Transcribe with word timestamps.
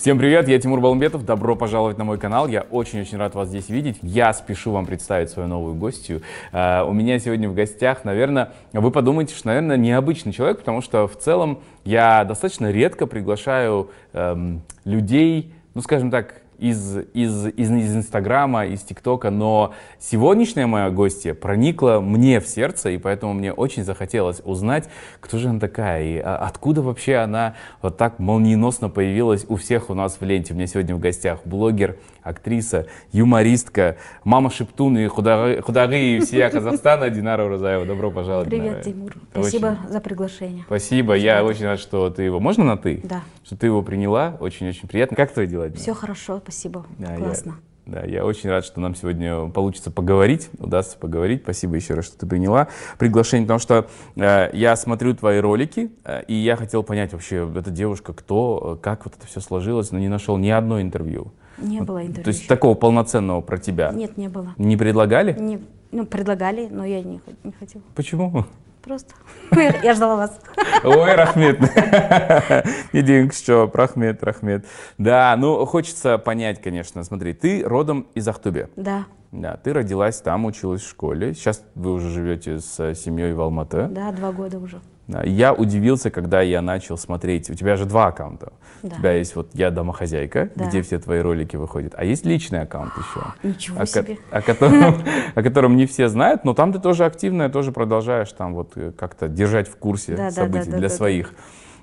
Всем 0.00 0.18
привет, 0.18 0.48
я 0.48 0.58
Тимур 0.58 0.80
Балмбетов, 0.80 1.26
добро 1.26 1.54
пожаловать 1.54 1.98
на 1.98 2.04
мой 2.04 2.16
канал, 2.16 2.48
я 2.48 2.62
очень-очень 2.62 3.18
рад 3.18 3.34
вас 3.34 3.48
здесь 3.48 3.68
видеть. 3.68 3.98
Я 4.00 4.32
спешу 4.32 4.72
вам 4.72 4.86
представить 4.86 5.28
свою 5.28 5.46
новую 5.46 5.74
гостью. 5.74 6.22
Uh, 6.52 6.88
у 6.88 6.94
меня 6.94 7.18
сегодня 7.18 7.50
в 7.50 7.54
гостях, 7.54 8.02
наверное, 8.06 8.54
вы 8.72 8.90
подумаете, 8.92 9.34
что, 9.34 9.48
наверное, 9.48 9.76
необычный 9.76 10.32
человек, 10.32 10.60
потому 10.60 10.80
что 10.80 11.06
в 11.06 11.18
целом 11.18 11.58
я 11.84 12.24
достаточно 12.24 12.70
редко 12.70 13.06
приглашаю 13.06 13.90
эм, 14.14 14.62
людей, 14.86 15.52
ну, 15.74 15.82
скажем 15.82 16.10
так, 16.10 16.39
из, 16.60 16.98
из, 17.14 17.46
из, 17.46 17.70
из 17.70 17.96
Инстаграма, 17.96 18.66
из 18.66 18.82
ТикТока, 18.82 19.30
но 19.30 19.74
сегодняшняя 19.98 20.66
моя 20.66 20.90
гостья 20.90 21.34
проникла 21.34 22.00
мне 22.00 22.40
в 22.40 22.46
сердце, 22.46 22.90
и 22.90 22.98
поэтому 22.98 23.32
мне 23.32 23.52
очень 23.52 23.84
захотелось 23.84 24.42
узнать, 24.44 24.88
кто 25.20 25.38
же 25.38 25.48
она 25.48 25.58
такая, 25.58 26.04
и 26.04 26.18
откуда 26.18 26.82
вообще 26.82 27.16
она 27.16 27.54
вот 27.82 27.96
так 27.96 28.18
молниеносно 28.18 28.88
появилась 28.90 29.46
у 29.48 29.56
всех 29.56 29.90
у 29.90 29.94
нас 29.94 30.18
в 30.20 30.24
ленте. 30.24 30.52
У 30.52 30.56
меня 30.56 30.66
сегодня 30.66 30.94
в 30.94 31.00
гостях 31.00 31.40
блогер, 31.44 31.96
актриса, 32.22 32.86
юмористка, 33.12 33.96
мама 34.24 34.50
Шептун 34.50 34.98
и 34.98 35.06
худары 35.06 36.20
всея 36.20 36.50
Казахстана 36.50 37.10
Динара 37.10 37.44
Уразаева. 37.44 37.86
Добро 37.86 38.10
пожаловать. 38.10 38.48
Привет, 38.48 38.82
Тимур. 38.82 39.14
Спасибо 39.32 39.78
очень... 39.80 39.92
за 39.92 40.00
приглашение. 40.00 40.64
Спасибо. 40.66 41.14
Я 41.14 41.44
очень 41.44 41.64
рад, 41.64 41.80
что 41.80 42.10
ты 42.10 42.24
его... 42.24 42.40
Можно 42.40 42.64
на 42.64 42.76
ты? 42.76 43.00
Да. 43.04 43.22
Что 43.44 43.56
ты 43.56 43.66
его 43.66 43.82
приняла. 43.82 44.36
Очень-очень 44.40 44.88
приятно. 44.88 45.16
Как 45.16 45.32
твои 45.32 45.46
дела? 45.46 45.70
Все 45.70 45.94
хорошо, 45.94 46.40
спасибо. 46.50 46.84
Да, 46.98 47.16
Классно. 47.16 47.50
Я... 47.50 47.70
Да, 47.86 48.04
я 48.04 48.24
очень 48.24 48.50
рад, 48.50 48.64
что 48.64 48.78
нам 48.80 48.94
сегодня 48.94 49.48
получится 49.48 49.90
поговорить, 49.90 50.50
удастся 50.58 50.96
поговорить. 50.96 51.42
Спасибо 51.42 51.76
еще 51.76 51.94
раз, 51.94 52.06
что 52.06 52.18
ты 52.18 52.26
приняла 52.26 52.68
приглашение, 52.98 53.46
потому 53.46 53.58
что 53.58 53.88
э, 54.16 54.50
я 54.52 54.76
смотрю 54.76 55.14
твои 55.14 55.40
ролики, 55.40 55.90
э, 56.04 56.22
и 56.28 56.34
я 56.34 56.56
хотел 56.56 56.82
понять 56.82 57.12
вообще, 57.12 57.50
эта 57.56 57.70
девушка 57.70 58.12
кто, 58.12 58.78
как 58.80 59.06
вот 59.06 59.16
это 59.16 59.26
все 59.26 59.40
сложилось, 59.40 59.90
но 59.90 59.98
не 59.98 60.08
нашел 60.08 60.36
ни 60.36 60.50
одно 60.50 60.80
интервью. 60.80 61.32
Не 61.58 61.80
было 61.80 62.02
интервью. 62.02 62.24
То 62.24 62.30
есть 62.30 62.46
такого 62.46 62.74
полноценного 62.74 63.40
про 63.40 63.58
тебя? 63.58 63.90
Нет, 63.92 64.16
не 64.16 64.28
было. 64.28 64.54
Не 64.56 64.76
предлагали? 64.76 65.32
Не, 65.32 65.60
ну, 65.90 66.06
предлагали, 66.06 66.68
но 66.70 66.84
я 66.84 67.02
не, 67.02 67.20
не 67.42 67.52
хотела. 67.52 67.82
Почему? 67.94 68.44
Просто. 68.82 69.14
Я 69.82 69.94
ждала 69.94 70.16
вас. 70.16 70.40
Ой, 70.84 71.14
рахмет. 71.14 71.60
Не 72.92 73.02
что, 73.32 73.70
рахмет, 73.72 74.22
рахмет. 74.22 74.66
Да, 74.98 75.34
ну 75.36 75.64
хочется 75.66 76.18
понять, 76.18 76.62
конечно. 76.62 77.04
Смотри, 77.04 77.34
ты 77.34 77.62
родом 77.64 78.06
из 78.14 78.26
Ахтубе. 78.26 78.70
Да. 78.76 79.04
Да, 79.32 79.56
ты 79.56 79.72
родилась 79.72 80.20
там, 80.20 80.44
училась 80.44 80.82
в 80.82 80.88
школе. 80.88 81.34
Сейчас 81.34 81.64
вы 81.74 81.92
уже 81.92 82.10
живете 82.10 82.58
с 82.58 82.94
семьей 82.94 83.32
в 83.32 83.40
Алматы. 83.40 83.86
Да, 83.88 84.10
два 84.12 84.32
года 84.32 84.58
уже. 84.58 84.80
Я 85.24 85.52
удивился, 85.52 86.10
когда 86.10 86.40
я 86.40 86.62
начал 86.62 86.96
смотреть. 86.96 87.50
У 87.50 87.54
тебя 87.54 87.76
же 87.76 87.84
два 87.84 88.08
аккаунта. 88.08 88.52
Да. 88.82 88.94
У 88.94 88.98
тебя 88.98 89.12
есть 89.12 89.34
вот 89.36 89.50
«Я 89.54 89.70
домохозяйка», 89.70 90.50
да. 90.54 90.66
где 90.66 90.82
все 90.82 90.98
твои 90.98 91.20
ролики 91.20 91.56
выходят. 91.56 91.94
А 91.96 92.04
есть 92.04 92.24
личный 92.24 92.60
аккаунт 92.62 92.92
еще. 92.96 93.26
Ничего 93.42 93.80
о, 93.80 93.86
себе. 93.86 94.18
О 94.30 94.40
котором, 94.40 95.02
о 95.34 95.42
котором 95.42 95.76
не 95.76 95.86
все 95.86 96.08
знают, 96.08 96.44
но 96.44 96.54
там 96.54 96.72
ты 96.72 96.78
тоже 96.78 97.04
активная, 97.04 97.48
тоже 97.48 97.72
продолжаешь 97.72 98.32
там 98.32 98.54
вот 98.54 98.76
э, 98.76 98.92
как-то 98.92 99.28
держать 99.28 99.68
в 99.68 99.76
курсе 99.76 100.16
да, 100.16 100.30
событий 100.30 100.66
да, 100.66 100.72
да, 100.72 100.78
для 100.78 100.88
да, 100.88 100.94
своих. 100.94 101.34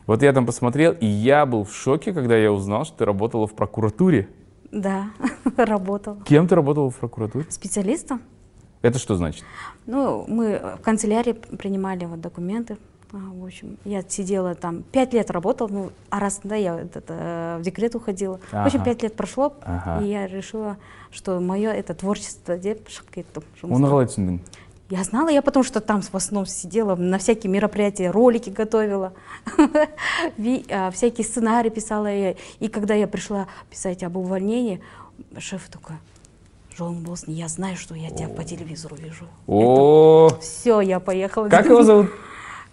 Вот 0.08 0.24
я 0.24 0.32
там 0.34 0.46
посмотрел, 0.46 0.94
и 0.94 1.06
я 1.06 1.46
был 1.46 1.66
в 1.66 1.76
шоке, 1.76 2.14
когда 2.14 2.36
я 2.38 2.52
узнал, 2.52 2.86
что 2.86 3.00
ты 3.00 3.06
работала 3.06 3.46
в 3.46 3.54
прокуратуре. 3.54 4.30
Да, 4.78 5.10
работала. 5.58 6.18
Кем 6.24 6.48
ты 6.48 6.54
работала 6.54 6.92
в 6.92 6.96
прокуратуре? 6.96 7.46
Специалистом. 7.50 8.22
Это 8.84 9.00
что 9.00 9.16
значит? 9.16 9.44
Ну, 9.88 10.24
мы 10.28 10.76
в 10.78 10.82
канцелярии 10.84 11.34
принимали 11.34 12.06
вот 12.06 12.22
документы, 12.22 12.78
а, 13.12 13.18
в 13.18 13.44
общем, 13.46 13.78
я 13.86 14.04
сидела 14.08 14.54
там, 14.54 14.84
пять 14.84 15.14
лет 15.14 15.32
работала, 15.32 15.68
ну, 15.68 15.92
а 16.12 16.20
раз, 16.20 16.42
да, 16.44 16.56
я 16.56 16.80
этот, 16.80 17.06
э, 17.08 17.58
в 17.60 17.64
декрет 17.64 17.96
уходила. 17.96 18.40
Ага. 18.52 18.64
В 18.64 18.68
общем, 18.68 18.84
пять 18.84 19.02
лет 19.02 19.16
прошло, 19.16 19.54
ага. 19.64 20.04
и 20.04 20.10
я 20.10 20.28
решила, 20.28 20.78
что 21.10 21.40
мое 21.40 21.72
это 21.72 21.96
творчество 21.96 22.58
деп 22.58 22.88
шығып 22.88 23.10
кеттім 23.16 23.74
оны 23.74 24.40
я 24.90 25.04
знала, 25.04 25.30
я 25.30 25.42
потому 25.42 25.64
что 25.64 25.82
там 25.82 26.02
в 26.02 26.16
основном 26.16 26.46
сидела, 26.46 26.96
на 26.96 27.18
всякие 27.18 27.52
мероприятия, 27.52 28.10
ролики 28.10 28.50
готовила, 28.50 29.14
а, 30.70 30.92
всякие 30.92 31.26
сценарии 31.26 31.70
писала. 31.70 32.10
И 32.10 32.68
когда 32.70 32.94
я 32.94 33.08
пришла 33.08 33.48
писать 33.70 34.04
об 34.04 34.18
увольнении, 34.18 34.82
шеф 35.38 35.68
такой, 35.70 35.98
Жон 36.78 37.04
Босни, 37.04 37.34
я 37.34 37.48
знаю, 37.48 37.76
что 37.76 37.96
я 37.96 38.12
тебя 38.12 38.28
по 38.28 38.44
телевизору 38.44 38.96
вижу. 38.96 39.26
О, 39.48 40.30
все, 40.40 40.80
я 40.80 41.00
поехала. 41.00 41.50
Как 41.50 41.66
его 41.66 41.84
зовут? 41.84 42.12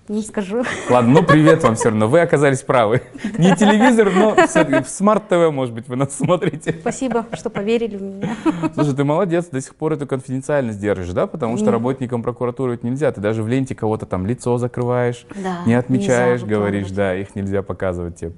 Не 0.06 0.20
скажу. 0.20 0.62
Ладно, 0.90 1.12
ну 1.12 1.22
привет 1.22 1.62
вам 1.62 1.76
все 1.76 1.88
равно. 1.88 2.08
Вы 2.08 2.20
оказались 2.20 2.60
правы. 2.60 3.00
Не 3.38 3.56
телевизор, 3.56 4.12
но 4.14 4.34
в 4.34 4.88
смарт-ТВ, 4.88 5.50
может 5.50 5.74
быть, 5.74 5.88
вы 5.88 5.96
нас 5.96 6.14
смотрите. 6.14 6.76
Спасибо, 6.78 7.24
что 7.32 7.48
поверили 7.48 7.96
в 7.96 8.02
меня. 8.02 8.36
Слушай, 8.74 8.94
ты 8.94 9.04
молодец, 9.04 9.46
до 9.46 9.62
сих 9.62 9.74
пор 9.74 9.94
эту 9.94 10.06
конфиденциальность 10.06 10.78
держишь, 10.78 11.08
да? 11.08 11.26
Потому 11.26 11.56
что 11.56 11.70
работникам 11.70 12.22
прокуратуры 12.22 12.72
ведь 12.72 12.82
нельзя. 12.82 13.12
Ты 13.12 13.22
даже 13.22 13.42
в 13.42 13.48
ленте 13.48 13.74
кого-то 13.74 14.04
там 14.04 14.26
лицо 14.26 14.58
закрываешь, 14.58 15.26
да, 15.34 15.62
не 15.64 15.72
отмечаешь, 15.72 16.42
говоришь, 16.42 16.90
да, 16.90 17.16
их 17.16 17.34
нельзя 17.34 17.62
показывать 17.62 18.16
тебе. 18.16 18.32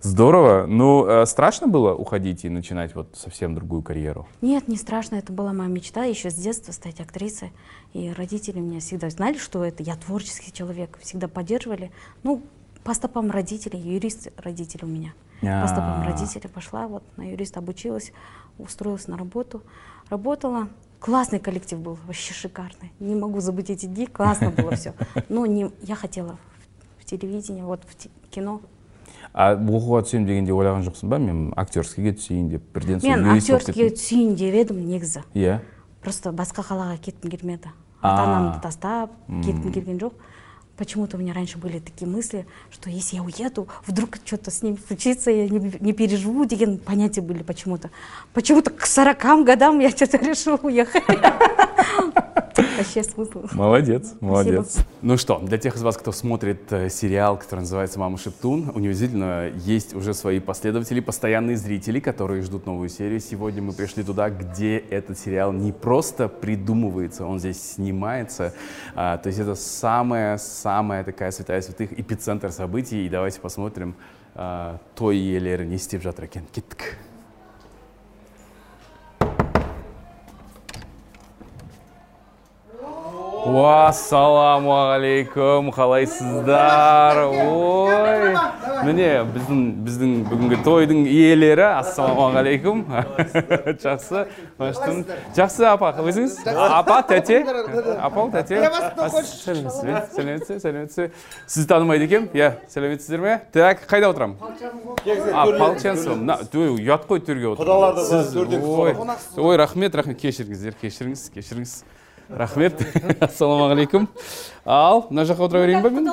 Здорово. 0.00 0.66
Ну, 0.68 1.04
э, 1.04 1.26
страшно 1.26 1.66
было 1.66 1.94
уходить 1.94 2.44
и 2.44 2.48
начинать 2.48 2.94
вот 2.94 3.08
совсем 3.16 3.56
другую 3.56 3.82
карьеру? 3.82 4.28
Нет, 4.40 4.68
не 4.68 4.76
страшно. 4.76 5.16
Это 5.16 5.32
была 5.32 5.52
моя 5.52 5.68
мечта 5.68 6.04
еще 6.04 6.30
с 6.30 6.34
детства 6.34 6.70
стать 6.70 7.00
актрисой. 7.00 7.52
И 7.93 8.11
родители 8.11 8.59
меня 8.59 8.79
всегда 8.79 9.09
знали, 9.09 9.37
что 9.37 9.63
это 9.63 9.83
я 9.83 9.95
творческий 9.95 10.51
человек, 10.51 10.97
всегда 11.01 11.27
поддерживали. 11.27 11.91
Ну, 12.23 12.41
по 12.83 12.93
стопам 12.93 13.31
родителей, 13.31 13.79
юрист 13.79 14.29
родители 14.37 14.85
у 14.85 14.87
меня. 14.87 15.13
А-а-а. 15.41 15.61
По 15.61 15.67
стопам 15.67 16.03
родителей 16.03 16.49
пошла, 16.49 16.87
вот 16.87 17.03
на 17.17 17.29
юриста 17.29 17.59
обучилась, 17.59 18.11
устроилась 18.57 19.07
на 19.07 19.17
работу, 19.17 19.61
работала. 20.09 20.69
Классный 20.99 21.39
коллектив 21.39 21.79
был, 21.79 21.97
вообще 22.07 22.33
шикарный. 22.33 22.91
Не 22.99 23.15
могу 23.15 23.41
забыть 23.41 23.69
эти 23.69 23.85
дни, 23.85 24.07
классно 24.07 24.51
было 24.51 24.75
все. 24.75 24.93
Но 25.27 25.45
не, 25.45 25.69
я 25.81 25.95
хотела 25.95 26.37
в 26.99 27.05
телевидении, 27.05 27.61
вот 27.61 27.81
в 27.83 28.29
кино. 28.29 28.61
а 29.33 29.53
оқуға 29.57 30.03
түсемін 30.05 30.27
дегенде 30.29 30.53
ойлаған 30.53 30.83
жоқсың 30.85 31.09
ба 31.09 31.17
мен 31.21 31.39
актерскийге 31.57 32.13
түсейін 32.19 32.49
деп 32.51 32.65
бірден 32.75 33.01
мен 33.01 33.25
актерскийге 33.33 33.95
түсейін 33.97 34.35
деп 34.37 34.57
едім 34.61 34.83
негізі 34.85 35.23
иә 35.33 35.57
просто 36.02 36.32
басқа 36.32 36.64
қалаға 36.66 36.98
кеткім 37.02 37.30
келмеді. 37.30 37.72
Ата 38.00 38.22
анамды 38.22 38.60
тастап 38.62 39.14
кеткім 39.44 39.72
келген 39.72 39.98
жоқ. 40.02 40.12
Почему-то 40.78 41.16
у 41.16 41.20
меня 41.20 41.34
раньше 41.34 41.58
были 41.58 41.80
такие 41.80 42.08
мысли, 42.08 42.46
что 42.70 42.88
если 42.88 43.16
я 43.16 43.22
уеду, 43.22 43.68
вдруг 43.86 44.16
что-то 44.24 44.50
с 44.50 44.62
ним 44.62 44.78
случится, 44.86 45.30
я 45.30 45.48
не, 45.48 45.72
не 45.80 45.92
переживу, 45.92 46.44
деген 46.44 46.78
понятия 46.78 47.20
были 47.20 47.42
почему-то. 47.42 47.90
Почему-то 48.32 48.70
к 48.70 48.86
40 48.86 49.44
годам 49.44 49.80
я 49.80 49.90
что-то 49.90 50.16
решила 50.24 50.58
уехать. 50.62 51.02
Вообще 52.76 53.02
смысл. 53.04 53.44
Молодец, 53.52 54.14
молодец. 54.20 54.72
Спасибо. 54.72 54.88
Ну 55.02 55.16
что, 55.16 55.38
для 55.38 55.58
тех 55.58 55.76
из 55.76 55.82
вас, 55.82 55.96
кто 55.96 56.12
смотрит 56.12 56.72
э, 56.72 56.88
сериал, 56.88 57.36
который 57.36 57.60
называется 57.60 57.98
«Мама 58.00 58.18
Шептун», 58.18 58.70
у 58.74 58.78
него 58.78 58.88
действительно 58.92 59.48
есть 59.48 59.94
уже 59.94 60.14
свои 60.14 60.40
последователи, 60.40 61.00
постоянные 61.00 61.56
зрители, 61.56 62.00
которые 62.00 62.42
ждут 62.42 62.66
новую 62.66 62.88
серию. 62.88 63.20
Сегодня 63.20 63.62
мы 63.62 63.72
пришли 63.72 64.02
туда, 64.02 64.30
где 64.30 64.78
этот 64.78 65.18
сериал 65.18 65.52
не 65.52 65.72
просто 65.72 66.28
придумывается, 66.28 67.26
он 67.26 67.38
здесь 67.38 67.74
снимается. 67.74 68.54
А, 68.94 69.18
то 69.18 69.28
есть 69.28 69.38
это 69.38 69.54
самая-самая 70.68 71.04
такая 71.04 71.30
святая 71.30 71.62
святых 71.62 71.98
эпицентр 71.98 72.52
событий. 72.52 73.06
И 73.06 73.08
давайте 73.08 73.40
посмотрим 73.40 73.94
а, 74.34 74.78
той 74.94 75.16
иелері 75.16 75.66
не 75.66 75.76
істеп 75.76 76.02
жатыр 76.02 76.24
екен. 76.24 76.44
Ассалаумағалейкум 83.46 85.70
қалайсыздар? 85.74 87.16
Ой. 87.28 88.36
Міне 88.86 89.08
біздің 89.34 89.60
біздің 89.86 90.10
бүгінгі 90.28 90.58
тойдың 90.66 91.00
иелері 91.10 91.66
ассалаумағалейкум 91.78 92.78
жақсы 93.82 94.18
жақсы 95.36 95.62
апа 95.68 95.88
өзіңіз? 96.02 96.32
Апа 96.54 96.96
тәте? 97.06 97.36
Апа 97.98 98.20
тәте? 98.34 98.56
Сәлеметсіз 99.28 99.82
бе 99.84 99.92
сәлеметсіз 100.14 100.56
сәлеметсіз 100.64 101.04
сізді 101.46 101.68
танымайды 101.72 102.04
екенмін 102.08 102.28
иә 102.34 102.48
сәлеметсіздер 102.72 103.20
ме? 103.22 103.32
Так 103.54 103.76
қайда 103.90 104.06
отырамын 104.12 104.36
а 105.32 105.34
полченцева 105.58 106.14
мына 106.18 106.34
ұят 106.48 107.02
қой 107.08 107.18
төрге 107.22 107.46
отыру 107.54 107.72
ой 109.38 109.56
рахмет 109.56 109.94
рахмет. 109.94 110.18
Кешіріңіздер 110.18 110.74
кешіріңіз 110.80 111.30
кешіріңіз. 111.34 111.72
Рахмет. 112.28 112.80
Ассалаумағалейкум 113.20 114.08
ал 114.64 115.06
мына 115.10 115.24
жаққа 115.28 115.48
отыра 115.48 115.62
берейін 115.64 115.82
ба 115.82 115.90
мен? 115.90 116.04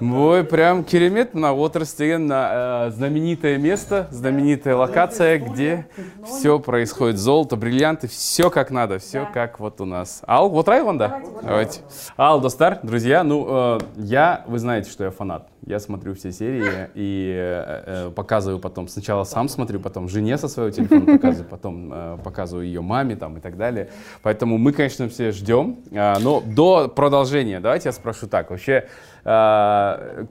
Ой 0.00 0.44
прям 0.44 0.84
керемет 0.84 1.34
мына 1.34 1.52
отырыс 1.52 1.94
деген 1.94 2.22
мына 2.22 2.88
э, 2.88 2.90
знаменитое 2.90 3.58
место 3.58 4.08
знаменитая 4.10 4.76
локация 4.76 5.38
где 5.38 5.86
все 6.24 6.58
происходит. 6.58 7.18
Золото 7.18 7.56
бриллианты 7.56 8.08
все 8.08 8.50
как 8.50 8.70
надо 8.70 8.98
все 8.98 9.28
как 9.32 9.60
вот 9.60 9.80
у 9.80 9.84
нас. 9.84 10.22
Ал 10.26 10.50
отырайық 10.58 10.88
онда 10.88 11.22
давайте 11.42 11.80
ал 12.16 12.40
достар 12.40 12.80
друзья 12.82 13.24
ну 13.24 13.46
э, 13.48 13.78
я 13.96 14.44
вы 14.46 14.58
знаете 14.58 14.90
что 14.90 15.04
я 15.04 15.10
фанат. 15.10 15.48
Я 15.68 15.80
смотрю 15.80 16.14
все 16.14 16.32
серии 16.32 16.88
и 16.94 17.30
э, 17.36 17.82
э, 18.06 18.10
показываю 18.10 18.58
потом. 18.58 18.88
Сначала 18.88 19.24
сам 19.24 19.50
смотрю, 19.50 19.80
потом 19.80 20.08
жене 20.08 20.38
со 20.38 20.48
своего 20.48 20.70
телефона 20.70 21.04
показываю, 21.04 21.48
потом 21.50 21.92
э, 21.92 22.18
показываю 22.24 22.66
ее 22.66 22.80
маме 22.80 23.16
там 23.16 23.36
и 23.36 23.40
так 23.40 23.58
далее. 23.58 23.90
Поэтому 24.22 24.56
мы, 24.56 24.72
конечно, 24.72 25.10
все 25.10 25.30
ждем. 25.30 25.80
А, 25.92 26.18
но 26.20 26.40
до 26.40 26.88
продолжения 26.88 27.60
давайте 27.60 27.90
я 27.90 27.92
спрошу 27.92 28.28
так. 28.28 28.48
Вообще, 28.48 28.88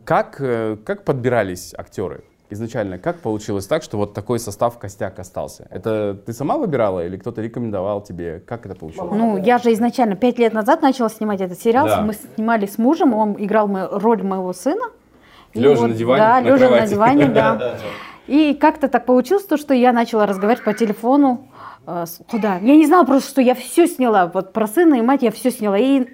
как, 0.06 0.38
э, 0.40 0.78
как 0.84 1.04
подбирались 1.04 1.74
актеры? 1.78 2.24
изначально 2.50 2.98
как 2.98 3.20
получилось 3.20 3.68
так, 3.68 3.84
что 3.84 3.98
вот 3.98 4.14
такой 4.14 4.40
состав 4.40 4.80
костяк 4.80 5.20
остался? 5.20 5.68
Это 5.70 6.18
ты 6.26 6.32
сама 6.32 6.58
выбирала 6.58 7.06
или 7.06 7.18
кто-то 7.18 7.42
рекомендовал 7.42 8.02
тебе? 8.02 8.42
Как 8.48 8.66
это 8.66 8.74
получилось? 8.74 9.12
Ну, 9.12 9.38
я 9.38 9.58
же 9.58 9.74
изначально 9.74 10.16
пять 10.16 10.40
лет 10.40 10.54
назад 10.54 10.82
начала 10.82 11.10
снимать 11.10 11.42
этот 11.42 11.60
сериал. 11.60 11.88
Да. 11.88 12.02
Мы 12.02 12.14
снимали 12.14 12.66
с 12.66 12.78
мужем, 12.78 13.14
он 13.14 13.36
играл 13.38 13.70
роль 13.92 14.24
моего 14.24 14.54
сына. 14.54 14.86
Лежа 15.54 15.88
на 15.88 15.94
диване, 15.94 16.22
Да, 16.22 16.40
на 16.40 16.46
лежа 16.46 16.52
на 16.52 16.68
кровати. 16.70 16.90
диване, 16.90 17.26
да. 17.36 17.78
И 18.28 18.54
как-то 18.54 18.88
так 18.88 19.06
получилось, 19.06 19.44
то, 19.44 19.58
что 19.58 19.74
я 19.74 19.92
начала 19.92 20.26
разговаривать 20.26 20.64
по 20.64 20.74
телефону. 20.74 21.50
э, 21.86 22.06
Куда? 22.32 22.60
Я 22.60 22.76
не 22.78 22.86
знала 22.86 23.04
просто, 23.04 23.30
что 23.30 23.42
я 23.42 23.56
все 23.56 23.88
сняла. 23.88 24.32
Вот 24.34 24.54
про 24.54 24.68
сына 24.68 24.96
и 24.96 25.02
мать 25.02 25.22
я 25.22 25.32
все 25.32 25.52
сняла. 25.52 25.78
И, 25.78 26.08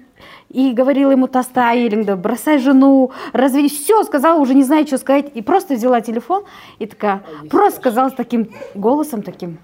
и 0.50 0.72
говорила 0.72 1.10
ему 1.10 1.26
тоста, 1.26 1.72
или 1.74 2.02
да, 2.02 2.16
бросай 2.16 2.58
жену, 2.58 3.10
разве 3.32 3.68
все 3.68 4.02
сказала, 4.04 4.38
уже 4.38 4.54
не 4.54 4.62
знаю, 4.62 4.86
что 4.86 4.98
сказать. 4.98 5.26
И 5.34 5.42
просто 5.42 5.74
взяла 5.74 6.00
телефон 6.00 6.44
и 6.78 6.86
такая, 6.86 7.22
просто 7.50 7.80
сказала 7.80 8.10
с 8.10 8.14
таким 8.14 8.48
голосом 8.74 9.22
таким, 9.22 9.58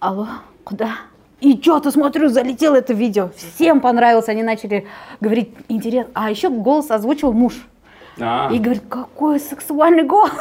алло, 0.00 0.26
куда? 0.64 0.90
И 1.40 1.60
что-то 1.60 1.90
смотрю, 1.90 2.28
залетело 2.28 2.76
это 2.76 2.94
видео. 2.94 3.30
Всем 3.36 3.80
понравилось, 3.80 4.28
они 4.28 4.42
начали 4.42 4.86
говорить, 5.20 5.50
интересно. 5.68 6.10
А 6.14 6.30
еще 6.30 6.48
голос 6.48 6.90
озвучил 6.90 7.32
муж. 7.32 7.54
А, 8.20 8.48
И 8.52 8.58
говорит, 8.58 8.84
какой 8.88 9.40
сексуальный 9.40 10.04
голос. 10.04 10.32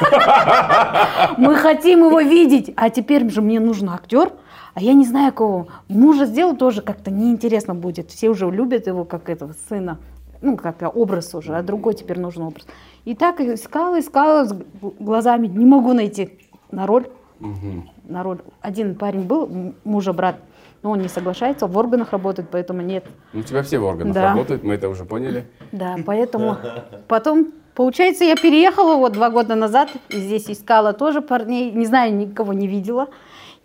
Мы 1.38 1.54
хотим 1.56 2.04
его 2.04 2.20
видеть. 2.20 2.72
А 2.76 2.90
теперь 2.90 3.28
же 3.30 3.40
мне 3.40 3.58
нужен 3.58 3.88
актер, 3.90 4.32
а 4.76 4.80
я 4.82 4.92
не 4.92 5.06
знаю 5.06 5.32
кого. 5.32 5.68
Мужа 5.88 6.26
сделал 6.26 6.54
тоже 6.54 6.82
как-то 6.82 7.10
неинтересно 7.10 7.74
будет. 7.74 8.10
Все 8.10 8.28
уже 8.28 8.50
любят 8.50 8.86
его 8.86 9.06
как 9.06 9.30
этого 9.30 9.54
сына. 9.70 9.96
Ну, 10.42 10.58
как 10.58 10.82
образ 10.94 11.34
уже, 11.34 11.56
а 11.56 11.62
другой 11.62 11.94
теперь 11.94 12.20
нужен 12.20 12.42
образ. 12.42 12.66
И 13.06 13.14
так 13.14 13.40
искала, 13.40 13.98
искала 13.98 14.44
с 14.44 14.54
глазами, 15.00 15.46
не 15.46 15.64
могу 15.64 15.94
найти 15.94 16.38
на 16.70 16.86
роль. 16.86 17.06
мгм. 17.40 17.88
На 18.04 18.22
роль. 18.22 18.40
Один 18.60 18.96
парень 18.96 19.22
был, 19.22 19.72
мужа 19.84 20.12
брат, 20.12 20.36
но 20.82 20.90
он 20.90 21.00
не 21.00 21.08
соглашается, 21.08 21.66
в 21.66 21.76
органах 21.78 22.12
работает, 22.12 22.48
поэтому 22.52 22.82
нет. 22.82 23.04
Ну, 23.32 23.40
у 23.40 23.42
тебя 23.42 23.62
все 23.62 23.78
в 23.78 23.84
органах 23.84 24.12
Да. 24.14 24.32
работают, 24.34 24.62
мы 24.62 24.74
это 24.74 24.90
уже 24.90 25.06
поняли. 25.06 25.46
Да, 25.72 25.96
поэтому 26.04 26.58
потом, 27.08 27.46
получается, 27.74 28.24
я 28.24 28.36
переехала 28.36 28.96
вот 28.96 29.14
два 29.14 29.30
года 29.30 29.54
назад, 29.54 29.88
здесь 30.10 30.50
искала 30.50 30.92
тоже 30.92 31.22
парней, 31.22 31.72
не 31.72 31.86
знаю, 31.86 32.14
никого 32.14 32.52
не 32.52 32.66
видела. 32.66 33.08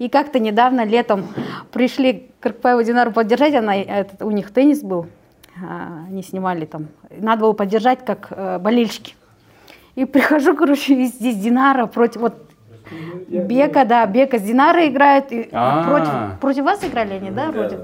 И 0.02 0.10
как-то 0.10 0.40
недавно 0.40 0.84
летом 0.84 1.28
пришли 1.72 2.32
к 2.40 2.42
Кыркпаеву 2.42 2.82
Динару 2.82 3.12
поддержать, 3.12 3.54
она, 3.54 3.76
этот, 3.76 4.24
у 4.24 4.32
них 4.32 4.52
теннис 4.52 4.82
был, 4.82 5.06
а, 5.64 6.06
они 6.08 6.24
снимали 6.24 6.66
там, 6.66 6.88
надо 7.16 7.42
было 7.42 7.54
поддержать 7.54 8.04
как 8.04 8.30
э, 8.32 8.58
болельщики. 8.58 9.14
И 9.94 10.06
прихожу, 10.06 10.56
короче, 10.56 10.96
и 10.96 11.06
здесь 11.06 11.36
Динара 11.38 11.86
против, 11.86 12.22
вот 12.22 12.50
Бека, 13.30 13.86
да, 13.86 14.04
Бека 14.08 14.40
с 14.40 14.42
Динарой 14.42 14.88
играют, 14.88 15.32
и 15.32 15.48
А. 15.52 15.84
против, 15.84 16.40
против 16.40 16.64
вас 16.64 16.84
играли 16.84 17.14
они, 17.14 17.30
да, 17.30 17.52
вроде? 17.52 17.82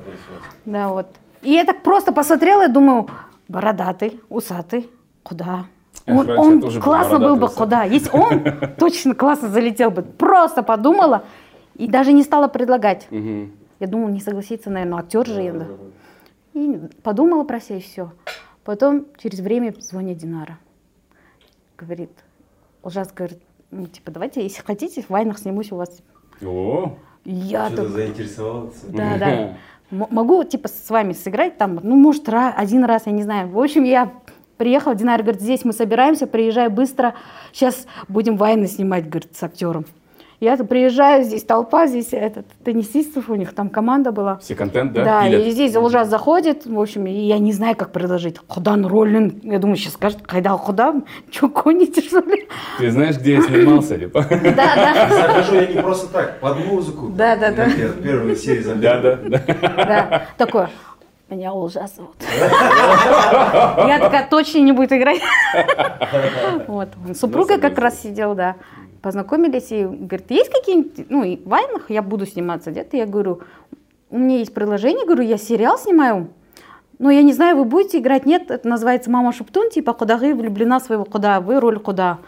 Да, 0.66 0.88
вот. 0.88 1.06
И 1.44 1.52
я 1.52 1.66
так 1.66 1.84
просто 1.84 2.14
посмотрела 2.14 2.66
и 2.66 2.72
думаю, 2.72 3.08
бородатый, 3.48 4.20
усатый, 4.28 4.90
куда? 5.22 5.66
Он, 6.08 6.30
он 6.32 6.82
классно 6.82 7.20
был 7.20 7.36
бы 7.36 7.50
куда? 7.50 7.84
Если 7.84 8.10
он 8.10 8.44
точно 8.80 9.14
классно 9.14 9.50
залетел 9.50 9.92
бы. 9.92 10.02
Просто 10.02 10.64
подумала 10.64 11.26
и 11.78 11.88
даже 11.88 12.12
не 12.14 12.24
стала 12.24 12.48
предлагать. 12.48 13.08
Мгм. 13.12 13.52
Я 13.80 13.88
думала, 13.88 14.10
не 14.10 14.20
согласится, 14.20 14.70
наверное, 14.70 15.00
актер 15.00 15.26
же. 15.26 15.42
я, 15.42 15.54
да. 15.54 15.66
И 16.54 16.80
подумала 17.04 17.44
про 17.44 17.60
себя 17.60 17.78
и 17.78 17.82
все. 17.82 18.12
Потом 18.64 19.06
через 19.18 19.40
время 19.40 19.74
звонит 19.80 20.18
Динара. 20.18 20.58
Говорит, 21.78 22.10
ужас, 22.84 23.10
говорит, 23.16 23.40
ну, 23.70 23.86
типа, 23.86 24.12
давайте, 24.12 24.42
если 24.42 24.62
хотите, 24.64 25.02
в 25.04 25.10
вайнах 25.10 25.38
снимусь 25.38 25.72
у 25.72 25.76
вас. 25.76 26.02
О, 26.44 26.98
Я 27.24 27.68
Что-то 27.68 27.84
так, 27.84 27.92
заинтересовался. 27.92 28.88
да, 28.88 29.18
да. 29.20 29.58
М- 29.92 30.08
Могу, 30.10 30.44
типа, 30.44 30.68
с 30.68 30.90
вами 30.90 31.14
сыграть 31.14 31.58
там, 31.58 31.80
ну, 31.84 31.96
может, 31.96 32.28
ра- 32.28 32.54
один 32.56 32.84
раз, 32.84 33.06
я 33.06 33.12
не 33.12 33.24
знаю. 33.24 33.50
В 33.50 33.60
общем, 33.60 33.84
я 33.84 34.12
приехала, 34.58 34.96
Динар 34.96 35.22
говорит, 35.22 35.42
здесь 35.42 35.64
мы 35.64 35.72
собираемся, 35.74 36.26
приезжай 36.26 36.68
быстро, 36.70 37.14
сейчас 37.54 37.86
будем 38.08 38.38
войны 38.38 38.68
снимать, 38.68 39.08
говорит, 39.08 39.36
с 39.36 39.44
актером. 39.44 39.86
Я 40.40 40.56
приезжаю, 40.56 41.24
здесь 41.24 41.44
толпа, 41.44 41.88
здесь 41.88 42.10
этот, 42.12 42.46
теннисистов, 42.64 43.28
у 43.28 43.36
них 43.36 43.56
там 43.56 43.70
команда 43.70 44.12
была. 44.12 44.38
все 44.38 44.54
контент, 44.54 44.94
да? 44.94 45.04
Да, 45.04 45.28
пилят? 45.28 45.48
и 45.48 45.50
здесь 45.50 45.76
ужас 45.76 46.08
заходит, 46.10 46.68
в 46.68 46.80
общем, 46.80 47.08
и 47.08 47.12
я 47.12 47.40
не 47.40 47.52
знаю, 47.54 47.76
как 47.76 47.92
предложить. 47.92 48.38
Худан 48.48 48.86
роллин, 48.86 49.40
я 49.42 49.58
думаю, 49.58 49.78
сейчас 49.78 49.94
скажет, 49.94 50.22
кайда 50.22 50.52
худа, 50.52 50.94
что 51.32 51.48
гоните, 51.48 52.02
что 52.02 52.20
ли? 52.20 52.48
Ты 52.78 52.92
знаешь, 52.92 53.18
где 53.18 53.34
я 53.34 53.42
снимался, 53.42 53.98
типа? 54.00 54.28
Да, 54.30 54.76
да, 54.76 55.10
Захожу 55.10 55.56
я 55.56 55.68
не 55.68 55.82
просто 55.82 56.08
так, 56.14 56.40
под 56.40 56.64
музыку. 56.64 57.08
Да, 57.08 57.36
да, 57.36 57.52
да. 57.52 57.68
Первой 58.04 58.36
серии 58.36 58.62
заметил. 58.62 58.82
Да, 58.84 59.02
да, 59.02 59.16
да. 59.16 59.86
да. 59.86 60.28
Такое, 60.38 60.70
меня 61.30 61.52
ужас 61.52 61.94
зовут. 61.96 62.16
Я 62.32 64.00
такая, 64.00 64.28
точно 64.30 64.60
не 64.60 64.72
будет 64.72 64.94
играть. 64.94 65.22
Вот. 66.68 66.90
Он 67.06 67.16
с 67.16 67.20
Супругой 67.20 67.60
как 67.60 67.78
раз 67.78 68.02
сидел, 68.02 68.34
да. 68.34 68.56
Познакомились 69.02 69.72
и 69.72 69.86
говорит, 69.86 70.30
есть 70.30 70.52
какие-нибудь, 70.52 71.10
ну, 71.10 71.24
и 71.24 71.38
в 71.38 71.48
вайнах 71.48 71.90
я 71.90 72.02
буду 72.02 72.26
сниматься 72.26 72.72
где-то. 72.72 72.98
Я 72.98 73.06
говорю, 73.06 73.42
у 74.10 74.18
меня 74.18 74.40
есть 74.40 74.54
приложение, 74.54 75.06
говорю, 75.06 75.24
я 75.24 75.38
сериал 75.38 75.78
снимаю, 75.78 76.30
но 77.00 77.12
я 77.12 77.22
не 77.22 77.34
знаю, 77.34 77.58
вы 77.58 77.66
будете 77.66 78.00
играть, 78.00 78.26
нет, 78.26 78.50
это 78.50 78.68
называется 78.68 79.12
«Мама 79.12 79.32
Шептун», 79.32 79.70
типа 79.70 79.94
«Кудагы 79.94 80.34
влюблена 80.34 80.80
своего 80.80 81.06
куда, 81.06 81.42
вы 81.42 81.60
роль 81.60 81.80
куда». 81.80 82.20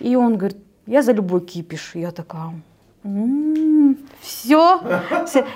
И 0.00 0.16
он 0.16 0.36
говорит, 0.36 0.58
я 0.86 1.02
за 1.02 1.12
любой 1.12 1.42
кипиш. 1.42 1.92
Я 1.94 2.10
такая, 2.12 2.54
все. 4.20 4.80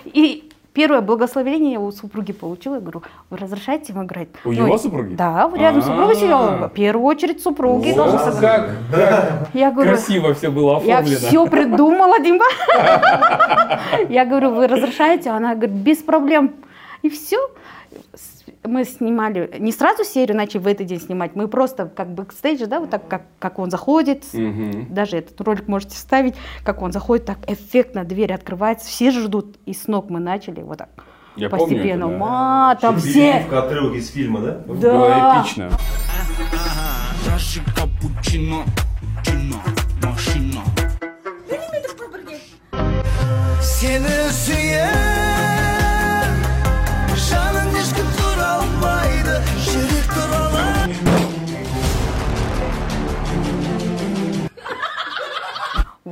И 0.04 0.51
первое 0.72 1.00
благословение 1.00 1.72
я 1.72 1.80
у 1.80 1.90
супруги 1.92 2.32
получила. 2.32 2.74
Я 2.74 2.80
говорю, 2.80 3.02
вы 3.30 3.36
разрешаете 3.36 3.92
ему 3.92 4.04
играть? 4.04 4.28
У 4.44 4.52
Ну, 4.52 4.66
его 4.66 4.78
супруги? 4.78 5.14
Да, 5.14 5.50
рядом 5.54 5.82
с 5.82 5.86
супругой 5.86 6.14
сидела. 6.16 6.68
В 6.68 6.72
первую 6.72 7.06
очередь 7.06 7.42
супруги. 7.42 7.92
Согласиться. 7.92 8.40
как 8.40 8.70
Я 9.54 9.70
говорю, 9.70 9.90
красиво 9.90 10.34
все 10.34 10.50
было 10.50 10.80
я 10.84 10.98
оформлено. 10.98 11.18
все 11.28 11.46
придумала, 11.46 12.18
Димба. 12.20 12.44
Я 14.08 14.24
говорю, 14.24 14.50
вы 14.54 14.66
разрешаете? 14.66 15.30
Она 15.30 15.54
говорит, 15.54 15.74
без 15.76 15.98
проблем. 15.98 16.52
И 17.02 17.08
все. 17.10 17.38
Мы 18.64 18.84
снимали, 18.84 19.54
не 19.58 19.72
сразу 19.72 20.04
серию 20.04 20.36
начали 20.36 20.58
в 20.58 20.66
этот 20.66 20.86
день 20.86 21.00
снимать, 21.00 21.34
мы 21.34 21.48
просто 21.48 21.86
как 21.86 22.08
бы 22.14 22.22
бэкстейдж, 22.22 22.64
да, 22.66 22.80
вот 22.80 22.90
так, 22.90 23.06
как, 23.08 23.22
как 23.38 23.58
он 23.58 23.70
заходит, 23.70 24.24
Мгм. 24.32 24.92
даже 24.94 25.16
этот 25.18 25.40
ролик 25.40 25.68
можете 25.68 25.94
вставить, 25.96 26.34
как 26.64 26.80
он 26.82 26.92
заходит, 26.92 27.24
так 27.26 27.38
эффектно, 27.48 28.04
дверь 28.04 28.32
открывается, 28.32 28.86
все 28.88 29.10
ждут, 29.10 29.56
и 29.66 29.72
с 29.74 29.88
ног 29.88 30.10
мы 30.10 30.20
начали 30.20 30.62
вот 30.62 30.78
так 30.78 30.88
Я 31.36 31.48
помню 31.50 31.66
постепенно. 31.66 32.04
это, 32.04 32.12
да. 32.12 32.18
Ма, 32.18 32.78
там 32.80 32.98
все, 32.98 33.34
отрывок 33.50 33.94
из 33.94 34.10
фильма, 34.10 34.40
да? 34.40 34.52
да. 34.66 34.72
Было 34.72 35.42
эпично. 35.42 35.70
Seni 43.60 45.31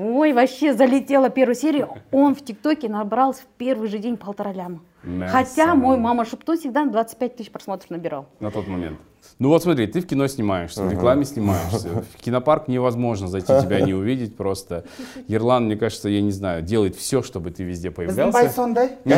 Ой, 0.02 0.32
вообще 0.32 0.72
залетела 0.72 1.28
первую 1.28 1.54
серию. 1.54 1.90
Он 2.10 2.34
в 2.34 2.42
ТикТоке 2.42 2.88
набрал 2.88 3.34
в 3.34 3.44
первый 3.58 3.86
же 3.88 3.98
день 3.98 4.16
полтора 4.16 4.50
ляма. 4.50 4.80
Хотя 5.28 5.74
мой 5.74 5.98
мама 5.98 6.24
Шептун 6.24 6.56
всегда 6.56 6.86
25 6.86 7.36
тысяч 7.36 7.50
просмотров 7.50 7.90
набирал. 7.90 8.26
На 8.40 8.50
тот 8.50 8.66
момент. 8.66 8.98
Ну 9.38 9.48
вот 9.48 9.62
смотри, 9.62 9.86
ты 9.86 10.02
в 10.02 10.06
кино 10.06 10.26
снимаешься, 10.26 10.82
в 10.82 10.92
рекламе 10.92 11.24
снимаешься. 11.24 11.88
В 12.18 12.22
кинопарк 12.22 12.68
невозможно 12.68 13.26
зайти, 13.26 13.46
тебя 13.62 13.80
не 13.80 13.94
увидеть 13.94 14.36
просто. 14.36 14.84
Ерлан, 15.28 15.64
мне 15.64 15.76
кажется, 15.76 16.10
я 16.10 16.20
не 16.20 16.30
знаю, 16.30 16.62
делает 16.62 16.94
все, 16.94 17.22
чтобы 17.22 17.50
ты 17.50 17.64
везде 17.64 17.90
появлялся. 17.90 18.38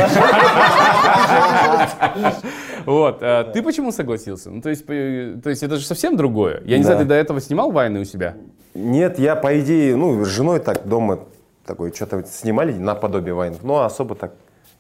Вот. 2.86 3.18
а 3.22 3.44
ты 3.44 3.62
почему 3.62 3.92
согласился? 3.92 4.50
Ну, 4.50 4.60
то 4.60 4.70
есть, 4.70 4.84
по- 4.84 5.40
то 5.42 5.50
есть 5.50 5.62
это 5.62 5.76
же 5.76 5.86
совсем 5.86 6.16
другое. 6.16 6.62
Я 6.64 6.78
не 6.78 6.84
знаю, 6.84 6.98
ты 7.00 7.04
до 7.04 7.14
этого 7.14 7.40
снимал 7.40 7.70
войны 7.70 8.00
у 8.00 8.04
себя? 8.04 8.36
Нет, 8.74 9.18
я, 9.18 9.36
по 9.36 9.58
идее, 9.60 9.96
ну, 9.96 10.24
с 10.24 10.28
женой 10.28 10.60
так 10.60 10.86
дома 10.86 11.20
такой 11.66 11.92
что-то 11.92 12.24
снимали 12.24 12.72
наподобие 12.72 13.34
вайнов, 13.34 13.62
но 13.62 13.84
особо 13.84 14.14
так 14.14 14.32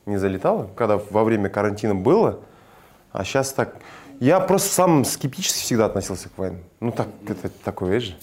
не 0.06 0.16
залетало, 0.16 0.68
когда 0.74 0.98
во 1.10 1.24
время 1.24 1.48
карантина 1.48 1.94
было. 1.94 2.40
А 3.12 3.24
сейчас 3.24 3.52
так, 3.52 3.76
Я 4.22 4.38
просто 4.38 4.72
сам 4.72 5.04
скептически 5.04 5.62
всегда 5.62 5.86
относился 5.86 6.28
к 6.28 6.38
войне. 6.38 6.58
Ну 6.78 6.92
так, 6.92 7.08
это 7.26 7.50
такое, 7.64 7.94
видишь 7.94 8.10
же. 8.10 8.14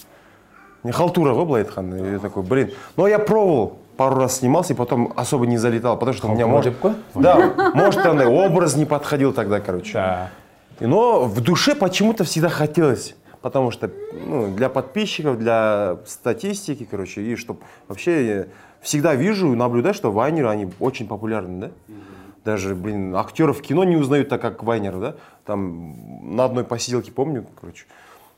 Не 0.82 0.92
халтура 0.92 1.34
ғой 1.34 1.44
былай 1.44 1.62
айтқанда. 1.62 2.12
Я 2.12 2.18
такой, 2.18 2.42
блин. 2.42 2.70
Но 2.96 3.06
я 3.06 3.18
пробовал, 3.18 3.76
пару 3.98 4.16
раз 4.16 4.38
снимался, 4.38 4.72
и 4.72 4.76
потом 4.76 5.12
особо 5.14 5.46
не 5.46 5.58
залетал, 5.58 5.98
потому 5.98 6.16
что 6.16 6.28
у 6.28 6.32
меня 6.32 6.46
может... 6.46 6.74
Да, 7.14 7.72
может, 7.74 8.02
там 8.02 8.18
образ 8.26 8.76
не 8.76 8.86
подходил 8.86 9.34
тогда, 9.34 9.60
короче. 9.60 9.92
Да. 9.92 10.30
И- 10.80 10.86
Но 10.86 11.24
в 11.26 11.38
душе 11.42 11.74
почему-то 11.74 12.24
всегда 12.24 12.48
хотелось. 12.48 13.14
Потому 13.42 13.70
что 13.70 13.90
ну, 14.26 14.54
для 14.56 14.70
подписчиков, 14.70 15.38
для 15.38 15.98
статистики, 16.06 16.88
короче, 16.90 17.20
и 17.20 17.36
чтобы 17.36 17.60
вообще 17.88 18.48
всегда 18.80 19.14
вижу, 19.14 19.54
наблюдаю, 19.54 19.94
что 19.94 20.10
вайнеры, 20.10 20.48
они 20.48 20.72
очень 20.80 21.06
популярны, 21.06 21.60
да? 21.60 21.70
Даже, 22.43 22.75
блин, 22.75 23.15
актеров 23.15 23.59
в 23.59 23.61
кино 23.61 23.83
не 23.83 23.95
узнают 23.95 24.29
так, 24.29 24.41
как 24.41 24.63
вайнеры, 24.63 24.99
да? 24.99 25.15
Там 25.45 26.35
на 26.35 26.45
одной 26.45 26.63
посиделке, 26.63 27.11
помню, 27.11 27.45
короче, 27.59 27.85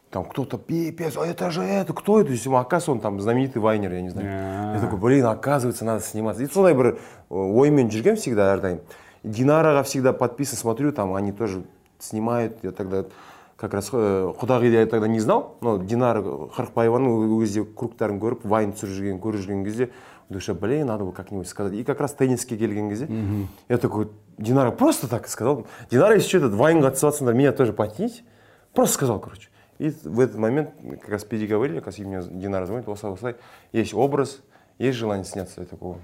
там 0.10 0.24
кто-то, 0.24 0.58
пипец, 0.58 1.18
а 1.18 1.25
это 1.25 1.51
же 1.51 1.62
это, 1.62 1.94
кто 1.94 2.20
это? 2.22 2.27
То 2.27 2.34
есть, 2.34 2.48
оказывается, 2.48 2.92
он 2.92 3.00
там 3.01 3.20
знаменитый 3.20 3.62
вайнер, 3.62 3.92
я 3.94 4.01
не 4.01 4.10
знаю. 4.10 4.75
Я 4.75 4.80
такой, 4.80 4.98
блин, 4.98 5.25
оказывается, 5.25 5.84
надо 5.84 6.01
сниматься. 6.01 6.42
И 6.44 6.48
сондай 6.48 6.74
бір 6.74 7.00
оймен 7.30 7.89
жүргем 7.89 8.16
всегда 8.16 8.54
әрдайым. 8.56 8.80
Динараға 9.24 9.84
всегда 9.84 10.13
подписан, 10.13 10.58
смотрю, 10.58 10.94
там 10.94 11.13
они 11.13 11.34
тоже 11.34 11.63
снимают. 12.00 12.60
Я 12.63 12.72
тогда 12.72 13.06
как 13.58 13.74
раз 13.74 13.89
э, 13.92 14.34
құдағиды 14.39 14.80
я 14.80 14.86
тогда 14.86 15.08
не 15.08 15.20
знал, 15.20 15.58
но 15.62 15.77
Динара 15.77 16.22
Қырықбаеваның 16.22 17.10
ол 17.10 17.42
кезде 17.42 17.66
кругтарын 17.66 18.22
көріп, 18.22 18.46
вайн 18.46 18.72
түсіріп 18.72 18.94
жүрген, 18.94 19.20
көріп 19.20 19.42
жүрген 19.42 19.66
кезде 19.66 19.89
в 20.33 20.35
душе, 20.35 20.55
блин, 20.55 20.87
надо 20.87 21.05
бы 21.05 21.12
как-нибудь 21.12 21.47
сказать. 21.47 21.75
И 21.75 21.85
как 21.85 22.01
раз 22.01 22.15
тенниске 22.15 22.57
келген 22.57 22.89
кезде 22.89 23.09
я 23.69 23.79
такой, 23.79 24.09
Динара 24.39 24.71
просто 24.71 25.09
так 25.09 25.29
сказал. 25.29 25.67
Динара, 25.91 26.15
если 26.15 26.29
что, 26.29 26.39
этот 26.39 26.55
вайнға 26.55 26.91
түсіватсыңдар, 26.91 27.35
меня 27.35 27.53
тоже 27.53 27.73
потяните. 27.73 28.23
Просто 28.73 28.95
сказал, 28.95 29.21
короче. 29.21 29.51
И 29.79 29.91
в 29.91 30.21
этот 30.21 30.37
момент 30.37 30.71
как 31.01 31.11
раз 31.11 31.25
переговорили, 31.25 31.79
как 31.79 31.87
раз 31.87 31.99
мне 31.99 32.23
Динара 32.23 32.67
звонит, 32.67 32.89
осылай, 32.89 33.15
осылай, 33.15 33.37
есть 33.73 33.95
образ, 33.95 34.41
есть 34.79 34.97
желание 34.97 35.25
сняться. 35.25 35.61
Я 35.61 35.67
такой, 35.67 35.97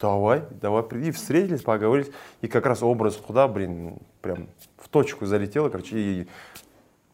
давай, 0.00 0.44
давай, 0.60 0.82
приди. 0.82 1.08
И 1.08 1.10
встретились, 1.10 1.62
поговорили. 1.62 2.12
И 2.42 2.48
как 2.48 2.66
раз 2.66 2.82
образ 2.82 3.16
худа, 3.16 3.48
блин, 3.48 3.98
прям 4.22 4.48
в 4.78 4.88
точку 4.88 5.26
залетело, 5.26 5.68
короче, 5.68 5.98
и 5.98 6.28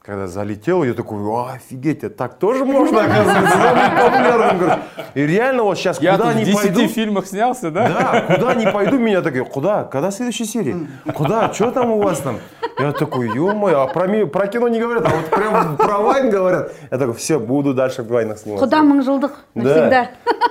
когда 0.03 0.27
залетел, 0.27 0.83
я 0.83 0.95
такой, 0.95 1.19
«О, 1.23 1.51
офигеть, 1.55 2.05
это 2.05 2.17
так 2.17 2.39
тоже 2.39 2.65
можно, 2.65 3.03
оказывается. 3.05 4.79
И 5.15 5.27
реально 5.27 5.65
вот 5.65 5.77
сейчас 5.77 6.01
Я 6.01 6.13
куда 6.13 6.29
тут 6.29 6.35
в 6.35 6.39
ни 6.39 6.45
10 6.45 6.61
пойду, 6.61 6.89
фильмах 6.89 7.27
снялся, 7.27 7.71
да? 7.71 7.89
да, 7.89 8.35
куда 8.35 8.55
не 8.55 8.67
пойду, 8.67 8.99
меня 8.99 9.21
такие, 9.21 9.45
куда? 9.45 9.85
Когда 9.85 10.11
следующая 10.11 10.47
серия? 10.47 10.77
Куда? 11.15 11.53
Что 11.53 11.71
там 11.71 11.91
у 11.91 12.01
вас 12.03 12.21
там? 12.21 12.39
Я 12.79 12.93
такой, 12.93 13.29
ё-моё, 13.29 13.83
а 13.83 13.87
про, 13.89 14.07
ми- 14.07 14.25
про 14.25 14.47
кино 14.47 14.69
не 14.69 14.81
говорят, 14.81 15.05
а 15.07 15.11
вот 15.11 15.27
прям 15.27 15.77
про 15.77 15.99
вайн 15.99 16.31
говорят. 16.31 16.73
Я 16.91 16.97
такой, 16.97 17.15
все, 17.15 17.39
буду 17.39 17.75
дальше 17.75 18.03
в 18.03 18.09
вайнах 18.09 18.39
сниматься. 18.39 18.65
Құда 18.65 18.81
мың 18.83 19.03
жылдық 19.05 19.31
навсегда. 19.55 19.91
Да. 19.91 20.09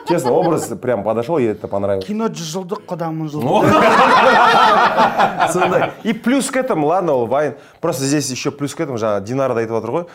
Честно, 0.08 0.32
образ 0.32 0.68
прям 0.82 1.04
подошел, 1.04 1.40
и 1.40 1.46
это 1.46 1.68
понравилось. 1.68 2.06
кино 2.06 2.28
жылдық 2.28 2.86
құда 2.86 3.10
мың 3.10 3.30
жылдық 3.30 3.66
Сондай. 5.52 5.92
И 6.04 6.14
плюс 6.14 6.52
к 6.52 6.56
этому, 6.58 6.88
ладно, 6.88 7.26
вайн. 7.26 7.56
Просто 7.82 8.04
здесь 8.04 8.30
еще 8.30 8.52
плюс 8.52 8.76
к 8.76 8.80
этому, 8.80 8.98
жаңа 8.98 9.22
Динара 9.40 9.56
айтып 9.60 9.76
отыр 9.78 9.92
ғой. 9.92 10.06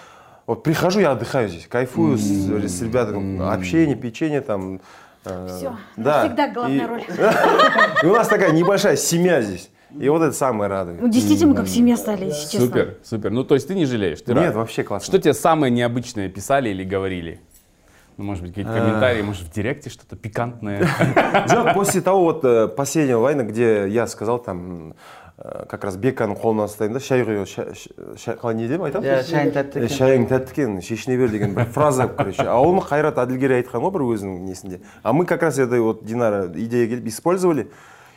Вот 0.46 0.62
прихожу, 0.62 1.00
я 1.00 1.12
отдыхаю 1.12 1.48
здесь, 1.48 1.66
кайфую 1.66 2.18
с, 2.18 2.22
с 2.22 2.82
ребятами, 2.82 3.40
общение, 3.54 3.96
печенье 3.96 4.42
там. 4.42 4.80
э, 5.24 5.48
Все, 5.48 5.76
да. 5.96 6.24
навсегда 6.24 6.48
главная 6.52 6.84
И- 6.84 6.86
роль. 6.86 7.02
И 8.02 8.06
у 8.06 8.12
нас 8.12 8.28
такая 8.28 8.52
небольшая 8.52 8.96
семья 8.96 9.40
здесь. 9.40 9.70
И 9.98 10.08
вот 10.10 10.20
это 10.22 10.32
самое 10.32 10.68
радует. 10.68 11.00
Ну, 11.00 11.08
действительно, 11.08 11.54
как 11.54 11.68
семья 11.68 11.96
стали, 11.96 12.26
если 12.26 12.50
честно. 12.50 12.66
Супер, 12.66 12.96
супер. 13.04 13.30
Ну, 13.30 13.44
то 13.44 13.54
есть 13.54 13.68
ты 13.68 13.74
не 13.74 13.86
жалеешь? 13.86 14.20
Ты 14.20 14.34
Нет, 14.34 14.46
рад? 14.46 14.54
вообще 14.56 14.82
классно. 14.82 15.06
Что 15.06 15.18
тебе 15.18 15.32
самое 15.32 15.70
необычное 15.72 16.28
писали 16.28 16.68
или 16.68 16.84
говорили? 16.84 17.40
Ну, 18.16 18.24
может 18.24 18.42
быть, 18.42 18.52
какие-то 18.52 18.72
комментарии, 18.78 19.22
может, 19.22 19.42
в 19.42 19.52
директе 19.52 19.88
что-то 19.90 20.16
пикантное. 20.16 20.86
После 21.74 22.00
того 22.00 22.24
вот 22.24 22.44
э, 22.44 22.68
последнего 22.68 23.20
вайна, 23.20 23.42
где 23.44 23.88
я 23.88 24.06
сказал 24.06 24.38
там, 24.40 24.90
э, 24.90 24.94
как 25.68 25.82
раз 25.84 25.96
беканың 25.98 26.36
қолына 26.38 26.68
ұстаймын 26.68 26.94
да 26.94 27.00
шай 27.02 27.24
құю 27.26 27.42
қалай 28.38 28.54
не 28.54 28.68
деп 28.70 28.84
айтамын? 28.86 29.08
Иә, 29.08 29.22
шайың 29.26 29.50
тәтті 29.56 29.80
Э, 29.80 29.84
екен. 29.88 29.96
шайың 29.96 30.26
тәтті 30.30 30.52
екен 30.54 30.76
шешіне 30.80 31.16
бер 31.18 31.28
деген 31.32 31.54
бір 31.56 31.66
фраза 31.74 32.06
короче 32.06 32.46
а 32.46 32.54
оны 32.62 32.78
қайрат 32.86 33.18
әділгерей 33.18 33.64
айтқан 33.64 33.82
ғой 33.82 33.90
бір 33.96 34.04
өзінің 34.14 34.44
несінде. 34.46 34.80
А 35.02 35.12
мы 35.12 35.26
как 35.26 35.42
раз 35.42 35.58
это 35.58 35.80
вот 35.82 36.04
динара 36.04 36.46
идея 36.54 36.86
келіп 36.86 37.08
использовали. 37.08 37.66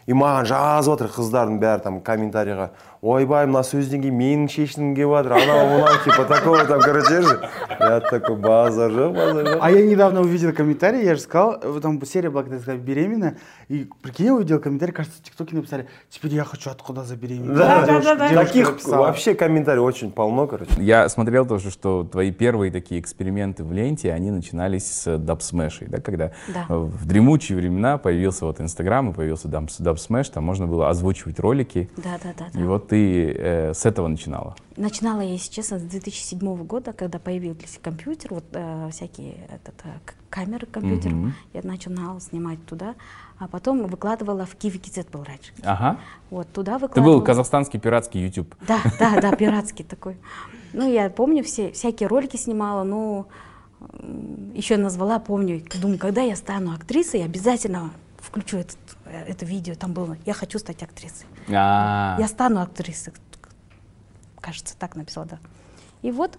И 0.06 0.14
маған 0.14 0.46
жазып 0.46 0.94
жатыр 0.94 1.10
қыздардың 1.12 1.58
бәрі 1.60 1.82
там 1.84 2.00
комментарийға. 2.02 2.70
ойбай 3.07 3.47
мына 3.51 3.65
сөзден 3.67 3.99
кейін 4.05 4.15
менің 4.15 4.45
шешінім 4.53 4.93
келіп 4.95 5.11
жатыр 5.11 5.33
анау 5.35 5.63
мынау 5.73 5.97
типа 6.05 6.25
такого 6.25 6.65
там 6.65 6.81
короче 6.81 7.23
же 7.23 7.49
я 7.81 7.99
такой 7.99 8.37
базар 8.37 8.93
жоқ 8.93 9.13
базар 9.17 9.45
жоқ 9.47 9.59
А 9.61 9.71
я 9.73 9.85
недавно 9.85 10.21
увидел 10.21 10.53
комментарий, 10.53 11.03
я 11.05 11.17
же 11.17 11.21
сказал, 11.23 11.59
вот 11.65 11.83
там 11.83 12.01
серия 12.07 12.31
была, 12.31 12.43
когда 12.43 12.57
я 12.57 12.63
сказал, 12.63 12.81
беременна, 12.81 13.35
и 13.69 13.89
прикинь, 14.03 14.27
я 14.27 14.35
увидел 14.35 14.61
комментарий, 14.61 14.93
кажется, 14.95 15.19
в 15.21 15.25
ТикТоке 15.25 15.57
написали, 15.57 15.89
теперь 16.11 16.33
я 16.35 16.45
хочу 16.45 16.71
откуда 16.71 17.03
забеременеть. 17.03 17.57
Да, 17.57 17.85
Девушка- 17.87 18.05
да, 18.05 18.15
да. 18.15 18.29
девушка 18.29 18.47
таких 18.47 18.71
написала. 18.71 18.97
вообще 19.07 19.35
комментариев 19.35 19.83
очень 19.83 20.13
полно 20.13 20.47
короче 20.47 20.71
Я 20.79 21.09
смотрел 21.09 21.45
тоже, 21.45 21.73
что 21.73 22.05
твои 22.05 22.31
первые 22.31 22.71
такие 22.71 23.01
эксперименты 23.01 23.65
в 23.65 23.73
ленте, 23.73 24.13
они 24.13 24.31
начинались 24.31 24.87
с 24.87 25.19
дабсмешей, 25.19 25.89
да, 25.89 25.99
когда 26.01 26.31
Да. 26.55 26.67
э, 26.69 26.75
в 26.77 27.05
дремучие 27.05 27.59
времена 27.59 27.99
появился 27.99 28.45
вот 28.47 28.61
Инстаграм 28.61 29.11
и 29.11 29.13
появился 29.13 29.49
дабсмеш, 29.49 30.29
там 30.29 30.45
можно 30.45 30.69
было 30.69 30.89
озвучивать 30.89 31.41
ролики, 31.41 31.91
Да, 31.97 32.11
да, 32.23 32.31
да. 32.39 32.45
да. 32.55 32.61
и 32.61 32.63
вот 32.63 32.89
ты 32.93 32.96
э, 33.00 33.74
с 33.74 33.86
этого 33.86 34.08
начинала. 34.08 34.56
Начинала 34.76 35.22
я, 35.22 35.32
если 35.32 35.52
честно, 35.52 35.80
с 35.80 35.82
2007 35.84 36.64
года, 36.66 36.94
когда 36.94 37.20
появился 37.20 37.80
компьютер, 37.82 38.34
вот 38.34 38.44
э, 38.52 38.90
всякие 38.92 39.36
этот, 39.50 39.76
э, 39.84 39.90
камеры 40.30 40.68
компьютера. 40.68 41.14
Мгм. 41.14 41.34
Я 41.54 41.62
начинала 41.64 42.20
снимать 42.22 42.64
туда, 42.66 42.96
а 43.40 43.48
потом 43.48 43.88
выкладывала 43.88 44.46
в 44.46 44.56
Киви 44.56 44.78
Кизет 44.78 45.10
был 45.10 45.24
раньше. 45.24 45.54
Ага. 45.64 46.00
Вот 46.30 46.48
туда 46.52 46.76
Ты 46.78 46.86
выкладывала. 46.86 47.18
был 47.20 47.24
казахстанский 47.24 47.80
пиратский 47.80 48.24
YouTube. 48.26 48.56
Да, 48.68 48.80
да, 49.00 49.20
да, 49.22 49.32
пиратский 49.36 49.86
такой. 49.86 50.18
Ну, 50.74 50.92
я 50.92 51.10
помню, 51.10 51.44
все, 51.44 51.72
всякие 51.72 52.08
ролики 52.08 52.38
снимала, 52.38 52.84
но 52.84 53.28
еще 54.54 54.78
назвала, 54.78 55.20
помню, 55.20 55.62
думаю, 55.82 56.00
когда 56.00 56.22
я 56.22 56.36
стану 56.36 56.74
актрисой, 56.74 57.24
обязательно 57.24 57.92
включу 58.20 58.58
этот, 58.58 58.78
это 59.12 59.46
видео, 59.46 59.76
там 59.76 59.94
было, 59.94 60.18
я 60.26 60.34
хочу 60.34 60.60
стать 60.60 60.84
актрисой. 60.84 61.28
А, 61.50 62.18
Я 62.20 62.28
стану 62.28 62.62
актрисой. 62.62 63.14
Кажется, 64.40 64.76
так 64.78 64.96
написала, 64.96 65.26
да. 65.28 65.40
И 66.02 66.12
вот, 66.12 66.38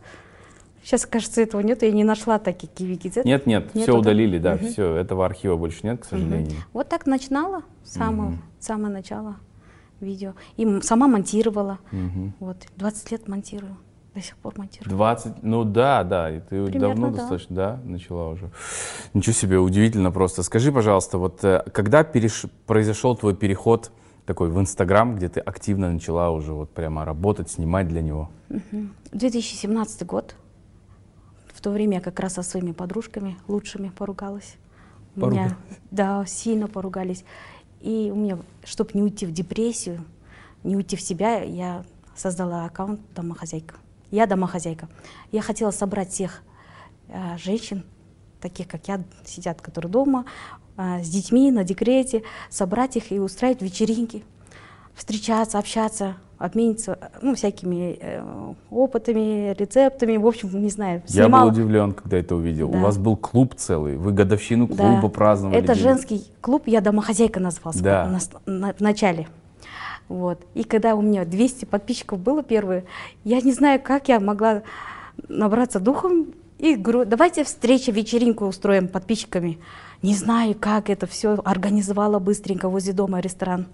сейчас, 0.82 1.04
кажется, 1.06 1.40
этого 1.42 1.60
нет, 1.60 1.82
я 1.82 1.90
не 1.92 2.04
нашла 2.04 2.38
такие 2.38 2.68
Киви 2.68 2.96
Кизет. 2.96 3.24
Нет, 3.24 3.46
нет, 3.46 3.74
Нету, 3.74 3.82
все 3.82 3.92
да? 3.92 3.98
удалили, 3.98 4.38
да, 4.38 4.54
Мгм. 4.54 4.68
все, 4.68 4.94
этого 4.94 5.26
архива 5.26 5.56
больше 5.56 5.80
нет, 5.82 6.00
к 6.02 6.04
сожалению. 6.04 6.56
Вот 6.72 6.88
так 6.88 7.06
начинала, 7.06 7.62
самое, 7.84 8.38
самое 8.60 8.92
начало 8.92 9.36
видео. 10.00 10.34
И 10.56 10.80
сама 10.82 11.08
монтировала. 11.08 11.78
Мгм. 11.90 12.34
Вот, 12.38 12.66
20 12.76 13.10
лет 13.10 13.28
монтирую, 13.28 13.76
до 14.18 14.24
сих 14.24 14.36
пор 14.36 14.54
монтирую. 14.56 14.90
20, 14.90 15.42
ну 15.42 15.64
да, 15.64 16.04
да, 16.04 16.30
и 16.30 16.40
ты 16.40 16.64
Примерно, 16.64 16.80
давно 16.80 17.10
да. 17.10 17.16
достаточно, 17.16 17.56
да, 17.56 17.80
начала 17.84 18.28
уже. 18.28 18.50
Ничего 19.14 19.32
себе, 19.32 19.58
удивительно 19.58 20.10
просто. 20.10 20.42
Скажи, 20.42 20.72
пожалуйста, 20.72 21.18
вот 21.18 21.44
э, 21.44 21.64
когда 21.72 22.02
переш- 22.02 22.50
произошел 22.66 23.16
твой 23.16 23.34
переход 23.34 23.92
такой 24.26 24.50
в 24.50 24.58
Инстаграм, 24.58 25.16
где 25.16 25.28
ты 25.28 25.40
активно 25.40 25.90
начала 25.92 26.30
уже 26.30 26.52
вот 26.52 26.70
прямо 26.70 27.04
работать, 27.04 27.50
снимать 27.50 27.88
для 27.88 28.02
него? 28.02 28.28
2017 29.12 30.04
год. 30.06 30.34
В 31.54 31.60
то 31.60 31.70
время 31.70 31.96
я 31.96 32.00
как 32.00 32.20
раз 32.20 32.34
со 32.34 32.42
своими 32.42 32.72
подружками 32.72 33.36
лучшими 33.48 33.88
поругалась. 33.88 34.56
У 35.16 35.26
меня, 35.26 35.56
да, 35.90 36.24
сильно 36.26 36.68
поругались. 36.68 37.24
И 37.80 38.10
у 38.12 38.16
меня, 38.16 38.38
чтобы 38.64 38.90
не 38.94 39.02
уйти 39.02 39.26
в 39.26 39.32
депрессию, 39.32 40.04
не 40.62 40.76
уйти 40.76 40.96
в 40.96 41.00
себя, 41.00 41.42
я 41.42 41.84
создала 42.14 42.64
аккаунт 42.64 43.00
«Домохозяйка». 43.14 43.76
Я 44.10 44.26
домохозяйка. 44.26 44.88
Я 45.32 45.42
хотела 45.42 45.70
собрать 45.70 46.10
всех 46.10 46.42
э, 47.08 47.36
женщин, 47.38 47.84
таких 48.40 48.68
как 48.68 48.88
я, 48.88 49.02
сидят, 49.24 49.60
которые 49.60 49.90
дома, 49.90 50.24
э, 50.76 51.02
с 51.02 51.08
детьми, 51.08 51.50
на 51.50 51.64
декрете, 51.64 52.22
собрать 52.48 52.96
их 52.96 53.12
и 53.12 53.18
устраивать 53.18 53.60
вечеринки, 53.62 54.24
встречаться, 54.94 55.58
общаться, 55.58 56.16
обмениться, 56.38 56.96
э, 57.00 57.08
ну, 57.20 57.34
всякими 57.34 57.98
э, 58.00 58.52
опытами, 58.70 59.52
рецептами, 59.58 60.16
в 60.16 60.26
общем, 60.26 60.48
не 60.62 60.70
знаю. 60.70 61.02
Я 61.08 61.24
снимала- 61.24 61.50
был 61.50 61.56
удивлен, 61.56 61.92
когда 61.92 62.16
это 62.16 62.34
увидел. 62.34 62.70
У 62.70 62.72
Да. 62.72 62.78
вас 62.78 62.96
был 62.96 63.16
клуб 63.16 63.54
целый, 63.56 63.96
вы 63.96 64.12
годовщину 64.12 64.68
Да. 64.68 64.74
клуба 64.76 65.08
праздновали. 65.12 65.58
Это 65.58 65.74
день. 65.74 65.82
женский 65.82 66.26
клуб, 66.40 66.62
я 66.66 66.80
домохозяйка 66.80 67.40
назывался 67.40 67.82
Да. 67.82 68.06
на, 68.46 68.52
на- 68.52 68.72
в 68.72 68.80
начале. 68.80 69.28
Вот. 70.08 70.40
И 70.54 70.64
когда 70.64 70.94
у 70.94 71.02
меня 71.02 71.24
200 71.24 71.66
подписчиков 71.66 72.18
было 72.18 72.42
первые, 72.42 72.84
я 73.24 73.40
не 73.40 73.52
знаю, 73.52 73.80
как 73.82 74.08
я 74.08 74.20
могла 74.20 74.62
набраться 75.28 75.80
духом 75.80 76.28
и 76.58 76.74
говорю, 76.74 77.04
давайте 77.04 77.44
встречу, 77.44 77.92
вечеринку 77.92 78.46
устроим 78.46 78.88
подписчиками. 78.88 79.58
Не 80.02 80.14
знаю, 80.14 80.54
как 80.58 80.90
это 80.90 81.06
все 81.06 81.38
организовала 81.44 82.18
быстренько 82.18 82.68
возле 82.68 82.92
дома 82.92 83.20
ресторан. 83.20 83.66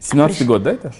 17 0.00 0.46
год, 0.46 0.62
да, 0.62 0.72
это? 0.72 0.92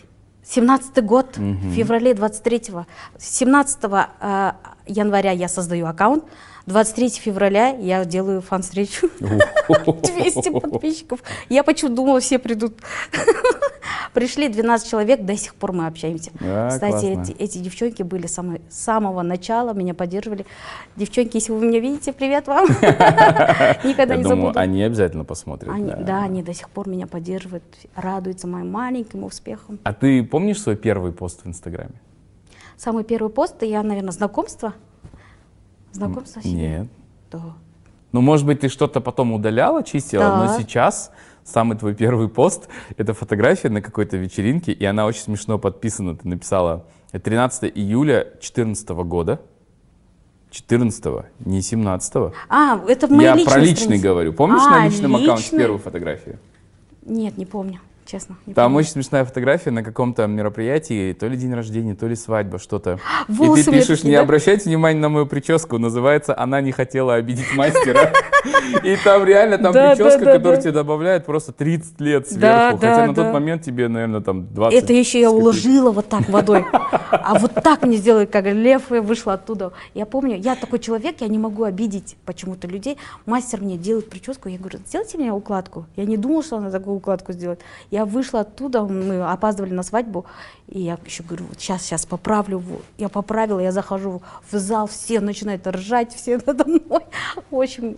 17 0.45 1.05
год, 1.05 1.37
в 1.37 1.73
феврале 1.73 2.13
23-го. 2.13 2.87
17 3.19 3.79
э, 3.85 4.53
января 4.87 5.31
я 5.33 5.49
создаю 5.49 5.87
аккаунт, 5.87 6.25
23 6.69 7.09
февраля 7.09 7.69
я 7.71 8.05
делаю 8.05 8.43
фан-встречу. 8.43 9.09
200 9.19 10.51
подписчиков. 10.61 11.21
Я 11.49 11.63
почему 11.65 11.95
думала, 11.95 12.21
все 12.21 12.39
придут. 12.39 12.75
Пришли 14.13 14.49
12 14.49 14.91
человек, 14.91 15.23
до 15.23 15.37
сих 15.37 15.55
пор 15.55 15.73
мы 15.73 15.87
общаемся. 15.87 16.31
А, 16.41 16.69
Кстати, 16.69 17.07
эти, 17.07 17.33
эти 17.33 17.59
девчонки 17.59 18.03
были 18.03 18.27
с 18.27 18.39
самого 18.69 19.23
начала, 19.23 19.73
меня 19.73 19.95
поддерживали. 19.95 20.45
Девчонки, 20.97 21.37
если 21.37 21.53
вы 21.53 21.67
меня 21.67 21.81
видите, 21.81 22.13
привет 22.13 22.47
вам. 22.47 22.67
Никогда 23.85 24.15
Я 24.15 24.17
не 24.17 24.23
думаю, 24.25 24.41
забуду. 24.43 24.59
они 24.59 24.83
обязательно 24.83 25.25
посмотрят. 25.25 25.73
Они- 25.73 25.91
да. 25.91 25.97
да, 25.97 26.23
они 26.25 26.43
до 26.43 26.53
сих 26.53 26.69
пор 26.69 26.89
меня 26.89 27.07
поддерживают, 27.07 27.65
радуются 27.95 28.47
моим 28.47 28.71
маленьким 28.71 29.25
успехам. 29.25 29.79
А 29.85 29.93
ты 29.95 30.23
помнишь 30.23 30.61
свой 30.61 30.77
первый 30.77 31.13
пост 31.13 31.45
в 31.45 31.49
Инстаграме? 31.49 31.95
Самый 32.77 33.05
первый 33.05 33.31
пост, 33.31 33.63
я, 33.63 33.83
наверное, 33.83 34.13
знакомство. 34.13 34.75
Знакомство 35.99 36.41
с? 36.41 36.45
Нет. 36.45 36.89
Да. 37.31 37.41
Ну, 38.13 38.21
может 38.23 38.47
быть, 38.47 38.61
ты 38.61 38.69
что-то 38.69 39.01
потом 39.01 39.33
удаляла, 39.33 39.83
чистила, 39.83 40.37
но 40.37 40.47
Да. 40.47 40.59
сейчас 40.59 41.11
самый 41.45 41.77
твой 41.77 41.95
первый 41.95 42.29
пост— 42.29 42.69
это 42.97 43.13
фотография 43.15 43.69
на 43.69 43.83
какой-то 43.83 44.17
вечеринке, 44.17 44.73
и 44.73 44.85
она 44.85 45.05
очень 45.07 45.23
смешно 45.23 45.59
подписана. 45.59 46.17
Ты 46.17 46.27
написала 46.29 46.85
13 47.13 47.71
июля 47.75 48.25
2014 48.41 49.05
года. 49.05 49.41
14 50.51 51.27
не 51.41 51.61
17 51.61 52.33
А, 52.49 52.81
это 52.89 53.07
в 53.07 53.11
моей 53.11 53.25
Я 53.27 53.33
про 53.45 53.59
личный 53.61 53.77
странице. 53.77 54.03
говорю. 54.03 54.33
Помнишь 54.33 54.63
А, 54.67 54.71
на 54.71 54.87
личном 54.87 55.17
аккаунте 55.17 55.43
личный? 55.43 55.59
первую 55.59 55.79
фотографию? 55.79 56.39
Нет, 57.05 57.37
не 57.37 57.45
помню, 57.45 57.81
честно. 58.09 58.37
не 58.47 58.55
Там 58.55 58.67
помню. 58.67 58.79
очень 58.79 58.91
смешная 58.93 59.25
фотография 59.25 59.71
на 59.71 59.83
каком-то 59.83 60.27
мероприятии, 60.27 61.13
то 61.13 61.27
ли 61.27 61.37
день 61.37 61.55
рождения, 61.55 61.95
то 61.95 62.07
ли 62.07 62.17
свадьба, 62.17 62.59
что-то. 62.59 62.99
И 63.29 63.63
ты 63.63 63.71
пишешь, 63.71 64.03
не 64.03 64.13
да?» 64.13 64.21
обращайте 64.23 64.69
внимания 64.69 64.99
на 64.99 65.09
мою 65.09 65.27
прическу, 65.27 65.79
называется 65.79 66.39
«Она 66.39 66.61
не 66.61 66.73
хотела 66.73 67.15
обидеть 67.15 67.55
мастера». 67.55 68.13
И 68.83 68.97
там 69.05 69.25
реально, 69.25 69.59
там 69.59 69.73
Да, 69.73 69.95
прическа, 69.95 70.25
да, 70.25 70.33
которую 70.33 70.57
да. 70.57 70.63
тебе 70.63 70.73
добавляют 70.73 71.27
просто 71.27 71.53
30 71.53 72.01
лет 72.01 72.29
сверху. 72.29 72.79
Хотя 72.79 73.07
на 73.07 73.15
тот 73.15 73.33
момент 73.33 73.63
тебе, 73.63 73.89
наверное, 73.89 74.21
там 74.21 74.47
20. 74.55 74.83
Это 74.83 74.93
еще 74.93 75.21
я 75.21 75.31
уложила 75.31 75.91
вот 75.91 76.09
так 76.09 76.29
водой. 76.29 76.65
А 77.11 77.39
вот 77.39 77.55
так 77.55 77.83
мне 77.83 77.97
сделали, 77.97 78.27
как 78.27 78.45
лев, 78.45 78.93
и 78.93 78.99
вышла 78.99 79.35
оттуда. 79.35 79.73
Я 79.95 80.07
помню, 80.07 80.37
я 80.37 80.55
такой 80.55 80.79
человек, 80.79 81.17
я 81.21 81.29
не 81.29 81.39
могу 81.39 81.65
обидеть 81.65 82.17
почему-то 82.25 82.67
людей. 82.67 82.99
Мастер 83.27 83.61
мне 83.61 83.77
делает 83.77 84.09
прическу, 84.09 84.49
я 84.49 84.59
говорю, 84.59 84.79
сделайте 84.87 85.19
мне 85.19 85.33
укладку. 85.33 85.87
Я 85.97 86.05
не 86.05 86.17
думала, 86.17 86.43
что 86.43 86.57
она 86.57 86.71
такую 86.71 86.97
укладку 86.97 87.33
сделает. 87.33 87.61
Я 87.91 87.98
вышла 88.05 88.41
оттуда, 88.41 88.83
мы 88.85 89.23
опаздывали 89.23 89.73
на 89.73 89.83
свадьбу, 89.83 90.27
и 90.69 90.81
я 90.81 90.99
еще 91.05 91.23
говорю, 91.23 91.47
вот 91.49 91.61
сейчас, 91.61 91.83
сейчас 91.83 92.07
поправлю. 92.07 92.63
Я 92.99 93.09
поправила, 93.09 93.61
я 93.61 93.73
захожу 93.73 94.23
в 94.51 94.57
зал, 94.59 94.87
все 94.87 95.21
начинают 95.21 95.67
ржать, 95.67 96.15
все 96.15 96.39
надо 96.47 96.65
мной. 96.67 97.03
В 97.51 97.61
общем, 97.61 97.97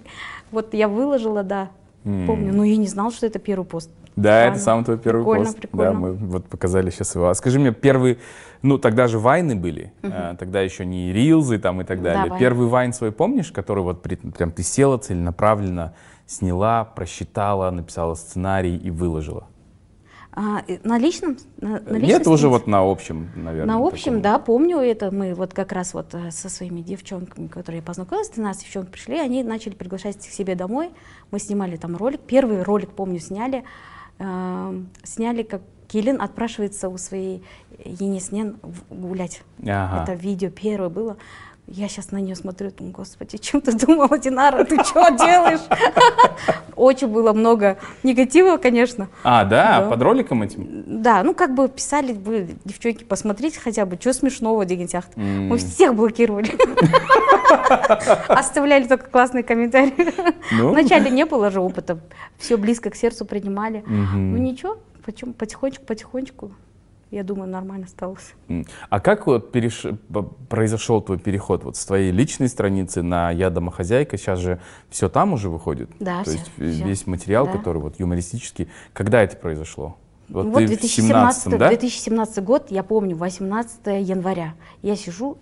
вот 0.52 0.74
я 0.74 0.88
выложила, 0.88 1.42
да, 1.42 1.70
помню, 2.04 2.52
но 2.52 2.64
я 2.64 2.76
не 2.76 2.86
знала, 2.86 3.10
что 3.10 3.26
это 3.26 3.38
первый 3.38 3.64
пост. 3.64 3.90
Да, 4.16 4.46
это 4.46 4.58
Странно. 4.58 4.64
самый 4.82 4.84
твой 4.84 4.98
первый 4.98 5.20
Прикольно, 5.20 5.44
пост. 5.46 5.56
прикольно. 5.58 5.84
Да, 5.92 5.98
мы 5.98 6.12
вот 6.12 6.44
показали 6.46 6.90
сейчас 6.90 7.14
его. 7.14 7.28
А 7.28 7.34
скажи 7.34 7.58
мне, 7.60 7.72
первый, 7.72 8.18
ну 8.60 8.76
тогда 8.76 9.06
же 9.06 9.18
вайны 9.18 9.54
были, 9.54 9.92
а, 10.02 10.34
тогда 10.36 10.60
еще 10.60 10.84
не 10.84 11.12
рилзы 11.12 11.58
там 11.58 11.80
и 11.80 11.84
так 11.84 11.98
Да, 12.02 12.14
далее. 12.14 12.30
вайны. 12.30 12.38
Первый 12.38 12.66
вайн 12.68 12.92
свой 12.92 13.12
помнишь, 13.12 13.52
который 13.52 13.82
вот 13.84 14.02
при- 14.02 14.16
прям 14.16 14.50
ты 14.50 14.62
села 14.62 14.98
целенаправленно, 14.98 15.94
сняла, 16.26 16.84
просчитала, 16.84 17.70
написала 17.70 18.14
сценарий 18.14 18.76
и 18.76 18.90
выложила? 18.90 19.46
А, 20.42 20.62
э, 20.66 20.78
на 20.84 20.96
личном? 20.96 21.36
На, 21.58 21.80
на 21.80 21.96
личной 21.96 22.00
Нет, 22.00 22.26
уже 22.26 22.48
вот 22.48 22.66
на 22.66 22.80
общем, 22.80 23.30
наверное. 23.36 23.76
На 23.76 23.86
общем, 23.86 24.04
таком. 24.12 24.22
да, 24.22 24.38
помню 24.38 24.78
это. 24.78 25.10
Мы 25.10 25.34
вот 25.34 25.52
как 25.52 25.70
раз 25.72 25.92
вот 25.92 26.14
э, 26.14 26.30
со 26.30 26.48
своими 26.48 26.80
девчонками, 26.80 27.46
которые 27.46 27.80
я 27.80 27.82
познакомилась, 27.82 28.30
13 28.30 28.64
девчонок 28.64 28.90
пришли, 28.90 29.18
они 29.18 29.44
начали 29.44 29.74
приглашать 29.74 30.16
к 30.16 30.22
себе 30.22 30.54
домой. 30.54 30.92
Мы 31.30 31.40
снимали 31.40 31.76
там 31.76 31.94
ролик. 31.94 32.20
Первый 32.20 32.62
ролик, 32.62 32.90
помню, 32.90 33.20
сняли. 33.20 33.64
Эм, 34.18 34.88
сняли, 35.02 35.42
как 35.42 35.60
Келин 35.88 36.22
отпрашивается 36.22 36.88
у 36.88 36.96
своей 36.96 37.42
Енеснен 37.84 38.56
гулять. 38.88 39.42
Ага. 39.62 40.04
Это 40.04 40.14
видео 40.14 40.48
первое 40.48 40.88
было. 40.88 41.16
Я 41.72 41.88
сейчас 41.88 42.10
на 42.10 42.16
нее 42.16 42.34
смотрю, 42.34 42.72
думаю, 42.72 42.92
господи, 42.92 43.38
чем 43.38 43.60
ты 43.60 43.72
думала, 43.72 44.18
Динара, 44.18 44.64
ты 44.64 44.82
что 44.82 45.08
делаешь? 45.10 45.60
Очень 46.76 47.06
было 47.06 47.32
много 47.32 47.78
негатива, 48.02 48.56
конечно. 48.56 49.08
А, 49.22 49.44
да, 49.44 49.86
под 49.88 50.02
роликом 50.02 50.42
этим? 50.42 50.82
Да, 51.00 51.22
ну 51.22 51.32
как 51.32 51.54
бы 51.54 51.68
писали 51.68 52.12
бы 52.12 52.56
девчонки, 52.64 53.04
посмотрите 53.04 53.60
хотя 53.60 53.86
бы, 53.86 53.96
что 54.00 54.12
смешного 54.12 54.64
деген 54.64 54.88
сияқты. 54.88 55.20
Мы 55.20 55.58
всех 55.58 55.94
блокировали. 55.94 56.50
Оставляли 58.28 58.88
только 58.88 59.08
классные 59.08 59.44
комментарии. 59.44 60.12
Ну. 60.50 60.70
Вначале 60.70 61.08
не 61.08 61.24
было 61.24 61.50
же 61.50 61.60
опыта, 61.60 62.00
все 62.36 62.56
близко 62.56 62.90
к 62.90 62.96
сердцу 62.96 63.24
принимали. 63.24 63.84
Ну 63.86 64.36
ничего, 64.38 64.78
потихонечку, 65.04 65.84
потихонечку, 65.84 66.52
я 67.10 67.24
думаю, 67.24 67.50
нормально 67.50 67.86
осталось. 67.86 68.34
А 68.88 69.00
как 69.00 69.26
вот 69.26 69.54
переш- 69.54 69.96
произошел 70.48 71.00
твой 71.02 71.18
переход 71.18 71.64
вот 71.64 71.76
с 71.76 71.84
твоей 71.84 72.12
личной 72.12 72.48
страницы 72.48 73.02
на 73.02 73.30
«Я 73.30 73.50
домохозяйка»? 73.50 74.16
Сейчас 74.16 74.38
же 74.38 74.60
все 74.90 75.08
там 75.08 75.32
уже 75.32 75.48
выходит? 75.48 75.90
Да, 75.98 76.18
То 76.22 76.30
всё, 76.30 76.32
есть 76.38 76.50
э, 76.58 76.70
всё. 76.70 76.86
весь 76.86 77.06
материал, 77.06 77.46
Да. 77.46 77.52
который 77.52 77.82
вот 77.82 77.98
юмористический. 77.98 78.68
Когда 78.92 79.22
это 79.22 79.36
произошло? 79.36 79.96
Вот 80.28 80.46
вот 80.46 80.62
в 80.62 80.66
2017, 80.66 81.42
17 81.44 81.58
да? 81.58 81.68
2017 81.68 82.44
год, 82.44 82.70
я 82.70 82.84
помню, 82.84 83.16
18 83.16 84.00
января. 84.00 84.54
Я 84.82 84.94
сижу, 84.94 85.38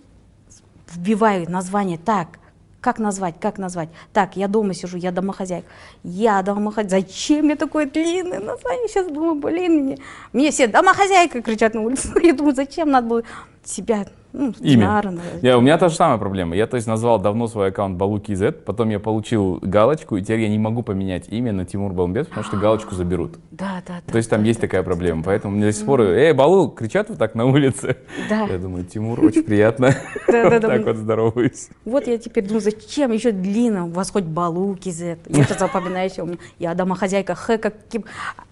вбиваю 0.91 1.49
название 1.51 1.99
так, 1.99 2.39
как 2.81 2.99
назвать, 2.99 3.35
как 3.39 3.57
назвать. 3.57 3.89
Так, 4.13 4.37
я 4.37 4.47
дома 4.47 4.73
сижу, 4.73 4.97
я 4.97 5.11
домохозяйка. 5.11 5.67
Я 6.03 6.41
домохозяйка. 6.41 6.89
Зачем 6.89 7.45
мне 7.45 7.55
такое 7.55 7.85
длинное 7.85 8.39
название? 8.39 8.87
Сейчас 8.87 9.07
думаю, 9.07 9.35
блин, 9.35 9.83
мне, 9.83 9.97
мне 10.33 10.51
все 10.51 10.67
домохозяйка 10.67 11.41
кричат 11.41 11.73
на 11.73 11.81
улице. 11.81 12.09
Я 12.23 12.33
думаю, 12.33 12.55
зачем 12.55 12.89
надо 12.89 13.07
было 13.07 13.23
себя, 13.63 14.05
ну, 14.31 14.53
Имя. 14.59 15.01
Назвать. 15.03 15.41
Я, 15.41 15.57
у 15.57 15.61
меня 15.61 15.77
та 15.77 15.89
же 15.89 15.95
самая 15.95 16.17
проблема. 16.17 16.55
Я, 16.55 16.67
то 16.67 16.75
есть, 16.75 16.87
назвал 16.87 17.19
давно 17.19 17.47
свой 17.47 17.69
аккаунт 17.69 17.97
Балуки 17.97 18.33
Z, 18.33 18.51
потом 18.63 18.89
я 18.89 18.99
получил 18.99 19.59
галочку, 19.61 20.17
и 20.17 20.21
теперь 20.21 20.41
я 20.41 20.49
не 20.49 20.59
могу 20.59 20.83
поменять 20.83 21.29
имя 21.29 21.51
на 21.51 21.65
Тимур 21.65 21.93
Балмбет, 21.93 22.29
потому 22.29 22.45
что 22.45 22.57
галочку 22.57 22.95
заберут. 22.95 23.39
Да, 23.51 23.81
да, 23.87 24.01
да. 24.05 24.11
То 24.11 24.17
есть 24.17 24.29
там 24.29 24.43
есть 24.43 24.61
такая 24.61 24.83
проблема, 24.83 25.23
поэтому 25.23 25.55
мне 25.55 25.65
до 25.65 25.73
сих 25.73 25.85
пор, 25.85 26.01
эй, 26.01 26.33
Балу, 26.33 26.69
кричат 26.69 27.09
вот 27.09 27.17
так 27.17 27.35
на 27.35 27.45
улице. 27.45 27.97
Да. 28.29 28.45
Я 28.45 28.57
думаю, 28.57 28.85
Тимур, 28.85 29.19
очень 29.23 29.43
приятно. 29.43 29.95
Да, 30.27 30.49
да, 30.49 30.59
да. 30.59 30.67
Так 30.67 30.85
вот 30.85 30.97
здороваюсь. 30.97 31.69
Вот 31.85 32.07
я 32.07 32.17
теперь 32.17 32.45
думаю, 32.45 32.61
зачем 32.61 33.11
еще 33.11 33.31
длинно? 33.31 33.85
У 33.85 33.89
вас 33.89 34.11
хоть 34.11 34.25
балуки 34.25 34.89
Z. 34.89 35.17
Я 35.27 35.43
сейчас 35.43 35.59
запоминаю 35.59 36.09
еще. 36.09 36.37
Я 36.59 36.75
домохозяйка 36.75 37.35
Х 37.35 37.57
каким 37.57 38.05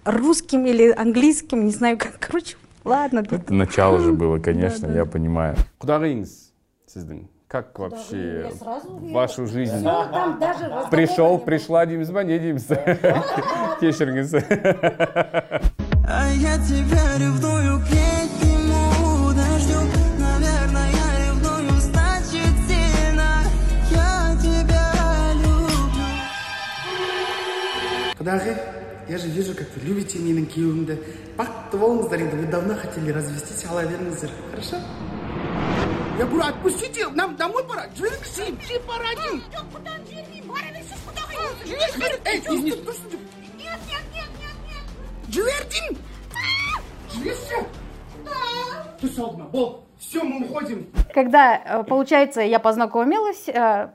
русским 0.04 0.66
или 0.66 0.90
английским, 0.90 1.64
не 1.64 1.72
знаю 1.72 1.98
как. 1.98 2.18
Короче, 2.18 2.56
ладно. 2.87 3.23
да. 3.23 3.35
Это 3.35 3.53
начало 3.53 3.99
же 3.99 4.13
было, 4.13 4.39
конечно, 4.39 4.87
я 4.87 5.05
понимаю. 5.05 5.55
Құдағиыңыз 5.79 6.51
сіздің 6.87 7.27
как 7.53 7.77
вообще 7.77 8.49
в 8.83 9.11
вашу 9.11 9.45
жизнь 9.45 9.85
пришел, 10.89 11.37
пришла 11.37 11.85
дейміз 11.85 12.09
ба, 12.09 12.23
не 12.23 12.39
дейміз? 12.39 12.65
Кешіріңіз. 13.79 14.33
А 16.05 16.27
я 16.33 16.57
тебя 16.57 17.17
ревную 17.17 17.79
к 17.79 17.89
летнему 17.93 19.31
дождю 19.33 19.79
Наверное, 20.19 20.89
я 20.91 21.27
ревную, 21.27 21.71
значит 21.79 22.53
сильно 22.67 23.43
Я 23.91 24.35
тебя 24.41 24.91
люблю 25.35 25.93
Құдағи, 28.19 28.76
я 29.07 29.17
же 29.17 29.27
вижу, 29.27 29.53
как 29.55 29.67
вы 29.75 29.87
любите 29.87 30.19
менің 30.19 30.45
күйеуімді. 30.53 30.97
Бақытты 31.37 31.77
болыңыздар 31.77 32.23
енді, 32.23 32.35
вы 32.37 32.47
давно 32.47 32.75
хотели 32.75 33.11
развестись, 33.11 33.65
ала 33.65 33.83
беріңіздер. 33.83 34.29
Хорошо? 34.51 34.77
Я 36.19 36.25
говорю, 36.25 36.47
отпустите, 36.47 37.07
нам 37.09 37.35
домой 37.35 37.63
пора. 37.67 37.87
Жіберіңізші, 37.97 38.53
все 38.63 38.79
пора 38.87 39.13
деймін. 39.17 39.41
Жоқ, 39.53 39.65
құдан 39.75 39.99
жібермеймін, 40.09 40.47
бара 40.47 40.69
берсіз 40.75 40.99
құдағи. 41.07 41.35
Эй, 42.25 42.37
извините, 42.39 42.81
тұрсын. 42.85 43.17
Нет, 43.57 43.79
нет, 43.89 44.05
нет, 44.13 44.29
нет, 44.41 44.57
нет. 44.69 44.85
Жібер 45.29 45.65
деймін. 45.73 45.97
Жіберші. 47.15 47.63
Түс 49.01 49.17
алдыма, 49.19 49.49
бол. 49.51 49.83
Все, 49.99 50.21
мы 50.21 50.45
уходим. 50.45 50.85
Когда, 51.13 51.55
э, 51.55 51.83
получается, 51.83 52.41
я 52.41 52.59
познакомилась, 52.59 53.47
э, 53.47 53.89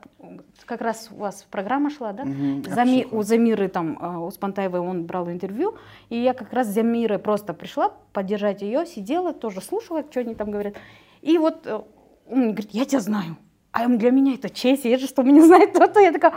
как 0.65 0.81
раз 0.81 1.09
у 1.11 1.15
вас 1.15 1.45
программа 1.49 1.89
шла, 1.89 2.11
да? 2.13 2.23
Зами- 2.23 3.07
у 3.11 3.21
Замиры, 3.23 3.67
там, 3.67 3.97
э, 4.01 4.17
у 4.17 4.31
Спантаевой 4.31 4.79
он 4.79 5.05
брал 5.05 5.29
интервью, 5.29 5.75
и 6.09 6.17
я 6.17 6.33
как 6.33 6.53
раз 6.53 6.67
с 6.67 6.71
Замирой 6.71 7.19
просто 7.19 7.53
пришла 7.53 7.93
поддержать 8.13 8.61
ее, 8.61 8.85
сидела, 8.85 9.33
тоже 9.33 9.61
слушала, 9.61 10.03
что 10.09 10.19
они 10.21 10.35
там 10.35 10.51
говорят. 10.51 10.75
И 11.21 11.37
вот 11.37 11.65
э, 11.67 11.81
он 12.29 12.37
мне 12.39 12.53
говорит, 12.53 12.71
я 12.71 12.85
тебя 12.85 12.99
знаю. 12.99 13.37
А 13.71 13.87
для 13.87 14.11
меня 14.11 14.35
это 14.35 14.49
честь, 14.49 14.85
я 14.85 14.97
же 14.99 15.07
что, 15.07 15.23
меня 15.23 15.43
знает 15.45 15.71
кто-то. 15.71 15.99
Я 15.99 16.11
такая, 16.11 16.33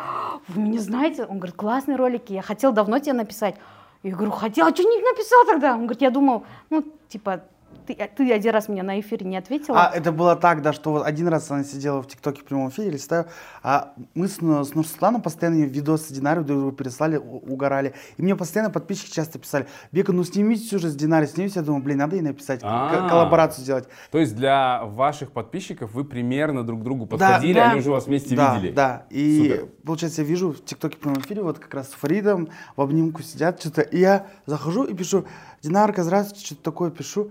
вы 0.48 0.62
меня 0.62 0.80
знаете? 0.80 1.24
Он 1.24 1.36
говорит, 1.38 1.56
классные 1.56 1.96
ролики, 1.96 2.32
я 2.32 2.42
хотел 2.42 2.72
давно 2.72 2.98
тебе 2.98 3.12
написать. 3.12 3.56
Я 4.02 4.12
говорю, 4.14 4.30
хотел, 4.30 4.66
а 4.66 4.70
что 4.70 4.82
не 4.84 4.98
написал 5.02 5.44
тогда? 5.46 5.74
Он 5.74 5.80
говорит, 5.80 6.00
я 6.00 6.10
думал, 6.10 6.44
ну, 6.70 6.82
типа, 7.08 7.44
Ты, 7.86 7.94
ты 8.16 8.32
один 8.32 8.52
раз 8.52 8.68
мне 8.68 8.82
на 8.82 8.98
эфире 9.00 9.26
не 9.26 9.36
ответила. 9.36 9.86
А, 9.86 9.90
это 9.94 10.10
было 10.12 10.34
так, 10.36 10.62
да, 10.62 10.72
что 10.72 10.90
вот 10.90 11.06
один 11.06 11.28
раз 11.28 11.50
она 11.50 11.62
сидела 11.64 12.02
в 12.02 12.08
ТикТоке 12.08 12.40
в 12.40 12.44
прямом 12.44 12.68
эфире, 12.70 12.90
листаю, 12.90 13.26
а 13.62 13.94
мы 14.14 14.28
с, 14.28 14.36
с 14.36 14.74
Нурсултаном 14.74 15.22
постоянно 15.22 15.64
видосы 15.64 16.04
с 16.04 16.08
Динарой 16.08 16.44
друг 16.44 16.58
другу 16.60 16.72
переслали, 16.76 17.16
у- 17.16 17.38
угорали. 17.52 17.94
И 18.16 18.22
мне 18.22 18.34
постоянно 18.34 18.70
подписчики 18.72 19.12
часто 19.12 19.38
писали, 19.38 19.66
Бека, 19.92 20.12
ну 20.12 20.24
снимите 20.24 20.76
уже 20.76 20.88
с 20.88 20.96
Динарой, 20.96 21.28
снимите. 21.28 21.60
Я 21.60 21.64
думаю, 21.64 21.82
блин, 21.82 21.98
надо 21.98 22.16
ей 22.16 22.22
написать, 22.22 22.60
к- 22.60 22.64
А. 22.66 23.08
коллаборацию 23.08 23.62
сделать. 23.64 23.88
То 24.10 24.18
есть 24.18 24.34
для 24.34 24.84
ваших 24.84 25.30
подписчиков 25.32 25.92
вы 25.94 26.04
примерно 26.04 26.64
друг 26.64 26.80
к 26.80 26.82
другу 26.82 27.04
Да, 27.06 27.10
подходили, 27.10 27.54
да. 27.54 27.70
они 27.70 27.80
уже 27.80 27.90
вас 27.90 28.06
вместе 28.06 28.34
да, 28.34 28.56
видели. 28.56 28.72
Да, 28.72 29.06
и 29.10 29.38
Супер. 29.42 29.68
получается, 29.84 30.22
я 30.22 30.28
вижу 30.28 30.52
в 30.52 30.64
ТикТоке 30.64 30.96
в 30.96 31.00
прямом 31.00 31.20
эфире, 31.20 31.42
вот 31.42 31.58
как 31.58 31.72
раз 31.74 31.90
с 31.90 31.92
Фаридом 31.92 32.48
в 32.74 32.80
обнимку 32.80 33.22
сидят, 33.22 33.60
что-то, 33.60 33.82
и 33.82 33.98
я 34.00 34.26
захожу 34.46 34.84
и 34.84 34.94
пишу, 34.94 35.24
Динарка, 35.62 36.02
здравствуйте, 36.02 36.44
что-то 36.46 36.62
такое 36.62 36.90
пишу. 36.90 37.30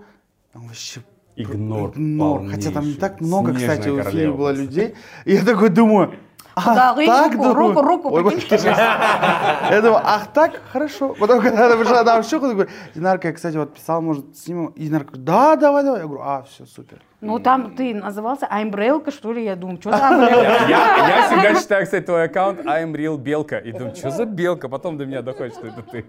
Там 0.56 0.68
вообще 0.68 1.00
Игнор. 1.36 1.90
Игнор. 1.90 2.48
Хотя 2.48 2.70
там 2.70 2.86
не 2.86 2.94
так 2.94 3.20
много, 3.20 3.50
Снежная 3.50 3.76
кстати, 3.76 3.88
у 3.90 4.02
фильма 4.02 4.36
было 4.36 4.52
людей. 4.52 4.94
И 5.26 5.34
я 5.34 5.44
такой 5.44 5.68
думаю, 5.68 6.14
Да, 6.54 6.92
ах, 6.92 6.98
и 6.98 7.06
так, 7.06 7.32
руку, 7.32 7.42
думаю. 7.42 7.54
руку, 7.54 7.82
руку, 7.82 8.08
Ой, 8.14 8.34
держись. 8.36 8.64
Я 8.64 9.82
думаю, 9.82 10.00
ах, 10.02 10.28
так, 10.32 10.62
хорошо. 10.72 11.14
Потом, 11.20 11.42
когда 11.42 11.66
она 11.66 11.76
пришла 11.76 12.02
на 12.04 12.22
щеку, 12.22 12.46
говорю, 12.46 12.70
Динарка, 12.94 13.28
я, 13.28 13.34
кстати, 13.34 13.58
вот 13.58 13.74
писал, 13.74 14.00
может, 14.00 14.34
снимем. 14.38 14.68
И 14.68 14.86
Динарка 14.86 15.08
говорит, 15.08 15.24
да, 15.26 15.56
давай, 15.56 15.84
давай. 15.84 16.00
Я 16.00 16.06
говорю, 16.06 16.22
а, 16.24 16.42
все, 16.44 16.64
супер. 16.64 17.02
Ну, 17.20 17.38
там 17.38 17.74
ты 17.76 17.94
назывался 17.94 18.46
Амбрелка, 18.46 19.10
что 19.10 19.32
ли? 19.32 19.44
Я 19.44 19.56
думаю, 19.56 19.78
что 19.78 19.90
за? 19.90 19.96
Я, 19.98 20.68
я 20.68 21.26
всегда 21.26 21.60
читаю, 21.60 21.84
кстати, 21.84 22.04
твой 22.04 22.24
аккаунт 22.24 22.60
I'm 22.60 22.92
Real 22.92 23.18
Белка. 23.18 23.58
И 23.58 23.72
думаю, 23.72 23.94
что 23.94 24.10
за 24.10 24.24
белка? 24.24 24.70
Потом 24.70 24.96
до 24.96 25.04
меня 25.04 25.20
доходит, 25.20 25.52
что 25.52 25.66
это 25.66 25.82
ты. 25.82 26.06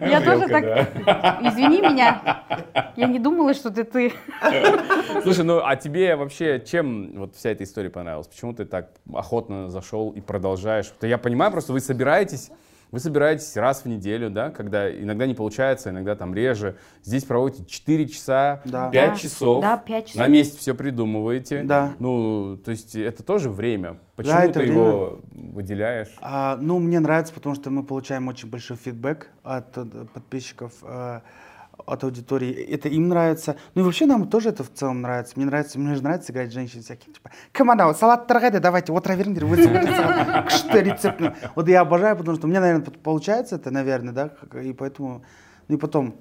Я 0.00 0.20
тоже 0.20 0.48
так... 0.48 0.64
Извини 1.42 1.80
меня. 1.80 2.44
Я 2.96 3.06
не 3.06 3.18
думала, 3.18 3.54
что 3.54 3.70
ты 3.70 3.84
ты. 3.84 4.12
Слушай, 5.22 5.44
ну 5.44 5.60
а 5.64 5.76
тебе 5.76 6.16
вообще 6.16 6.60
чем 6.60 7.12
вот 7.14 7.36
вся 7.36 7.50
эта 7.50 7.64
история 7.64 7.90
понравилась? 7.90 8.26
Почему 8.26 8.52
ты 8.52 8.64
так 8.64 8.90
охотно 9.12 9.70
зашел 9.70 10.10
и 10.10 10.20
продолжаешь? 10.20 10.92
Я 11.00 11.18
понимаю, 11.18 11.52
просто 11.52 11.72
вы 11.72 11.80
собираетесь, 11.80 12.50
вы 12.92 13.00
собираетесь 13.00 13.56
раз 13.56 13.82
в 13.82 13.86
неделю, 13.88 14.30
да, 14.30 14.50
когда 14.50 14.88
иногда 14.94 15.26
не 15.26 15.34
получается, 15.34 15.90
иногда 15.90 16.14
там 16.14 16.34
реже. 16.34 16.76
Здесь 17.02 17.24
проводите 17.24 17.64
4 17.64 18.06
часа, 18.08 18.60
Да. 18.66 18.90
5 18.90 19.10
Да. 19.10 19.16
часов. 19.18 19.62
Да, 19.62 19.76
пять 19.78 20.06
часов. 20.06 20.20
На 20.20 20.28
месте 20.28 20.58
все 20.58 20.74
придумываете. 20.74 21.62
Да. 21.64 21.94
Ну, 21.98 22.58
то 22.64 22.70
есть 22.70 22.94
это 22.94 23.22
тоже 23.22 23.50
время. 23.50 23.98
Почему 24.14 24.34
это 24.38 24.60
ты 24.60 24.66
его 24.66 25.20
выделяешь? 25.32 26.14
А, 26.20 26.56
ну, 26.60 26.78
мне 26.78 27.00
нравится, 27.00 27.32
потому 27.32 27.54
что 27.54 27.70
мы 27.70 27.82
получаем 27.82 28.28
очень 28.28 28.48
большой 28.50 28.76
фидбэк 28.76 29.26
от, 29.42 29.76
э, 29.78 29.84
подписчиков, 30.12 30.72
э, 30.82 31.20
от 31.86 32.04
аудитории. 32.04 32.52
Это 32.52 32.88
им 32.88 33.08
нравится. 33.08 33.56
Ну 33.74 33.82
и 33.82 33.84
вообще 33.84 34.06
нам 34.06 34.28
тоже 34.28 34.50
это 34.50 34.64
в 34.64 34.72
целом 34.72 35.02
нравится. 35.02 35.34
Мне 35.36 35.46
нравится, 35.46 35.78
мне 35.78 35.94
же 35.94 36.02
нравится 36.02 36.32
играть 36.32 36.52
женщин 36.52 36.82
всяких. 36.82 37.12
Типа, 37.12 37.30
команда, 37.52 37.92
салат 37.94 38.26
торгайды, 38.26 38.60
давайте, 38.60 38.92
вот 38.92 39.04
проверьте, 39.04 39.44
вы 39.44 39.56
что 39.56 40.78
рецептную. 40.80 41.34
Вот 41.54 41.68
я 41.68 41.80
обожаю, 41.80 42.16
потому 42.16 42.36
что 42.36 42.46
у 42.46 42.50
меня, 42.50 42.60
наверное, 42.60 42.86
получается 43.02 43.56
это, 43.56 43.70
наверное, 43.70 44.12
да, 44.12 44.30
и 44.60 44.72
поэтому... 44.72 45.24
Ну 45.68 45.76
и 45.76 45.78
потом 45.78 46.16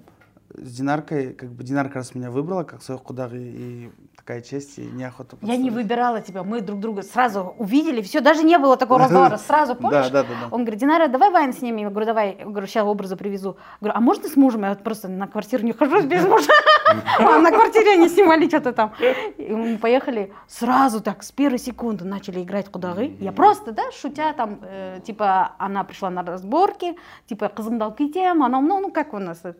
с 0.55 0.73
Динаркой, 0.73 1.33
как 1.33 1.49
бы 1.51 1.63
Динарка 1.63 1.95
раз 1.95 2.15
меня 2.15 2.31
выбрала, 2.31 2.63
как 2.63 2.81
свою 2.81 2.99
кудах, 2.99 3.33
и, 3.33 3.37
и 3.37 3.91
такая 4.15 4.41
честь, 4.41 4.77
и 4.77 4.81
неохота 4.81 5.37
Я 5.41 5.55
не 5.55 5.69
подставить. 5.69 5.73
выбирала 5.73 6.21
тебя, 6.21 6.43
мы 6.43 6.61
друг 6.61 6.79
друга 6.79 7.03
сразу 7.03 7.55
увидели, 7.57 8.01
все, 8.01 8.21
даже 8.21 8.43
не 8.43 8.57
было 8.57 8.77
такого 8.77 8.99
разговора, 9.03 9.37
сразу, 9.37 9.75
помнишь? 9.75 10.09
Да, 10.09 10.23
да, 10.23 10.23
да, 10.23 10.29
да. 10.41 10.47
Он 10.51 10.61
говорит, 10.61 10.79
Динара, 10.79 11.07
давай 11.07 11.31
Вайн 11.31 11.53
снимем, 11.53 11.85
я 11.85 11.89
говорю, 11.89 12.05
давай, 12.05 12.37
я 12.39 12.45
говорю, 12.45 12.67
сейчас 12.67 12.85
образы 12.85 13.15
привезу. 13.15 13.57
Говорю, 13.79 13.97
а 13.97 14.01
можно 14.01 14.29
с 14.29 14.35
мужем? 14.35 14.63
Я 14.63 14.69
вот 14.69 14.83
просто 14.83 15.07
на 15.07 15.27
квартиру 15.27 15.63
не 15.63 15.73
хожу 15.73 16.01
без 16.07 16.25
мужа, 16.25 16.51
а 17.19 17.39
на 17.39 17.51
квартире 17.51 17.93
они 17.93 18.09
снимали 18.09 18.47
что-то 18.47 18.73
там. 18.73 18.93
И 19.37 19.53
мы 19.53 19.77
поехали, 19.77 20.33
сразу 20.47 21.01
так, 21.01 21.23
с 21.23 21.31
первой 21.31 21.59
секунды 21.59 22.05
начали 22.05 22.41
играть 22.41 22.69
кудагы. 22.69 23.15
Я 23.19 23.31
просто, 23.31 23.71
да, 23.71 23.91
шутя 23.91 24.33
там, 24.33 24.59
э, 24.61 24.99
типа, 25.03 25.53
она 25.57 25.83
пришла 25.83 26.09
на 26.09 26.23
разборки, 26.23 26.95
типа, 27.27 27.45
қызымды 27.45 27.83
алып 27.83 27.97
кетем, 27.97 28.43
анау, 28.43 28.61
ну, 28.61 28.79
ну, 28.79 28.91
как 28.91 29.13
у 29.13 29.19
нас 29.19 29.39
это? 29.43 29.59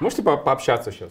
Можете 0.00 0.22
по- 0.22 0.36
пообщаться 0.36 0.90
сейчас? 0.92 1.10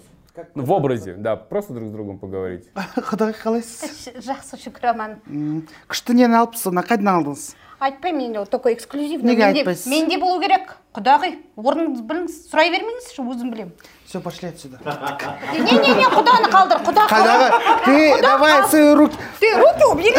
Ну, 0.55 0.63
в 0.63 0.71
образе, 0.71 1.13
да, 1.13 1.35
просто 1.35 1.73
друг 1.73 1.89
с 1.89 1.91
другом 1.91 2.17
поговорить. 2.17 2.63
Құдай 2.95 3.33
қалайсыз 3.35 4.13
жақсы 4.23 4.55
шүкір 4.61 4.93
аман 4.93 5.17
М, 5.27 5.67
күшті 5.89 6.13
нені 6.15 6.37
алыпсыз 6.39 6.69
оны 6.71 6.79
қайдан 6.87 7.09
алдыңыз 7.11 7.55
айтпаймын 7.79 8.21
енді 8.29 8.45
такой 8.51 8.73
эксклюзивный 8.75 9.33
Неге 9.35 9.43
менде, 9.45 9.59
айтпайсыз? 9.59 9.87
менде 9.91 10.17
болу 10.19 10.39
керек 10.39 10.77
құдағи 10.95 11.33
орныңызды 11.59 12.05
біліңіз 12.07 12.37
сұрай 12.51 12.71
бермеңізші 12.71 13.19
өзім 13.23 13.51
білемін 13.51 13.73
все 14.07 14.19
пошли 14.21 14.49
отсюда 14.49 14.79
не 15.51 15.59
не 15.59 15.91
не 15.99 16.07
құданы 16.07 16.47
қалдыр 16.51 16.83
құда 16.87 17.05
қайдағы 17.11 17.47
ты 17.85 18.21
давай 18.21 18.63
свои 18.69 18.93
руки 18.95 19.17
ты 19.39 19.51
руки 19.59 19.83
убери 19.91 20.13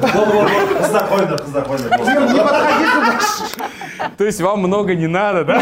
Бол, 0.00 0.24
бол, 0.24 0.32
бол. 0.32 0.48
Қыздар 0.80 1.04
қойыңдар, 1.10 1.38
қыздар 1.44 1.64
қойыңдар. 1.68 1.90
не 2.32 2.40
подходи 2.40 2.84
туда 2.94 4.10
То 4.16 4.24
есть 4.24 4.40
вам 4.40 4.60
много 4.60 4.94
не 4.94 5.06
надо, 5.06 5.44
да? 5.44 5.60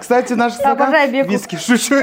Кстати 0.00 0.32
наша 0.34 0.56
Беку. 1.10 1.30
виски 1.30 1.56
шучу 1.56 1.94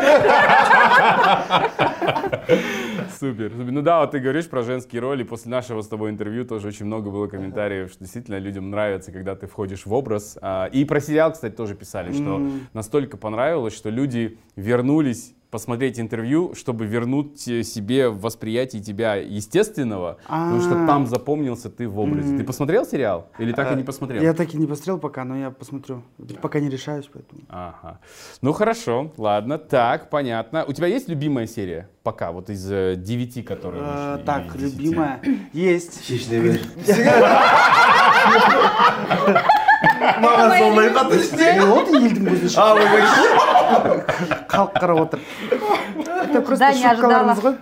Супер, 3.20 3.52
супер. 3.52 3.72
Ну 3.72 3.82
да, 3.82 4.00
вот 4.02 4.12
ты 4.12 4.20
говоришь 4.20 4.48
про 4.50 4.63
женские 4.63 5.02
роли. 5.02 5.24
После 5.24 5.52
нашего 5.52 5.82
с 5.82 5.88
тобой 5.88 6.10
интервью 6.10 6.46
тоже 6.46 6.67
очень 6.67 6.86
много 6.86 7.10
было 7.10 7.28
комментариев, 7.28 7.89
что 7.91 8.00
действительно 8.00 8.38
людям 8.39 8.70
нравится, 8.70 9.12
когда 9.12 9.36
ты 9.36 9.48
входишь 9.48 9.86
в 9.86 9.94
образ. 9.94 10.38
А, 10.41 10.65
И 10.65 10.86
про 10.86 11.00
сериал, 11.00 11.32
кстати, 11.32 11.54
тоже 11.54 11.76
писали, 11.76 12.12
что 12.13 12.41
настолько 12.74 13.17
понравилось, 13.17 13.76
что 13.76 13.89
люди 13.89 14.39
вернулись 14.56 15.34
посмотреть 15.51 15.99
интервью, 15.99 16.55
чтобы 16.55 16.85
вернуть 16.85 17.47
э, 17.47 17.63
себе 17.63 18.09
восприятие 18.09 18.81
тебя 18.81 19.15
естественного, 19.15 20.17
потому 20.23 20.61
что 20.61 20.83
А. 20.83 20.87
там 20.87 21.07
запомнился 21.07 21.69
ты 21.69 21.87
в 21.87 21.99
образе. 21.99 22.37
Ты 22.37 22.43
посмотрел 22.43 22.85
сериал? 22.85 23.27
Или 23.37 23.51
так 23.51 23.71
и 23.73 23.75
не 23.75 23.83
посмотрел? 23.83 24.23
я 24.23 24.33
так 24.33 24.53
и 24.53 24.57
не 24.57 24.65
посмотрел 24.65 24.97
пока 24.97 25.25
но 25.25 25.37
я 25.37 25.51
посмотрю 25.51 26.03
пока 26.41 26.59
не 26.59 26.69
решаюсь 26.69 27.09
поэтому 27.11 27.41
Ага. 27.49 27.99
Ну 28.41 28.53
хорошо, 28.53 29.11
ладно, 29.17 29.57
так, 29.57 30.09
понятно. 30.09 30.63
У 30.65 30.73
тебя 30.73 30.87
есть 30.87 31.09
любимая 31.09 31.47
серия? 31.47 31.89
Пока, 32.03 32.31
вот 32.31 32.49
из 32.49 32.71
э, 32.71 32.95
девяти, 32.97 33.43
которые 33.43 33.83
вышли, 33.83 34.25
так 34.25 34.55
или 34.55 34.65
десяти? 34.65 34.83
любимая 34.83 35.21
есть 35.53 36.01
Хищный 36.01 36.39
мир. 36.39 36.61
маған 39.82 40.52
солай 40.58 40.89
қатты 40.96 41.17
Ол 41.63 41.70
болды 41.72 42.02
елдің 42.06 42.24
көзіне 42.30 42.52
а 42.58 42.67
халық 44.52 44.72
қарап 44.78 45.00
отыр 45.06 45.20
это 46.32 46.41
просто 46.41 46.74
не 46.74 46.84
ғой 46.84 47.56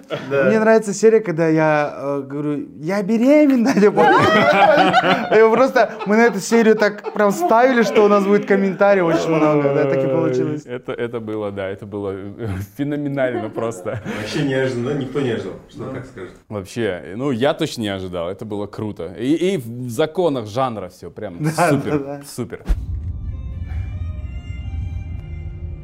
мне 0.49 0.59
нравится 0.59 0.93
серия 0.93 1.19
когда 1.19 1.47
я 1.47 1.93
э, 1.95 2.23
говорю 2.25 2.67
я 2.79 3.03
беременна 3.03 3.73
просто 5.55 5.91
мы 6.05 6.15
на 6.15 6.25
эту 6.25 6.39
серию 6.39 6.75
так 6.75 7.13
прям 7.13 7.31
ставили 7.31 7.83
что 7.83 8.05
у 8.05 8.07
нас 8.07 8.25
будет 8.25 8.45
комментарий 8.45 9.01
очень 9.01 9.29
много 9.29 9.73
да 9.73 9.85
так 9.85 10.03
и 10.03 10.07
получилось 10.07 10.65
Это, 10.65 10.93
это 10.93 11.19
было, 11.19 11.51
да, 11.51 11.67
это 11.67 11.85
было 11.85 12.15
феноменально 12.77 13.49
просто. 13.49 14.01
Вообще 14.19 14.43
неожиданно, 14.43 14.89
да? 14.89 14.95
Никто 14.95 15.19
не 15.19 15.31
ожидал. 15.31 15.53
Что 15.69 15.85
как 15.91 16.05
скажет. 16.05 16.33
Вообще, 16.47 17.13
ну 17.15 17.31
я 17.31 17.53
точно 17.53 17.81
не 17.81 17.89
ожидал, 17.89 18.29
это 18.29 18.45
было 18.45 18.67
круто. 18.67 19.13
И, 19.17 19.53
и 19.53 19.57
в 19.57 19.89
законах 19.89 20.47
жанра 20.47 20.89
все, 20.89 21.09
прям 21.09 21.43
супер, 21.45 21.99
да, 21.99 22.17
да. 22.17 22.21
супер. 22.25 22.63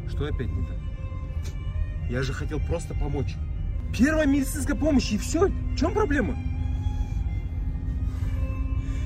Что 0.08 0.26
опять 0.26 0.48
не 0.48 0.65
так? 0.65 0.74
Я 2.09 2.22
же 2.22 2.33
хотел 2.33 2.61
просто 2.61 2.94
помочь. 2.94 3.35
Первая 3.96 4.26
медицинская 4.26 4.76
помощь 4.76 5.12
и 5.12 5.18
все. 5.18 5.48
В 5.48 5.76
чем 5.76 5.92
проблема? 5.92 6.37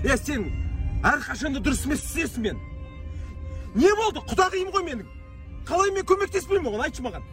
Я 0.05 0.19
сен 0.19 0.51
әрқашанда 1.05 1.61
дұрыс 1.65 1.87
емес 1.87 2.03
істерсің 2.05 2.45
мен 2.45 2.59
не 3.77 3.89
болды 3.97 4.21
құдағиым 4.29 4.71
ғой 4.73 4.85
менің 4.85 5.07
қалай 5.69 5.93
мен 5.97 6.05
көмектеспеймін 6.09 6.69
оған 6.71 6.85
айтшы 6.87 7.05
маған 7.05 7.25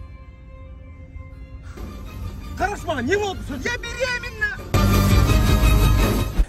қарашы 2.60 2.88
маған 2.88 3.08
не 3.08 3.20
болды 3.20 3.60
я 3.64 3.78
беременна 3.84 4.56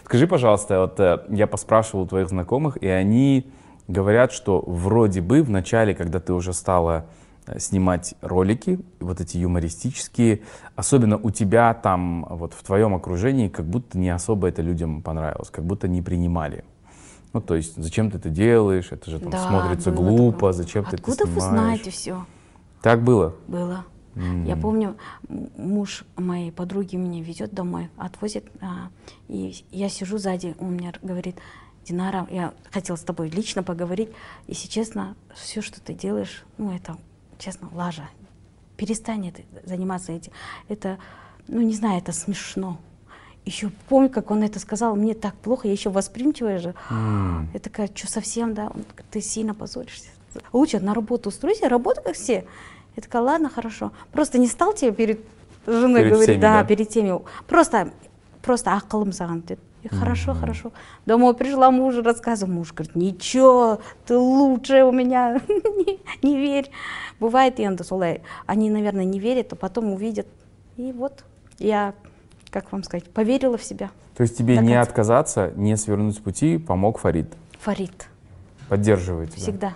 Скажи, 0.04 0.26
пожалуйста, 0.26 0.78
вот 0.78 1.00
э, 1.00 1.24
я 1.30 1.46
поспрашивал 1.46 2.02
у 2.02 2.06
твоих 2.06 2.28
знакомых, 2.28 2.76
и 2.76 2.86
они 2.86 3.50
говорят, 3.88 4.30
что 4.30 4.62
вроде 4.66 5.22
бы 5.22 5.42
в 5.42 5.48
начале, 5.48 5.94
когда 5.94 6.20
ты 6.20 6.34
уже 6.34 6.52
стала 6.52 7.06
э, 7.08 7.15
снимать 7.57 8.15
ролики, 8.21 8.79
вот 8.99 9.21
эти 9.21 9.37
юмористические, 9.37 10.41
особенно 10.75 11.17
у 11.17 11.31
тебя 11.31 11.73
там, 11.73 12.25
вот 12.29 12.53
в 12.53 12.63
твоем 12.63 12.93
окружении, 12.95 13.47
как 13.47 13.65
будто 13.65 13.97
не 13.97 14.09
особо 14.09 14.47
это 14.47 14.61
людям 14.61 15.01
понравилось, 15.01 15.49
как 15.49 15.65
будто 15.65 15.87
не 15.87 16.01
принимали. 16.01 16.63
Ну, 17.33 17.41
то 17.41 17.55
есть, 17.55 17.75
зачем 17.75 18.09
ты 18.09 18.17
это 18.17 18.29
делаешь, 18.29 18.87
это 18.91 19.11
же 19.11 19.19
там 19.19 19.31
Да, 19.31 19.47
смотрится 19.47 19.91
глупо, 19.91 20.31
такое. 20.37 20.53
зачем 20.53 20.83
ты 20.85 20.95
это 20.95 20.97
Откуда 20.97 21.25
вы 21.25 21.31
снимаешь? 21.41 21.49
знаете 21.51 21.91
все? 21.91 22.25
Так 22.81 23.03
было? 23.03 23.35
Было. 23.47 23.85
Я 24.45 24.57
помню, 24.57 24.97
муж 25.29 26.03
моей 26.15 26.51
подруги 26.51 26.95
меня 26.95 27.21
везет 27.21 27.53
домой, 27.53 27.89
отвозит, 27.97 28.45
а, 28.61 28.89
и 29.27 29.63
я 29.69 29.89
сижу 29.89 30.17
сзади, 30.17 30.55
он 30.59 30.71
мне 30.71 30.91
говорит, 31.03 31.35
Динара, 31.85 32.25
я 32.31 32.53
хотела 32.71 32.95
с 32.95 33.01
тобой 33.01 33.29
лично 33.29 33.61
поговорить, 33.61 34.09
если 34.47 34.67
честно, 34.67 35.15
все, 35.35 35.61
что 35.61 35.79
ты 35.79 35.93
делаешь, 35.93 36.45
ну 36.57 36.71
это, 36.75 36.97
честно, 37.37 37.69
лажа. 37.73 38.09
перестань 38.77 39.27
это, 39.27 39.41
заниматься 39.65 40.11
этим. 40.13 40.31
Это, 40.69 40.97
ну 41.47 41.61
не 41.61 41.73
знаю, 41.73 41.97
это 41.97 42.13
смешно. 42.13 42.77
Еще 43.43 43.71
помню, 43.89 44.09
как 44.09 44.31
он 44.31 44.43
это 44.43 44.59
сказал, 44.59 44.95
мне 44.95 45.13
так 45.13 45.33
плохо, 45.35 45.67
я 45.67 45.73
еще 45.73 45.89
восприимчивая 45.89 46.59
же. 46.59 46.75
Я 46.91 47.59
такая, 47.59 47.89
что 47.93 48.07
совсем, 48.07 48.53
да? 48.53 48.67
Он 48.67 48.85
ты 49.09 49.21
сильно 49.21 49.53
позоришься. 49.53 50.09
Лучше 50.53 50.79
на 50.79 50.93
работу 50.93 51.29
устройся, 51.29 51.69
работай 51.69 52.03
как 52.03 52.15
все. 52.15 52.45
Я 52.95 53.01
такая, 53.01 53.21
ладно, 53.21 53.49
хорошо. 53.49 53.91
Просто 54.11 54.37
не 54.37 54.47
стал 54.47 54.73
тебе 54.73 54.91
перед 54.91 55.19
женой 55.65 56.01
Перед 56.01 56.13
говорить, 56.13 56.29
всеми, 56.29 56.41
да, 56.41 56.61
да? 56.61 56.67
перед 56.67 56.89
теми. 56.89 57.19
Просто, 57.47 57.91
просто 58.41 58.71
ақылым 58.71 59.11
саған 59.11 59.43
деді. 59.45 59.61
Я, 59.91 59.97
Хорошо, 59.99 60.33
хорошо. 60.33 60.71
Домой 61.05 61.33
пришла, 61.33 61.71
мужу 61.71 62.01
рассказываю. 62.03 62.55
Муж 62.55 62.73
говорит, 62.73 62.95
ничего, 62.95 63.79
ты 64.05 64.17
лучшая 64.17 64.85
у 64.85 64.91
меня, 64.91 65.39
не, 65.47 65.99
не 66.21 66.37
верь. 66.37 66.69
Бывает 67.19 67.59
енді 67.59 67.83
солай. 67.83 68.21
Они, 68.45 68.69
наверное, 68.69 69.05
не 69.05 69.19
верят, 69.19 69.53
а 69.53 69.55
потом 69.55 69.93
увидят. 69.93 70.27
И 70.77 70.91
вот 70.91 71.23
я, 71.59 71.93
как 72.51 72.71
вам 72.71 72.83
сказать, 72.83 73.09
поверила 73.09 73.57
в 73.57 73.63
себя. 73.63 73.89
То 74.15 74.23
есть 74.23 74.37
тебе 74.37 74.55
Так 74.55 74.63
не 74.65 74.73
это- 74.73 74.81
отказаться, 74.81 75.51
не 75.55 75.77
свернуть 75.77 76.15
с 76.15 76.19
пути 76.19 76.57
помог 76.57 76.99
Фарид. 76.99 77.33
Фарид. 77.59 78.07
Поддерживает 78.69 79.31
тебя. 79.31 79.41
Всегда. 79.41 79.73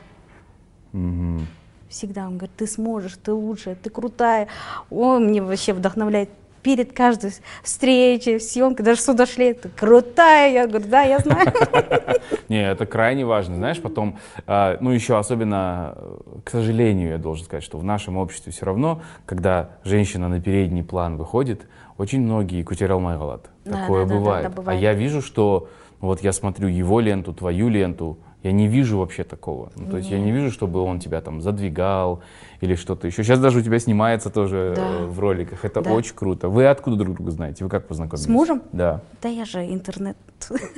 Мгм. 0.93 1.47
Всегда 1.89 2.26
он 2.28 2.38
говорит, 2.38 2.56
ты 2.56 2.67
сможешь, 2.67 3.17
ты 3.17 3.34
лучшая, 3.34 3.76
ты 3.76 3.89
крутая. 3.89 4.47
Он 4.89 5.26
мне 5.26 5.41
вообще 5.41 5.74
вдохновляет 5.74 6.30
перед 6.62 6.93
каждой 6.93 7.32
встречей, 7.63 8.39
съемкой, 8.39 8.86
даже 8.86 9.02
сюда 9.02 9.26
шли, 9.26 9.54
ты 9.54 9.69
крутая. 9.69 10.54
Я 10.54 10.67
говорю, 10.67 10.88
да, 10.88 11.02
я 11.04 11.19
знаю. 11.19 11.52
Не, 12.50 12.69
это 12.69 12.86
крайне 12.86 13.26
важно. 13.26 13.56
Знаешь, 13.56 13.82
потом, 13.82 14.17
а, 14.47 14.78
ну 14.82 14.91
еще 14.91 15.17
особенно, 15.17 15.93
э, 15.95 16.17
к 16.45 16.50
сожалению, 16.50 17.10
я 17.10 17.17
должен 17.17 17.45
сказать, 17.45 17.63
что 17.63 17.78
в 17.78 17.84
нашем 17.84 18.17
обществе 18.17 18.52
все 18.52 18.65
равно, 18.65 19.02
когда 19.26 19.71
женщина 19.84 20.28
на 20.28 20.41
передний 20.41 20.84
план 20.84 21.17
выходит, 21.17 21.67
очень 21.97 22.21
многие 22.21 22.63
кутералмай 22.63 23.17
қалады. 23.17 23.50
Да, 23.65 23.82
Такое 23.82 24.06
бывает. 24.06 24.52
А 24.65 24.74
я 24.74 24.93
вижу, 24.93 25.21
что 25.21 25.69
вот 26.00 26.21
я 26.21 26.32
смотрю 26.32 26.67
его 26.67 27.00
ленту, 27.00 27.34
твою 27.34 27.69
ленту, 27.69 28.17
я 28.43 28.51
не 28.51 28.67
вижу 28.67 28.97
вообще 28.97 29.23
такого. 29.23 29.71
Ну, 29.75 29.89
то 29.91 29.97
есть 29.97 30.10
я 30.10 30.17
не 30.19 30.32
вижу, 30.32 30.51
чтобы 30.51 30.82
он 30.82 30.99
тебя 30.99 31.21
там 31.21 31.41
задвигал 31.41 32.21
или 32.60 32.75
что-то 32.75 33.08
еще. 33.08 33.23
Сейчас 33.23 33.39
даже 33.39 33.60
у 33.60 33.62
тебя 33.62 33.77
снимается 33.80 34.30
тоже 34.30 34.73
Да. 34.75 34.82
э, 34.82 35.06
в 35.06 35.19
роликах. 35.19 35.63
Это 35.63 35.82
Да. 35.82 35.91
очень 35.91 36.15
круто. 36.15 36.49
Вы 36.49 36.65
откуда 36.67 36.95
друг 36.95 37.15
друга 37.15 37.32
знаете? 37.32 37.63
Вы 37.63 37.69
как 37.69 37.88
познакомились? 37.88 38.25
С 38.25 38.30
мужем? 38.30 38.62
Да. 38.71 39.01
Да 39.21 39.30
я 39.30 39.45
же 39.45 39.60
интернет. 39.65 40.17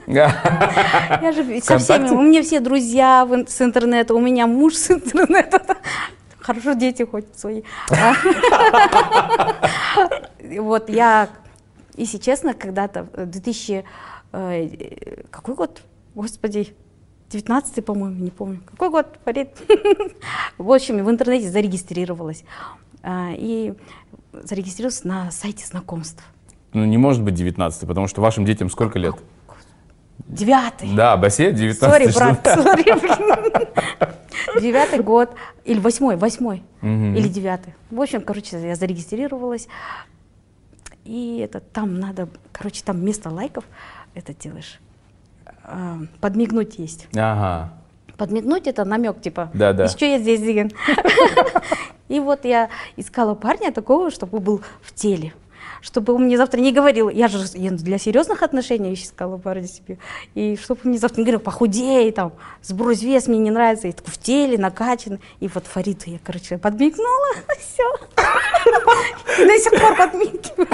Я 0.08 1.32
же 1.32 1.62
со 1.62 1.78
всеми, 1.78 2.10
у 2.10 2.22
меня 2.22 2.42
все 2.44 2.60
друзья 2.60 3.26
с 3.48 3.62
интернета, 3.62 4.14
у 4.14 4.20
меня 4.20 4.46
муж 4.48 4.76
с 4.76 4.92
интернета. 4.92 5.62
Хорошо, 6.40 6.74
дети 6.74 7.04
хоть 7.04 7.26
свои. 7.38 7.62
Вот 10.58 10.90
я, 10.90 11.30
если 11.96 12.18
честно, 12.18 12.54
когда-то, 12.54 13.08
в 13.14 13.26
2000, 13.26 13.86
э, 14.34 15.24
какой 15.32 15.56
год, 15.56 15.82
господи, 16.16 16.76
19 17.34 17.84
по-моему, 17.84 18.24
не 18.24 18.30
помню. 18.32 18.62
Какой 18.66 18.90
год, 18.90 19.08
Фарид? 19.26 19.50
В 20.58 20.72
общем, 20.72 21.04
в 21.04 21.10
интернете 21.10 21.50
зарегистрировалась. 21.50 22.44
А, 23.02 23.32
И 23.36 23.74
зарегистрировалась 24.32 25.04
на 25.04 25.32
сайте 25.32 25.66
знакомств. 25.66 26.24
Ну, 26.74 26.86
не 26.86 26.98
может 26.98 27.22
быть 27.24 27.34
19 27.36 27.88
потому 27.88 28.08
что 28.08 28.22
вашим 28.22 28.46
детям 28.46 28.70
сколько 28.70 29.00
лет? 29.00 29.16
Девятый. 30.28 30.96
Да, 30.96 31.18
Басе 31.18 31.52
19 31.52 31.80
Sorry, 31.80 32.14
брат, 32.16 32.46
sorry. 32.46 32.86
Девятый 34.62 35.00
год, 35.00 35.36
или 35.66 35.80
восьмой, 35.80 36.16
восьмой, 36.16 36.64
или 36.82 37.28
девятый. 37.28 37.74
В 37.90 38.00
общем, 38.00 38.22
короче, 38.22 38.62
я 38.62 38.76
зарегистрировалась, 38.76 39.68
и 41.04 41.40
это 41.40 41.60
там 41.60 42.00
надо, 42.00 42.30
короче, 42.52 42.84
там 42.84 42.98
вместо 42.98 43.30
лайков 43.30 43.66
это 44.14 44.34
делаешь. 44.34 44.80
А, 45.64 46.00
Подмигнуть 46.20 46.78
есть. 46.80 47.08
Ага. 47.16 47.74
Подмигнуть 48.18 48.68
это 48.68 48.86
намек, 48.86 49.22
типа, 49.22 49.50
Да-да. 49.54 49.86
еще 49.86 50.12
я 50.12 50.20
здесь 50.20 50.42
деген. 50.42 50.72
И 52.10 52.20
вот 52.20 52.46
я 52.46 52.70
искала 52.96 53.34
парня 53.34 53.72
такого, 53.72 54.12
чтобы 54.12 54.40
был 54.40 54.62
в 54.82 54.94
теле. 54.94 55.34
Чтобы 55.84 56.14
он 56.14 56.24
мне 56.24 56.38
завтра 56.38 56.62
не 56.62 56.72
говорил, 56.72 57.10
я 57.10 57.28
же 57.28 57.40
я 57.56 57.70
для 57.72 57.98
серьезных 57.98 58.42
отношений 58.42 58.94
искала 58.94 59.38
парня 59.38 59.68
себе, 59.68 59.98
и 60.34 60.56
чтобы 60.56 60.80
он 60.86 60.92
мне 60.92 60.98
завтра 60.98 61.20
не 61.20 61.26
говорил, 61.26 61.42
похудей, 61.42 62.10
там, 62.14 62.32
сбрось 62.62 63.02
вес, 63.02 63.28
мне 63.28 63.40
не 63.40 63.52
нравится, 63.52 63.90
и 63.90 63.92
такой 63.92 64.14
в 64.14 64.18
теле, 64.18 64.58
накачан. 64.58 65.20
И 65.42 65.50
вот 65.54 65.66
Фариту 65.68 66.10
я, 66.10 66.20
короче, 66.24 66.58
подмигнула, 66.58 67.28
все. 67.60 67.84
До 69.46 69.58
сих 69.60 69.72
пор 69.72 69.98
подмигиваю. 69.98 70.68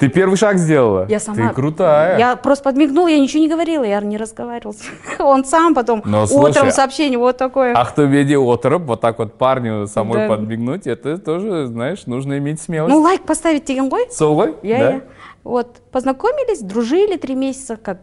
Ты 0.00 0.08
первый 0.08 0.36
шаг 0.36 0.58
сделала. 0.58 1.06
Я 1.08 1.20
сама. 1.20 1.48
Ты 1.48 1.54
крутая. 1.54 2.18
Я 2.18 2.36
просто 2.36 2.64
подмигнула, 2.64 3.06
я 3.06 3.20
ничего 3.20 3.40
не 3.40 3.48
говорила, 3.48 3.84
я 3.84 4.00
не 4.00 4.16
разговаривала. 4.16 4.74
Он 5.20 5.44
сам 5.44 5.74
потом 5.74 6.02
Но 6.04 6.26
слушай, 6.26 6.50
утром 6.50 6.70
сообщение 6.72 7.18
вот 7.18 7.36
такое. 7.36 7.74
А 7.74 7.84
кто 7.84 8.06
беде 8.06 8.36
отырып, 8.36 8.82
вот 8.82 9.00
так 9.00 9.18
вот 9.18 9.34
парню 9.34 9.86
самой 9.86 10.26
Да. 10.26 10.28
подмигнуть, 10.28 10.86
это 10.86 11.18
тоже, 11.18 11.66
знаешь, 11.66 12.06
нужно 12.06 12.38
иметь 12.38 12.60
смелость. 12.60 12.92
Ну, 12.92 13.00
лайк 13.00 13.22
поставить 13.22 13.59
деген 13.66 13.88
ғой. 13.88 14.08
Сол 14.10 14.36
ғой? 14.36 14.56
Да? 14.62 14.68
я. 14.68 15.02
Вот, 15.44 15.80
познакомились, 15.90 16.60
дружили 16.60 17.16
три 17.16 17.34
месяца, 17.34 17.76
как, 17.76 18.00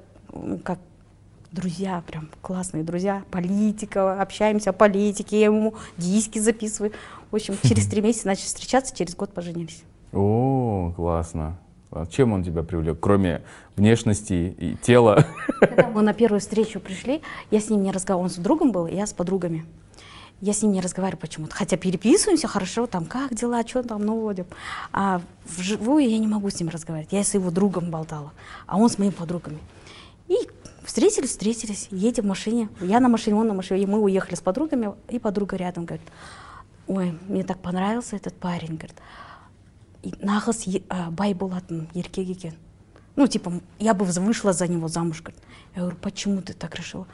как 0.63 0.79
друзья, 1.51 2.03
прям 2.05 2.29
классные 2.41 2.83
друзья, 2.83 3.23
политика, 3.31 4.21
общаемся 4.21 4.71
о 4.71 4.73
политике, 4.73 5.39
я 5.39 5.45
ему 5.45 5.75
диски 5.97 6.39
записываю. 6.39 6.93
В 7.31 7.35
общем, 7.35 7.55
через 7.63 7.87
три 7.87 8.01
месяца 8.01 8.27
начали 8.27 8.45
встречаться, 8.45 8.95
через 8.95 9.15
год 9.15 9.33
поженились. 9.33 9.83
О, 10.13 10.93
классно. 10.95 11.57
А 11.91 12.05
Чем 12.05 12.33
он 12.33 12.43
тебя 12.43 12.63
привлек, 12.63 12.99
кроме 12.99 13.43
внешности 13.75 14.55
и 14.57 14.75
тела? 14.75 15.25
Когда 15.59 15.87
мы 15.87 16.01
на 16.01 16.13
первую 16.13 16.41
встречу 16.41 16.79
пришли, 16.79 17.21
я 17.49 17.59
с 17.59 17.69
ним 17.69 17.81
не 17.81 17.91
разговаривала, 17.91 18.25
он 18.25 18.29
с 18.29 18.35
другом 18.35 18.71
был, 18.71 18.87
я 18.87 19.07
с 19.07 19.13
подругами. 19.13 19.65
Я 20.41 20.53
с 20.53 20.61
ним 20.61 20.71
не 20.71 20.81
разговариваю 20.81 21.19
почему-то, 21.19 21.55
хотя 21.55 21.77
переписываемся 21.77 22.47
хорошо, 22.47 22.85
там, 22.85 23.05
как 23.05 23.33
дела, 23.33 23.65
что 23.67 23.81
там 23.81 24.05
наводим. 24.05 24.45
А 24.93 25.21
вживую 25.45 26.07
я 26.07 26.17
не 26.19 26.27
могу 26.27 26.49
с 26.49 26.59
ним 26.59 26.69
разговаривать, 26.69 27.11
я 27.11 27.23
с 27.23 27.33
его 27.33 27.49
другом 27.49 27.89
болтала, 27.89 28.31
а 28.67 28.77
он 28.77 28.89
с 28.89 28.99
моими 28.99 29.13
подругами. 29.13 29.59
И 30.27 30.35
встретились, 30.83 31.29
встретились, 31.29 31.87
едем 31.91 32.25
в 32.25 32.27
машине, 32.27 32.69
я 32.81 32.99
на 32.99 33.09
машине, 33.09 33.35
он 33.35 33.47
на 33.47 33.53
машине, 33.53 33.83
и 33.83 33.85
мы 33.85 33.99
уехали 33.99 34.35
с 34.35 34.41
подругами, 34.41 34.93
и 35.09 35.17
подруга 35.17 35.55
рядом 35.57 35.85
говорит, 35.85 36.07
ой, 36.87 37.17
мне 37.27 37.43
так 37.43 37.59
понравился 37.59 38.15
этот 38.15 38.35
парень, 38.35 38.75
говорит, 38.75 38.95
нағыз 40.03 40.65
а, 40.89 41.09
бай 41.11 41.33
болатын 41.33 41.87
еркек 41.93 42.53
ну 43.15 43.27
типа 43.27 43.51
я 43.79 43.93
бы 43.93 44.05
вышла 44.05 44.53
за 44.53 44.67
него 44.67 44.87
замуж 44.87 45.21
говорит. 45.21 45.41
я 45.75 45.81
говорю 45.81 45.97
почему 45.97 46.41
ты 46.41 46.53
так 46.53 46.75
решила 46.75 47.07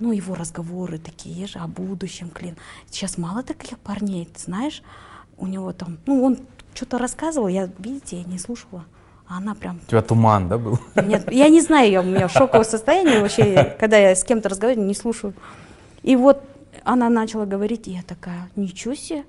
ну 0.00 0.12
его 0.12 0.34
разговоры 0.34 0.98
такие 0.98 1.46
же 1.46 1.58
о 1.58 1.68
будущем 1.68 2.30
клин 2.30 2.56
сейчас 2.90 3.18
мало 3.18 3.42
таких 3.42 3.78
парней 3.78 4.26
ты 4.26 4.40
знаешь 4.42 4.82
у 5.36 5.46
него 5.46 5.72
там 5.72 5.98
ну 6.06 6.24
он 6.24 6.38
что-то 6.74 6.98
рассказывал 6.98 7.48
я 7.48 7.68
видите 7.78 8.18
я 8.18 8.24
не 8.24 8.38
слушала 8.38 8.84
а 9.28 9.36
она 9.36 9.54
прям 9.54 9.78
У 9.86 9.90
тебя 9.90 10.02
туман, 10.02 10.48
да, 10.48 10.58
был? 10.58 10.78
нет, 10.96 11.30
я 11.30 11.48
не 11.48 11.60
знаю, 11.60 11.88
я, 11.88 12.00
у 12.00 12.04
меня 12.04 12.28
шоковое 12.28 12.64
состояние 12.64 13.20
вообще, 13.20 13.76
когда 13.78 13.96
я 13.96 14.16
с 14.16 14.24
кем-то 14.24 14.48
разговариваю, 14.48 14.88
не 14.88 14.94
слушаю. 14.94 15.34
И 16.02 16.16
вот 16.16 16.42
она 16.82 17.08
начала 17.08 17.44
говорить, 17.44 17.86
и 17.86 17.92
я 17.92 18.02
такая, 18.02 18.50
ничего 18.56 18.96
себе, 18.96 19.22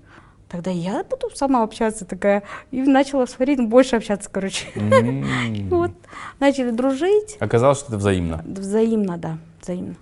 тогда 0.50 0.72
я 0.72 1.04
буду 1.04 1.30
сама 1.36 1.62
общаться 1.62 2.04
такая. 2.06 2.42
И 2.72 2.82
начала 2.82 3.28
с 3.28 3.34
Фаридом 3.34 3.68
больше 3.68 3.96
общаться, 3.96 4.28
короче. 4.32 4.66
М. 4.74 5.24
Вот, 5.70 5.92
начали 6.40 6.72
дружить, 6.72 7.38
Оказалось, 7.40 7.78
что 7.78 7.90
это 7.90 7.98
взаимно. 7.98 8.44
взаимно, 8.44 9.20
да, 9.20 9.38
взаимно. 9.62 9.96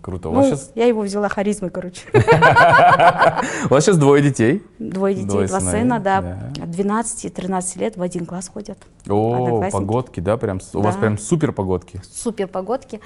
Круто. 0.00 0.28
У 0.28 0.32
Ну, 0.32 0.38
вас 0.40 0.48
сейчас, 0.48 0.72
я 0.74 0.86
его 0.86 1.02
взяла 1.02 1.28
харизмой, 1.28 1.70
короче. 1.70 2.02
у 2.14 3.68
вас 3.74 3.84
сейчас 3.84 3.98
двое 3.98 4.22
детей. 4.22 4.62
Двое 4.78 5.14
детей, 5.14 5.46
два 5.46 5.60
сына, 5.60 6.00
да, 6.00 6.20
да. 6.56 6.66
12 6.66 7.24
и 7.26 7.28
13 7.28 7.76
лет 7.76 7.96
в 7.96 8.02
один 8.02 8.26
класс 8.26 8.48
ходят. 8.48 8.78
О, 9.08 9.68
погодки, 9.70 10.20
да, 10.20 10.36
прям. 10.36 10.60
У 10.74 10.80
вас 10.80 10.96
прям 10.96 11.18
супер 11.18 11.52
погодки. 11.52 12.00
Супер 12.10 12.48
погодки, 12.48 13.00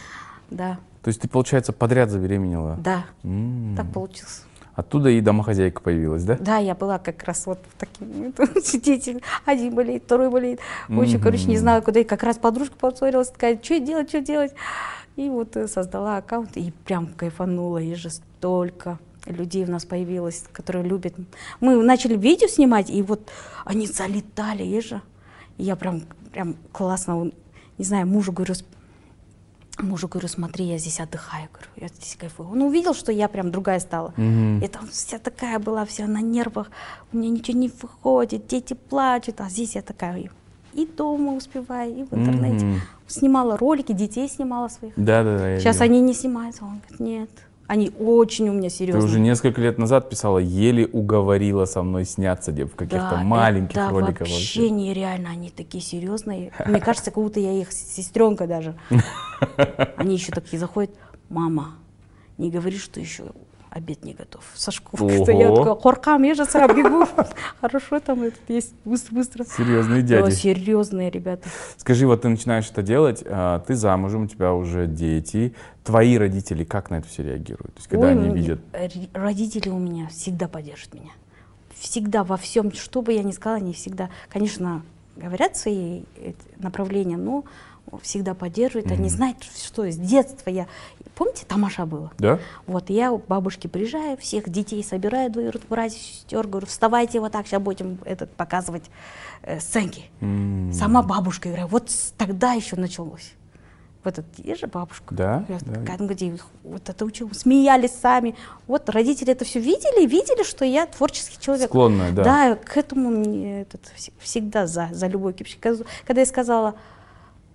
да, 0.50 0.79
То 1.03 1.09
есть 1.09 1.20
ты, 1.20 1.29
получается, 1.29 1.72
подряд 1.72 2.11
забеременела. 2.11 2.77
да, 2.83 3.05
так 3.77 3.92
получилось. 3.92 4.42
Оттуда 4.74 5.09
и 5.09 5.20
домохозяйка 5.20 5.81
появилась, 5.81 6.24
да? 6.24 6.37
Да, 6.40 6.57
я 6.59 6.74
была 6.74 6.98
как 6.98 7.22
раз 7.22 7.46
вот 7.46 7.61
таким, 7.79 8.33
дети, 8.83 9.20
один 9.44 9.72
болеет, 9.72 10.03
второй 10.03 10.31
болеет. 10.31 10.59
В 10.88 11.00
общем, 11.00 11.20
короче, 11.20 11.44
не 11.46 11.57
знаю, 11.59 11.81
куда. 11.81 12.00
И 12.00 12.05
как 12.05 12.24
раз 12.24 12.38
подружка 12.38 12.74
поссорилась, 12.77 13.29
такая, 13.29 13.57
что 13.62 13.79
делать, 13.79 14.09
что 14.09 14.20
делать. 14.20 14.53
И 15.16 15.29
вот 15.29 15.57
э, 15.57 15.68
создала 15.68 16.16
аккаунт 16.16 16.57
и 16.57 16.72
прям 16.85 17.07
кайфанула. 17.07 17.79
И 17.79 17.94
же 17.94 18.11
столько 18.11 18.98
людей 19.27 19.64
у 19.64 19.70
нас 19.70 19.85
появилось, 19.85 20.44
которые 20.53 20.85
любят. 20.85 21.14
Мы 21.61 21.81
начали 21.83 22.16
видео 22.16 22.48
снимать, 22.48 22.90
и 22.90 23.00
вот 23.03 23.31
они 23.64 23.87
залетали, 23.87 24.64
и 24.64 24.81
же. 24.81 25.00
И 25.57 25.64
я 25.64 25.77
прям, 25.77 26.03
прям 26.33 26.57
классно, 26.72 27.31
не 27.79 27.85
знаю, 27.85 28.07
мужу 28.07 28.33
говорю, 28.33 28.55
«С- 28.55 28.64
мужу 29.79 30.09
говорю, 30.09 30.29
смотри, 30.29 30.66
я 30.66 30.79
здесь 30.79 31.00
отдыхаю, 31.00 31.48
говорю, 31.53 31.68
я 31.77 31.88
здесь 31.88 32.16
кайфую. 32.18 32.48
Он 32.50 32.62
увидел, 32.62 32.92
что 32.94 33.12
я 33.12 33.29
прям 33.29 33.50
другая 33.50 33.81
стала. 33.81 34.12
Я 34.61 34.68
там 34.68 34.87
вся 34.88 35.18
такая 35.18 35.59
была, 35.59 35.85
вся 35.85 36.07
на 36.07 36.20
нервах, 36.20 36.70
у 37.12 37.16
меня 37.16 37.31
ничего 37.31 37.59
не 37.59 37.68
выходит, 37.83 38.46
дети 38.48 38.74
плачут, 38.74 39.40
а 39.40 39.48
здесь 39.48 39.74
я 39.77 39.83
такая 39.83 40.31
и- 40.74 40.87
дома 40.87 41.34
успеваю, 41.34 41.90
и 41.94 42.04
в 42.04 42.12
интернете. 42.12 42.64
Мгм. 42.64 42.80
Снимала 43.06 43.56
ролики, 43.56 43.92
детей 43.92 44.28
снимала 44.28 44.68
своих. 44.68 44.94
Да, 44.96 45.22
да, 45.22 45.38
да. 45.38 45.58
Сейчас 45.58 45.80
они 45.80 46.00
не 46.00 46.14
снимаются. 46.14 46.64
Он 46.64 46.80
говорит, 46.80 47.00
нет. 47.00 47.30
Они 47.66 47.90
очень 47.98 48.50
у 48.50 48.52
меня 48.52 48.68
Ты 48.68 48.74
серьезные. 48.76 49.04
уже 49.06 49.18
несколько 49.20 49.58
лет 49.62 49.78
назад 49.78 50.10
писала, 50.10 50.37
еле 50.38 50.87
уговорила 50.87 51.64
со 51.64 51.82
мной 51.82 52.04
сняться 52.04 52.52
где 52.52 52.66
в 52.66 52.74
каких-то 52.74 53.12
Да, 53.12 53.22
маленьких 53.22 53.76
это 53.78 53.88
роликах 53.88 54.28
вообще 54.28 54.68
нереально, 54.68 55.30
они 55.30 55.48
такие 55.48 55.82
серьезные. 55.82 56.52
Мне 56.66 56.80
кажется, 56.80 57.10
как 57.10 57.22
будто 57.24 57.40
я 57.40 57.52
их 57.52 57.72
сестренка 57.72 58.46
даже. 58.46 58.74
Они 59.96 60.14
еще 60.14 60.30
такие 60.32 60.58
заходят, 60.58 60.90
мама, 61.30 61.76
не 62.38 62.50
говори, 62.50 62.76
что 62.78 63.00
еще 63.00 63.24
обед 63.74 64.04
не 64.04 64.14
готов. 64.14 64.44
Сашку. 64.54 64.96
Я 65.08 65.50
Ого. 65.50 65.56
такая, 65.56 65.74
хоркам, 65.74 66.22
я 66.22 66.34
же 66.34 66.44
сразу 66.44 66.74
бегу. 66.74 67.06
Хорошо, 67.60 67.98
там 67.98 68.22
этот 68.22 68.40
есть, 68.48 68.72
быстро-быстро. 68.84 69.44
Серьезные 69.44 70.02
Да, 70.02 70.22
дяди. 70.22 70.34
серьезные 70.34 71.10
ребята. 71.10 71.48
Скажи, 71.76 72.06
вот 72.06 72.22
ты 72.22 72.28
начинаешь 72.28 72.70
это 72.70 72.82
делать, 72.82 73.22
а, 73.26 73.58
ты 73.60 73.74
замужем, 73.74 74.24
у 74.24 74.26
тебя 74.28 74.54
уже 74.54 74.87
дети. 74.87 75.54
Твои 75.82 76.16
родители 76.16 76.62
как 76.64 76.90
на 76.90 76.96
это 76.96 77.08
все 77.08 77.24
реагируют? 77.24 77.74
То 77.74 77.78
есть, 77.78 77.88
когда 77.88 78.06
Ой, 78.06 78.12
они 78.12 78.28
м, 78.28 78.34
видят... 78.34 78.60
Родители 79.12 79.68
у 79.70 79.78
меня 79.78 80.06
всегда 80.08 80.46
поддержат 80.46 80.94
меня. 80.94 81.10
Всегда 81.74 82.22
во 82.22 82.37
всем, 82.37 82.72
что 82.72 83.02
бы 83.02 83.12
я 83.12 83.24
ни 83.24 83.32
сказала, 83.32 83.56
они 83.58 83.72
всегда, 83.72 84.08
конечно, 84.30 84.82
говорят 85.16 85.56
свои 85.56 86.02
эти 86.16 86.37
направления, 86.58 87.16
но 87.16 87.44
всегда 88.02 88.34
поддерживают. 88.34 88.90
Они 88.90 89.08
знают, 89.08 89.38
что 89.42 89.90
с 89.90 89.96
детства 89.96 90.50
я... 90.50 90.66
Помните, 91.14 91.44
Тамаша 91.46 91.86
было? 91.86 92.10
Да? 92.18 92.40
Вот, 92.66 92.90
я 92.90 93.12
у 93.12 93.18
бабушки 93.18 93.68
приезжаю, 93.68 94.16
всех 94.16 94.48
детей 94.48 94.82
собираю, 94.82 95.30
двоюродных 95.30 95.68
братьев, 95.68 96.00
сестер, 96.00 96.46
говорю, 96.48 96.66
вставайте 96.66 97.20
вот 97.20 97.30
так, 97.32 97.46
сейчас 97.46 97.62
будем 97.62 97.98
этот, 98.04 98.32
показывать 98.32 98.84
э, 99.42 99.60
сценки. 99.60 100.06
М, 100.20 100.72
Сама 100.72 101.02
бабушка, 101.04 101.48
говорю, 101.50 101.68
вот 101.68 101.88
с- 101.90 102.12
тогда 102.18 102.52
еще 102.54 102.74
началось. 102.74 103.32
Вот 104.02 104.18
это 104.18 104.26
есть 104.42 104.60
же 104.60 104.66
бабушка. 104.66 105.14
Да, 105.14 105.44
Я 105.48 105.58
да. 105.60 105.96
где 106.04 106.36
вот 106.64 106.88
это 106.88 107.04
учил, 107.06 107.32
смеялись 107.32 107.92
сами. 107.92 108.34
Вот 108.66 108.90
родители 108.90 109.32
это 109.32 109.44
все 109.46 109.60
видели, 109.60 110.04
видели, 110.06 110.42
что 110.42 110.64
я 110.64 110.86
творческий 110.86 111.40
человек. 111.40 111.68
Склонная, 111.70 112.10
да. 112.12 112.22
Да, 112.24 112.54
к 112.56 112.76
этому 112.76 113.08
мне 113.10 113.62
этот, 113.62 113.80
вс- 113.96 114.12
всегда 114.18 114.66
за, 114.66 114.88
за 114.92 115.06
любой 115.06 115.32
кипиш. 115.32 115.56
Каз- 115.60 115.86
Когда 116.06 116.20
я 116.20 116.26
сказала, 116.26 116.74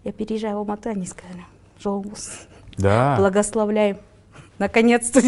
я 0.03 0.11
переезжаю 0.11 0.55
в 0.55 0.59
Алматы, 0.59 0.89
они 0.89 1.05
сказали, 1.05 1.43
Жолбус, 1.79 2.31
Да. 2.77 3.15
благословляем. 3.17 3.97
Наконец-то. 4.57 5.19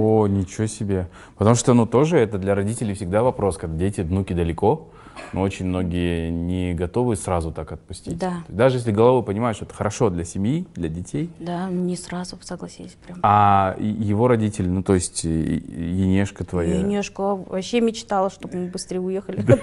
О, 0.00 0.26
ничего 0.26 0.66
себе. 0.66 1.08
Потому 1.36 1.54
что, 1.54 1.74
ну, 1.74 1.86
тоже 1.86 2.18
это 2.18 2.38
для 2.38 2.56
родителей 2.56 2.94
всегда 2.94 3.22
вопрос, 3.22 3.56
когда 3.56 3.76
дети, 3.76 4.00
внуки 4.00 4.32
далеко, 4.32 4.88
но 5.32 5.42
очень 5.42 5.66
многие 5.66 6.28
не 6.30 6.74
готовы 6.74 7.14
сразу 7.14 7.52
так 7.52 7.70
отпустить. 7.70 8.18
Да. 8.18 8.42
Даже 8.48 8.78
если 8.78 8.90
головой 8.90 9.22
понимаешь, 9.22 9.56
что 9.56 9.64
это 9.64 9.74
хорошо 9.74 10.10
для 10.10 10.24
семьи, 10.24 10.66
для 10.74 10.88
детей, 10.88 11.30
Да, 11.38 11.68
не 11.70 11.94
сразу 11.96 12.36
согласились 12.40 12.96
прям. 13.06 13.20
а 13.22 13.76
его 13.78 14.26
родители, 14.26 14.66
ну, 14.66 14.82
то 14.82 14.94
есть 14.94 15.22
Енешка 15.22 16.42
твоя... 16.44 16.74
Енешка 16.80 17.36
вообще 17.36 17.80
мечтала, 17.80 18.28
чтобы 18.28 18.56
мы 18.56 18.66
быстрее 18.70 18.98
уехали. 19.00 19.44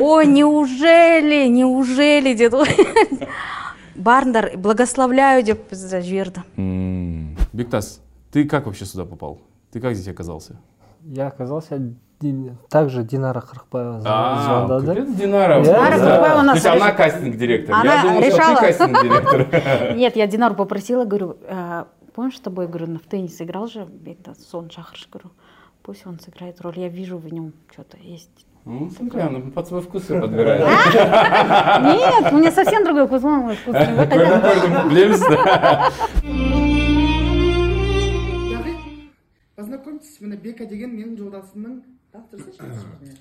Ой, 0.00 0.26
неужели, 0.26 1.48
неужели, 1.48 2.34
дед? 2.34 2.54
Барндар, 3.96 4.52
благословляю 4.56 5.42
деп 5.42 5.58
за 5.70 6.00
жіберді. 6.00 6.40
М. 6.58 7.36
Бектас, 7.52 8.00
ты 8.32 8.44
как 8.44 8.66
вообще 8.66 8.86
сюда 8.86 9.04
попал? 9.04 9.38
Ты 9.72 9.80
как 9.80 9.94
здесь 9.94 10.08
оказался? 10.08 10.54
Я 11.04 11.26
оказался 11.28 11.80
также 12.70 13.02
Динара 13.02 13.40
Кыркбаева 13.40 14.00
А, 14.04 14.80
капец, 14.80 15.08
Динара. 15.16 15.62
Динара. 15.62 15.98
Кыркбаева 15.98 16.40
у 16.40 16.42
нас 16.42 16.62
То 16.62 16.68
есть 16.68 16.82
она 16.82 16.92
кастинг-директор. 16.92 17.74
Она 17.74 17.94
Я 17.94 18.02
думал, 18.02 18.22
что 18.22 18.30
решала. 18.30 18.56
ты 18.56 18.66
кастинг-директор. 18.66 19.94
Нет, 19.96 20.16
я 20.16 20.26
Динару 20.26 20.54
попросила, 20.54 21.04
говорю, 21.04 21.36
«А, 21.48 21.86
помнишь, 22.14 22.36
с 22.36 22.40
тобой, 22.40 22.66
говорю, 22.66 22.86
на- 22.86 22.98
в 22.98 23.02
теннис 23.02 23.40
играл 23.40 23.66
же, 23.66 23.84
Бекдас, 23.84 24.38
сон 24.48 24.70
Шахарш, 24.70 25.08
говорю, 25.12 25.30
пусть 25.82 26.06
он 26.06 26.18
сыграет 26.18 26.60
роль, 26.62 26.78
я 26.78 26.88
вижу 26.88 27.18
в 27.18 27.32
нем 27.32 27.52
что-то 27.72 27.98
есть. 27.98 28.46
Ну, 28.64 28.90
смотри, 28.90 29.20
она 29.20 29.40
под 29.40 29.68
свой 29.68 29.82
вкус 29.82 30.04
подбирает. 30.04 30.64
Нет, 31.82 32.32
у 32.32 32.38
меня 32.38 32.50
совсем 32.50 32.82
другой 32.82 33.06
вкус, 33.06 33.22
мой 33.22 33.56
вкус. 33.56 33.74
Яғи 38.54 38.74
познакомьтесь 39.54 40.18
бека 40.20 40.64
деген 40.64 40.96
менің 40.96 41.16
жолдасымның 41.18 41.82
а, 42.14 42.22
тұрсайшы, 42.32 43.16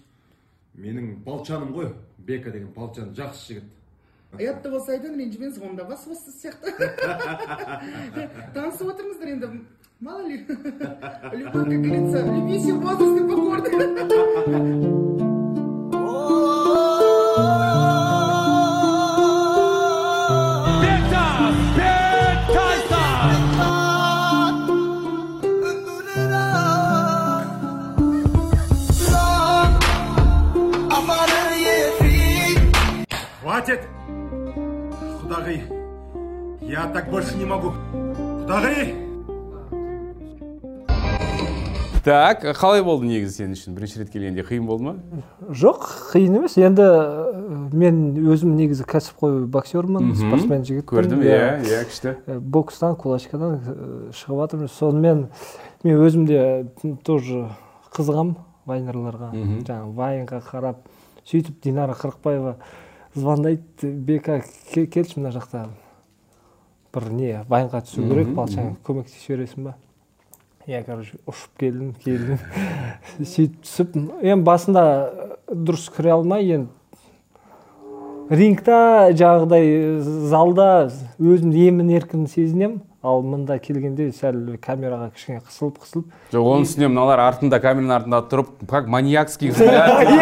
менің 0.79 1.23
балчаным 1.25 1.73
ғой 1.75 1.91
бека 2.17 2.51
деген 2.51 2.71
балчан 2.75 3.13
жақсы 3.13 3.47
жігіт. 3.47 3.63
Ұятты 4.39 4.71
болса 4.73 4.95
айтайын 4.95 5.19
ренжімеңіз 5.19 5.60
онда 5.62 5.84
бас 5.86 6.08
осы 6.08 6.32
сияқты. 6.34 6.71
Танысып 8.56 8.89
отырмыздар 8.95 9.27
енді 9.36 9.51
мало 9.99 10.25
ли? 10.25 10.45
Любовь 10.47 11.69
как 11.69 11.82
говорится 11.84 12.23
в 12.23 12.79
возрасте 12.82 13.21
покорный. 13.27 15.10
хватит 33.74 33.88
құдағи 35.24 35.62
я 36.62 36.88
так 36.94 37.10
больше 37.10 37.38
не 37.38 37.46
могу. 37.46 37.74
Құдағи 37.94 39.00
Так, 42.04 42.44
қалай 42.60 42.84
болды 42.84 43.08
негізі 43.08 43.46
сен 43.46 43.54
үшін? 43.56 43.78
Бірінші 43.78 44.02
рет 44.02 44.10
келгенде 44.12 44.44
қиын 44.44 44.66
болды 44.68 44.84
ма? 44.84 44.94
жоқ 45.48 45.86
қиын 46.12 46.36
емес. 46.42 46.58
Енді 46.60 46.84
мен 47.72 48.02
өзім 48.20 48.58
негізі 48.58 48.84
кәсіпқой 48.84 49.46
боксермын 49.48 50.12
спортсмен 50.20 50.66
жігітпін. 50.68 51.00
Көрдім, 51.00 51.24
иә, 51.24 51.64
иә, 51.64 51.80
күшті. 51.88 52.18
Э, 52.28 52.40
бокстан 52.40 52.98
кулачкадан 53.00 54.12
шығып 54.12 54.44
жатырмын 54.44 54.74
сонымен 54.76 55.26
мен 55.88 56.04
өзім 56.04 56.28
де 56.28 56.44
тоже 57.08 57.48
қызығамын 57.96 58.36
вайнерларға. 58.68 59.32
Жаңағы 59.64 59.96
вайнға 59.96 60.44
қарап 60.52 60.84
сөйтіп 61.24 61.64
динара 61.64 61.96
қырықбаева 61.96 62.58
звондайды 63.15 63.91
бека 64.08 64.41
ке- 64.73 64.86
келші 64.88 65.19
мына 65.21 65.32
жақта. 65.36 65.67
Бір 66.93 67.10
не 67.13 67.32
вайнға 67.49 67.82
түсу 67.86 68.06
керек 68.10 68.30
балшаң 68.38 68.76
көмектесіп 68.86 69.26
жібересің 69.28 69.63
ба? 69.69 69.76
Я 70.67 70.84
короче 70.84 71.17
ұшып 71.28 71.58
келдім 71.60 71.93
келдім. 72.04 72.39
Сөйтіп 73.19 73.60
түсіп 73.65 73.97
енді 74.21 74.43
басында 74.47 74.84
дұрыс 75.52 75.89
кіре 75.95 76.13
алмай 76.15 76.45
енді 76.56 76.69
рингта 78.34 78.78
жаңағыдай 79.12 79.99
залда 80.32 80.67
өзімді 81.19 81.65
емін 81.67 81.89
еркін 81.97 82.23
сезінемін. 82.32 82.80
Ал 83.04 83.20
мында 83.28 83.58
келгенде 83.60 84.06
сәл 84.16 84.38
камераға 84.63 85.10
кішкене 85.12 85.42
қысылып 85.44 85.76
қысылып. 85.84 86.06
Жоқ, 86.32 86.46
оның 86.54 86.63
үстіне 86.63 86.88
мыналар 86.88 87.20
артында, 87.20 87.60
камераның 87.60 87.92
артында 87.98 88.22
тұрып, 88.32 88.48
как 88.70 88.88
маньякский 88.88 89.50
взгляд. 89.52 90.08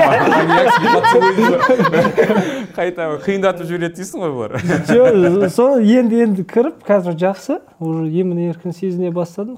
Қайта 2.76 3.06
қиындатып 3.22 3.66
жібереді 3.70 3.96
дейсің 4.00 4.18
ғой 4.24 4.32
бұлар. 4.34 4.52
Жо- 4.90 5.50
соны 5.54 5.78
енді 5.94 6.16
енді 6.26 6.42
кіріп 6.50 6.76
қазір 6.88 7.14
жақсы. 7.22 7.60
Уже 7.82 8.06
емін 8.22 8.38
еркін 8.48 8.72
сезіне 8.74 9.12
бастадым. 9.14 9.56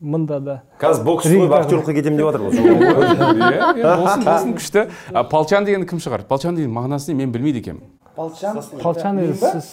Мында 0.00 0.40
да. 0.42 0.60
Қазір 0.82 1.02
бокс 1.06 1.24
қойып 1.30 1.52
актерлыққа 1.56 1.92
кетемін 1.96 2.16
деп 2.20 2.26
жатыр 2.28 2.40
ғой 2.42 2.52
Иә, 3.78 3.86
болсын, 3.86 4.22
болсын, 4.26 4.52
күшті. 4.58 4.80
А, 5.14 5.16
Палчан 5.24 5.64
деген 5.64 5.86
кім 5.88 5.98
шығар? 6.02 6.20
Палчан 6.28 6.52
деген 6.58 6.72
мағынасын 6.74 7.14
мен 7.16 7.32
білмейді 7.32 7.58
екенмін. 7.62 7.86
енді 9.22 9.36
сіз. 9.40 9.66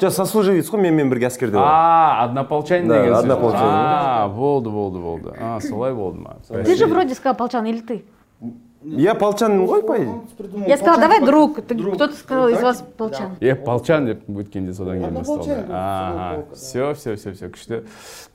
Жоқ 0.00 0.10
сослуживец 0.14 0.68
қой 0.70 0.80
менімен 0.82 1.10
бірге 1.10 1.26
әскерде 1.26 1.56
ғой 1.58 1.64
А, 1.66 2.24
однополчанин 2.24 2.88
Да, 2.88 3.00
деген 3.00 3.14
сөз. 3.14 3.18
однополчанин. 3.18 3.74
А, 3.74 4.28
болды, 4.28 4.70
болды, 4.70 4.98
болды. 4.98 5.32
А, 5.40 5.58
солай 5.60 5.92
болды 5.94 6.20
ма? 6.20 6.36
Ты 6.48 6.76
же 6.76 6.86
вроде 6.86 7.14
сказал, 7.14 7.34
Полчан, 7.36 7.66
или 7.66 7.80
ты? 7.80 8.04
я 8.84 9.14
полчанмын 9.14 9.66
ғой 9.66 9.82
по 9.82 9.96
идее 9.96 10.68
Я 10.68 10.76
сказала, 10.76 11.00
давай 11.00 11.20
друг. 11.26 11.60
Ты- 11.66 11.74
Кто-то 11.74 12.14
сказал 12.14 12.48
из 12.48 12.62
вас 12.62 12.84
Полчан. 12.96 13.36
Е, 13.40 13.56
полчан 13.56 14.06
деп 14.06 14.28
өткенде 14.28 14.72
содан 14.72 15.00
кейін 15.00 15.14
басталды. 15.14 16.46
Все, 16.54 16.94
все, 16.94 17.16
все, 17.16 17.32
все, 17.32 17.48
күшті. 17.48 17.82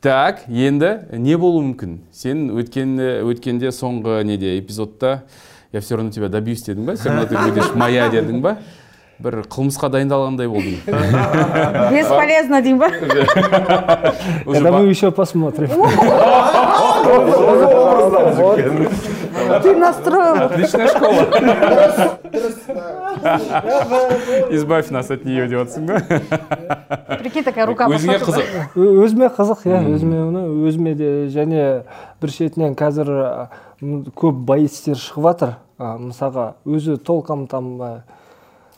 Так, 0.01 0.41
енді 0.49 0.99
не 1.17 1.37
болуы 1.37 1.63
мүмкін? 1.73 1.99
Сен 2.11 2.49
өткенде, 2.51 3.21
өткенде 3.23 3.71
соңғы 3.71 4.23
неде 4.25 4.59
эпизодта 4.59 5.23
я 5.71 5.79
все 5.79 5.95
равно 5.95 6.11
тебя 6.11 6.27
добьюсь 6.27 6.63
дедің 6.67 6.83
ба? 6.85 6.95
Все 6.95 7.09
равно 7.09 7.25
ты 7.25 7.37
будешь 7.37 7.73
моя 7.73 8.09
дедің 8.09 8.41
ба? 8.41 8.57
Бір 9.21 9.43
қылмысқа 9.51 9.89
дайындалғандай 9.93 10.47
болдың 10.49 10.77
Бесполезно, 11.93 12.61
деймін 12.61 12.79
ба? 12.79 12.89
Ба- 14.45 14.71
мы 14.79 14.85
еще 14.89 15.11
посмотрим. 15.11 15.69
Ты 19.61 19.75
настроил. 19.75 20.43
Отличная 20.43 20.87
школа. 20.87 21.27
Избавь 24.49 24.89
нас 24.89 25.11
от 25.11 25.25
нее 25.25 25.47
деп 25.47 25.59
жатсың 25.63 25.85
да 25.87 25.99
Прикинь, 27.19 27.43
такая 27.43 27.65
рука 27.65 27.87
өзіңе 27.87 28.17
қызық 28.19 28.43
өзіме 28.75 29.27
қызық 29.31 29.63
иә 29.69 29.79
өзіме 29.93 30.17
өзіме 30.67 30.93
де 30.99 31.09
және 31.31 31.83
бір 32.21 32.29
шетінен 32.33 32.75
қазір 32.75 33.07
көп 34.17 34.33
боецтер 34.49 34.95
шығып 34.99 35.23
жатыр 35.29 35.49
мысалға 35.79 36.53
өзі 36.65 36.97
толком 36.97 37.47
там 37.47 37.79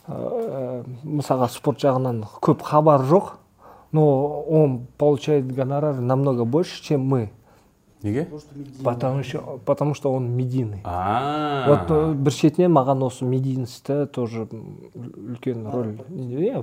мысалға 0.06 1.48
спорт 1.50 1.82
жағынан 1.82 2.22
көп 2.40 2.62
хабар 2.62 3.02
жоқ 3.06 3.34
но 3.92 4.42
он 4.42 4.86
получает 4.98 5.52
гонорар 5.52 5.96
намного 5.96 6.44
больше 6.44 6.82
чем 6.82 7.00
мы. 7.02 7.30
Неге? 8.02 8.28
Потому 8.84 9.22
что 9.22 9.60
потому 9.64 9.94
что 9.94 10.12
он 10.12 10.30
медийный. 10.36 10.80
А. 10.84 11.64
вот 11.66 11.90
э, 11.90 12.12
бір 12.14 12.32
шетінен 12.32 12.70
маған 12.76 13.06
осы 13.06 13.24
медийностьта 13.24 14.06
тоже 14.06 14.46
үлкен 14.52 15.64
роль 15.72 15.96
иә 16.12 16.62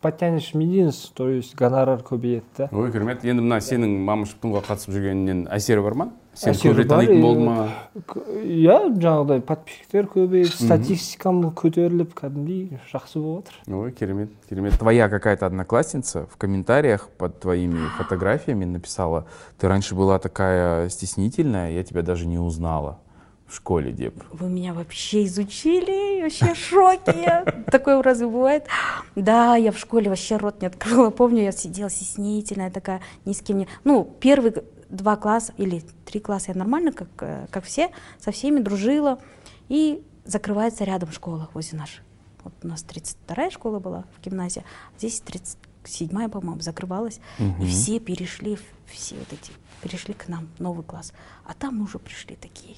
подтянешь 0.00 0.52
медийность 0.52 1.14
то 1.14 1.28
есть 1.30 1.54
гонорар 1.54 2.02
көбейеді 2.02 2.44
да 2.58 2.68
ой 2.72 2.90
керемет. 2.92 3.24
Енді 3.24 3.46
мына 3.46 3.60
сенің 3.62 3.94
мамыш 4.02 4.34
туңға 4.42 4.64
қатысып 4.66 4.98
жүргенінен 4.98 5.46
әсері 5.46 5.86
бар 5.86 5.94
ма? 5.94 6.10
сен 6.33 6.53
Әсері 6.53 6.71
көбірек 6.73 6.87
бар, 6.87 6.97
танитын 6.97 7.17
е, 7.17 7.21
болды 7.21 7.41
ма 7.43 7.69
К- 8.05 8.21
иә 8.43 8.75
жаңағыдай 8.95 9.41
подписчиктер 9.41 10.07
көбейіп 10.13 10.53
статистикам 10.53 11.41
көтеріліп 11.51 12.13
кәдімгідей 12.15 12.79
жақсы 12.93 13.19
болып 13.19 13.49
жатыр 13.49 13.75
Ой, 13.75 13.91
керемет, 13.91 14.29
керемет. 14.49 14.77
Твоя 14.79 15.09
какая-то 15.09 15.45
одноклассница 15.47 16.27
в 16.31 16.37
комментариях 16.37 17.09
под 17.17 17.39
твоими 17.39 17.79
фотографиями 17.97 18.65
написала, 18.65 19.25
ты 19.57 19.67
раньше 19.67 19.95
была 19.95 20.19
такая 20.19 20.87
стеснительная, 20.89 21.71
я 21.71 21.83
тебя 21.83 22.01
даже 22.03 22.25
не 22.27 22.39
узнала 22.39 22.99
в 23.47 23.55
школе, 23.55 23.91
Деп. 23.91 24.13
Вы 24.31 24.47
меня 24.47 24.75
вообще 24.75 25.25
изучили, 25.25 26.21
вообще 26.21 26.53
в 26.53 26.57
шоке. 26.57 27.43
Такое 27.71 27.99
разве 28.03 28.27
бывает? 28.27 28.65
Да, 29.15 29.55
я 29.55 29.71
в 29.71 29.77
школе 29.79 30.07
вообще 30.07 30.37
рот 30.37 30.61
не 30.61 30.67
открыла. 30.67 31.09
Помню, 31.09 31.41
я 31.41 31.51
сидела 31.51 31.89
стеснительная 31.89 32.69
такая, 32.69 33.01
ни 33.25 33.33
с 33.33 33.41
кем 33.41 33.57
не... 33.57 33.67
Ну, 33.83 34.07
первые 34.19 34.51
г- 34.51 34.63
два 34.88 35.16
класса 35.16 35.52
или 35.56 35.82
три 36.04 36.20
класса 36.20 36.52
я 36.52 36.58
нормально, 36.58 36.92
как, 36.92 37.08
э, 37.20 37.46
как 37.50 37.64
все, 37.64 37.90
со 38.18 38.30
всеми 38.30 38.60
дружила. 38.60 39.20
И 39.68 40.02
закрывается 40.24 40.84
рядом 40.84 41.12
школа 41.12 41.50
возле 41.54 41.78
нашей. 41.78 42.02
Вот 42.42 42.52
у 42.62 42.68
нас 42.68 42.84
32-я 42.84 43.50
школа 43.50 43.78
была 43.78 44.04
в 44.16 44.20
гимназии, 44.22 44.64
а 44.94 44.98
здесь 44.98 45.22
37-я, 45.24 46.28
по-моему, 46.28 46.60
закрывалась. 46.60 47.20
И 47.60 47.66
все 47.66 48.00
перешли, 48.00 48.58
все 48.86 49.16
вот 49.16 49.32
эти, 49.32 49.52
перешли 49.82 50.14
к 50.14 50.28
нам, 50.28 50.48
новый 50.58 50.84
класс. 50.84 51.12
А 51.46 51.54
там 51.54 51.80
уже 51.80 51.98
пришли 51.98 52.36
такие 52.36 52.76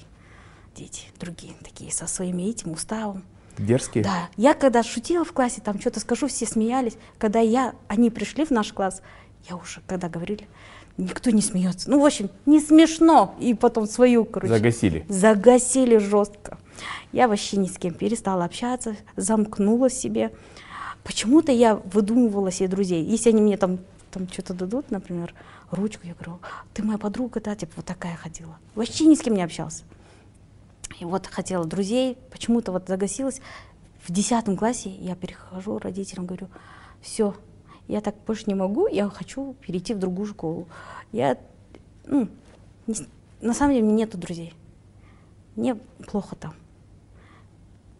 дети, 0.75 1.07
другие 1.19 1.53
такие, 1.63 1.91
со 1.91 2.07
своими 2.07 2.43
этим 2.43 2.71
уставом. 2.71 3.23
Дерзкие? 3.57 4.03
Да, 4.03 4.29
я 4.37 4.53
когда 4.53 4.83
шутила 4.83 5.25
в 5.25 5.33
классе, 5.33 5.61
там 5.61 5.79
что-то 5.79 5.99
скажу, 5.99 6.27
все 6.27 6.45
смеялись. 6.45 6.97
Когда 7.17 7.39
я, 7.39 7.73
они 7.87 8.09
пришли 8.09 8.45
в 8.45 8.51
наш 8.51 8.71
класс, 8.71 9.01
я 9.49 9.55
уже, 9.55 9.81
когда 9.87 10.09
говорили, 10.09 10.47
никто 10.97 11.29
не 11.31 11.41
смеется. 11.41 11.89
Ну, 11.89 12.01
в 12.01 12.05
общем, 12.05 12.29
не 12.45 12.59
смешно. 12.59 13.35
И 13.39 13.53
потом 13.53 13.87
свою, 13.87 14.25
короче. 14.25 14.53
Загасили. 14.53 15.05
Загасили 15.07 15.97
жестко. 15.97 16.57
Я 17.11 17.27
вообще 17.27 17.57
ни 17.57 17.67
с 17.67 17.77
кем 17.77 17.93
перестала 17.93 18.45
общаться, 18.45 18.95
замкнула 19.15 19.89
себе. 19.89 20.31
Почему-то 21.03 21.51
я 21.51 21.75
выдумывала 21.75 22.51
себе 22.51 22.67
друзей. 22.67 23.03
Если 23.03 23.29
они 23.29 23.41
мне 23.41 23.57
там, 23.57 23.79
там 24.11 24.27
что-то 24.27 24.53
дадут, 24.53 24.91
например, 24.91 25.33
ручку, 25.71 26.05
я 26.05 26.13
говорю, 26.13 26.39
ты 26.73 26.83
моя 26.83 26.97
подруга, 26.97 27.39
да, 27.39 27.55
типа 27.55 27.73
вот 27.77 27.85
такая 27.85 28.15
ходила. 28.15 28.57
Вообще 28.75 29.05
ни 29.05 29.15
с 29.15 29.21
кем 29.21 29.35
не 29.35 29.43
общался. 29.43 29.83
И 30.99 31.05
вот 31.05 31.27
хотела 31.27 31.65
друзей, 31.65 32.17
почему-то 32.31 32.71
вот 32.71 32.87
загасилась. 32.87 33.41
В 34.05 34.11
десятом 34.11 34.57
классе 34.57 34.89
я 34.89 35.15
перехожу 35.15 35.77
родителям, 35.79 36.25
говорю, 36.25 36.47
все, 37.01 37.35
я 37.87 38.01
так 38.01 38.15
больше 38.25 38.43
не 38.47 38.55
могу, 38.55 38.87
я 38.87 39.09
хочу 39.09 39.55
перейти 39.65 39.93
в 39.93 39.99
другую 39.99 40.27
школу. 40.27 40.67
Я, 41.11 41.37
ну, 42.05 42.27
не 42.85 42.95
на 43.41 43.53
самом 43.53 43.75
деле, 43.75 43.87
нету 43.87 44.17
друзей. 44.17 44.53
Мне 45.55 45.75
плохо 45.75 46.35
там. 46.35 46.53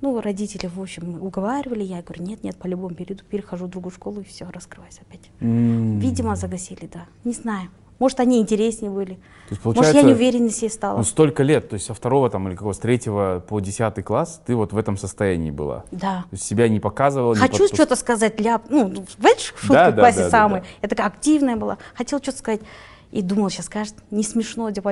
Ну, 0.02 0.22
родители, 0.22 0.68
в 0.68 0.80
общем, 0.80 1.22
уговаривали, 1.24 1.84
я 1.84 2.02
говорю, 2.04 2.24
нет, 2.24 2.44
нет, 2.44 2.58
по-любому 2.58 2.94
перейду, 2.94 3.24
перехожу 3.24 3.66
в 3.66 3.70
другую 3.70 3.92
школу, 3.92 4.22
и 4.22 4.24
все, 4.24 4.46
раскрывайся 4.50 5.02
опять. 5.02 5.32
Видимо, 5.40 6.36
загасили, 6.36 6.88
да. 6.92 7.06
Не 7.24 7.34
знаю. 7.34 7.70
Может, 8.00 8.20
они 8.20 8.40
интереснее 8.40 8.92
были. 8.92 9.14
То 9.16 9.54
есть, 9.54 9.66
Может, 9.66 9.78
я 9.78 9.84
получается, 9.84 10.08
не 10.08 10.14
увереннее 10.14 10.50
себе 10.52 10.70
стала. 10.70 10.98
Ну, 10.98 11.04
столько 11.04 11.42
лет, 11.44 11.70
то 11.70 11.74
есть 11.76 11.86
со 11.86 11.94
второго 11.94 12.30
там 12.30 12.48
или 12.48 12.56
какого, 12.56 12.74
с 12.74 12.80
третьего 12.80 13.44
по 13.48 13.60
десятый 13.60 14.04
класс 14.04 14.42
ты 14.46 14.56
вот 14.56 14.74
в 14.74 14.78
этом 14.78 14.98
состоянии 14.98 15.52
была. 15.52 15.86
Да. 15.92 16.22
То 16.30 16.34
есть 16.34 16.44
себя 16.44 16.68
не 16.70 16.80
показывала, 16.80 17.34
не 17.34 17.40
Хочу 17.40 17.64
подпус- 17.66 17.74
что-то 17.74 17.96
сказать, 17.96 18.40
ляп, 18.40 18.64
ну, 18.70 18.94
знаешь, 19.20 19.54
шутку 19.58 19.74
Да, 19.74 19.92
в 19.92 19.96
да, 19.96 20.02
классе 20.02 20.18
да, 20.20 20.24
да, 20.26 20.30
самой. 20.30 20.60
да. 20.62 20.66
Я 20.84 20.90
такая 20.90 21.08
активная 21.08 21.56
была, 21.56 21.78
хотела 21.96 22.22
что-то 22.22 22.38
сказать. 22.38 22.62
И 23.10 23.22
думала, 23.22 23.50
сейчас 23.50 23.68
скажет, 23.68 23.96
не 24.12 24.22
смешно, 24.22 24.70
деп 24.70 24.86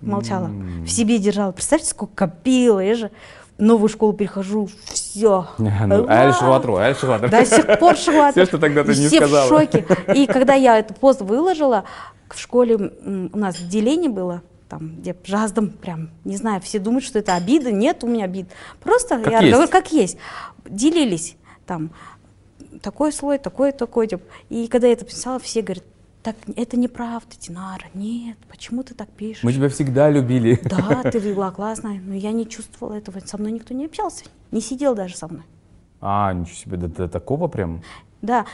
молчала. 0.00 0.46
В 0.46 0.86
себе 0.88 1.18
держала. 1.18 1.50
Представьте, 1.50 1.88
сколько 1.88 2.14
копила, 2.14 2.78
я 2.78 2.94
же 2.94 3.10
новую 3.60 3.88
школу 3.88 4.12
перехожу, 4.12 4.68
все. 4.92 5.46
Ну, 5.58 5.70
ғой, 5.70 6.06
әлі 6.08 6.32
шығып 6.38 6.66
жатыр. 7.12 7.30
До 7.30 7.44
сих 7.44 7.78
пор 7.78 7.94
шығып 7.94 8.32
Все, 8.32 8.46
что 8.46 8.58
тогда 8.58 8.84
ты 8.84 8.96
не 8.96 9.06
все 9.08 9.16
сказала. 9.18 9.46
в 9.46 9.48
шоке. 9.48 9.86
И 10.14 10.26
когда 10.26 10.54
я 10.54 10.78
этот 10.78 10.98
пост 10.98 11.20
выложила, 11.20 11.84
в 12.28 12.38
школе 12.38 12.76
у 12.76 13.36
нас 13.38 13.56
деление 13.58 14.10
было, 14.10 14.42
там, 14.68 14.96
где 14.98 15.16
жаздым 15.24 15.70
прям, 15.70 16.10
не 16.24 16.36
знаю, 16.36 16.60
все 16.60 16.78
думают, 16.78 17.04
что 17.04 17.18
это 17.18 17.34
обида. 17.34 17.72
Нет 17.72 18.04
у 18.04 18.06
меня 18.06 18.24
обид. 18.24 18.46
Просто 18.80 19.18
Как 19.18 19.32
я 19.32 19.40
есть. 19.40 19.52
говорю, 19.52 19.70
как 19.70 19.92
есть. 19.92 20.16
Делились 20.68 21.36
там 21.66 21.90
такой 22.82 23.12
слой, 23.12 23.38
такой, 23.38 23.72
такой. 23.72 24.06
тип. 24.06 24.22
И 24.48 24.68
когда 24.68 24.86
я 24.86 24.92
это 24.92 25.04
писала, 25.04 25.38
все 25.40 25.62
говорят, 25.62 25.84
так, 26.22 26.36
это 26.56 26.76
неправда, 26.76 27.34
Динара, 27.38 27.84
нет, 27.94 28.36
почему 28.48 28.82
ты 28.82 28.94
так 28.94 29.08
пишешь? 29.10 29.42
Мы 29.42 29.52
тебя 29.52 29.68
всегда 29.68 30.10
любили. 30.10 30.60
Да, 30.64 31.02
ты 31.10 31.18
была 31.20 31.50
классная, 31.50 32.00
но 32.04 32.14
я 32.14 32.32
не 32.32 32.46
чувствовала 32.48 32.94
этого, 32.94 33.20
со 33.20 33.38
мной 33.38 33.52
никто 33.52 33.74
не 33.74 33.86
общался, 33.86 34.24
не 34.50 34.60
сидел 34.60 34.94
даже 34.94 35.16
со 35.16 35.28
мной. 35.28 35.44
А, 36.00 36.32
ничего 36.32 36.54
себе, 36.56 36.76
до, 36.76 36.88
до 36.88 37.08
такого 37.08 37.48
прям. 37.48 37.82
Да, 38.22 38.46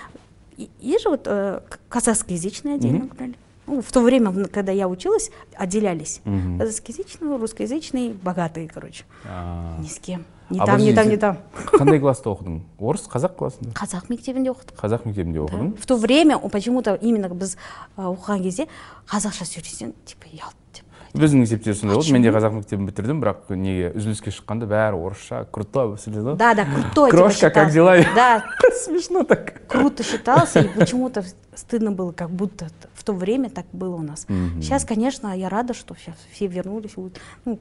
И- 0.57 0.71
есть 0.81 1.03
же 1.05 1.11
вот 1.11 1.23
э, 1.27 1.61
казахскоязычные 1.89 2.77
отдельно 2.77 3.07
гуляли. 3.07 3.35
Ну, 3.67 3.83
в 3.83 3.91
то 3.91 4.01
время, 4.01 4.33
когда 4.49 4.71
я 4.73 4.89
училась, 4.89 5.31
отделялись. 5.57 6.21
Мгм. 6.25 6.59
Казахскоязычные, 6.59 7.37
русскоязычные, 7.37 8.15
богатые, 8.15 8.69
короче. 8.69 9.05
А. 9.25 9.77
Ни 9.81 9.89
с 9.89 9.99
кем. 9.99 10.25
А 10.49 10.55
там, 10.55 10.79
подожди, 10.79 10.93
там, 10.95 11.07
сен 11.11 11.19
там. 11.19 11.39
Қандай 11.75 11.99
класста 11.99 12.31
оқыдың? 12.31 12.61
Орыс, 12.79 13.09
қазақ 13.11 13.35
классында? 13.35 13.73
Қазақ 13.75 14.07
мектебінде 14.13 14.53
оқыдым. 14.53 14.77
Қазақ 14.79 15.07
мектебінде 15.09 15.41
оқыдың? 15.43 15.73
В 15.77 15.87
то 15.87 15.97
время 15.97 16.37
о, 16.37 16.49
почему-то 16.49 16.95
именно 16.95 17.29
біз 17.35 17.57
оқыған 17.99 18.43
кезде 18.45 18.69
қазақша 19.11 19.43
сөйлесең 19.43 19.91
типа 20.07 20.31
ұят 20.31 20.55
деп 20.73 20.85
біздің 21.17 21.43
мектепте 21.43 21.75
сондай 21.75 21.97
болды 21.97 22.13
мен 22.13 22.23
де 22.23 22.31
қазақ 22.31 22.53
мектебін 22.61 22.87
бітірдім 22.87 23.21
бірақ 23.25 23.51
неге 23.57 23.91
үзіліске 23.97 24.31
шыққанда 24.31 24.69
бәрі 24.71 25.01
орысша 25.03 25.47
крутой 25.51 25.97
сөйледі 25.99 26.29
ғой 26.29 26.37
Да, 26.37 26.55
да, 26.55 26.65
крутой. 26.67 27.11
типа, 27.11 27.17
крошка 27.17 27.51
как 27.51 27.73
дела 27.73 27.97
Да, 28.15 28.45
смешно 28.85 29.25
так 29.25 29.67
круто 29.67 30.05
считался, 30.05 30.61
и 30.61 30.69
почему-то 30.69 31.25
стыдно 31.55 31.91
было, 31.91 32.13
как 32.13 32.31
будто 32.31 32.69
в 32.95 33.03
то 33.03 33.15
время 33.15 33.49
так 33.51 33.65
было 33.73 33.97
у 33.97 34.03
нас. 34.03 34.27
Сейчас, 34.61 34.85
конечно, 34.85 35.35
я 35.37 35.49
рада, 35.49 35.73
что 35.75 35.95
сейчас 35.97 36.17
все 36.33 36.47
вернулись. 36.47 36.93
Вот, 36.97 37.19
Ну, 37.47 37.59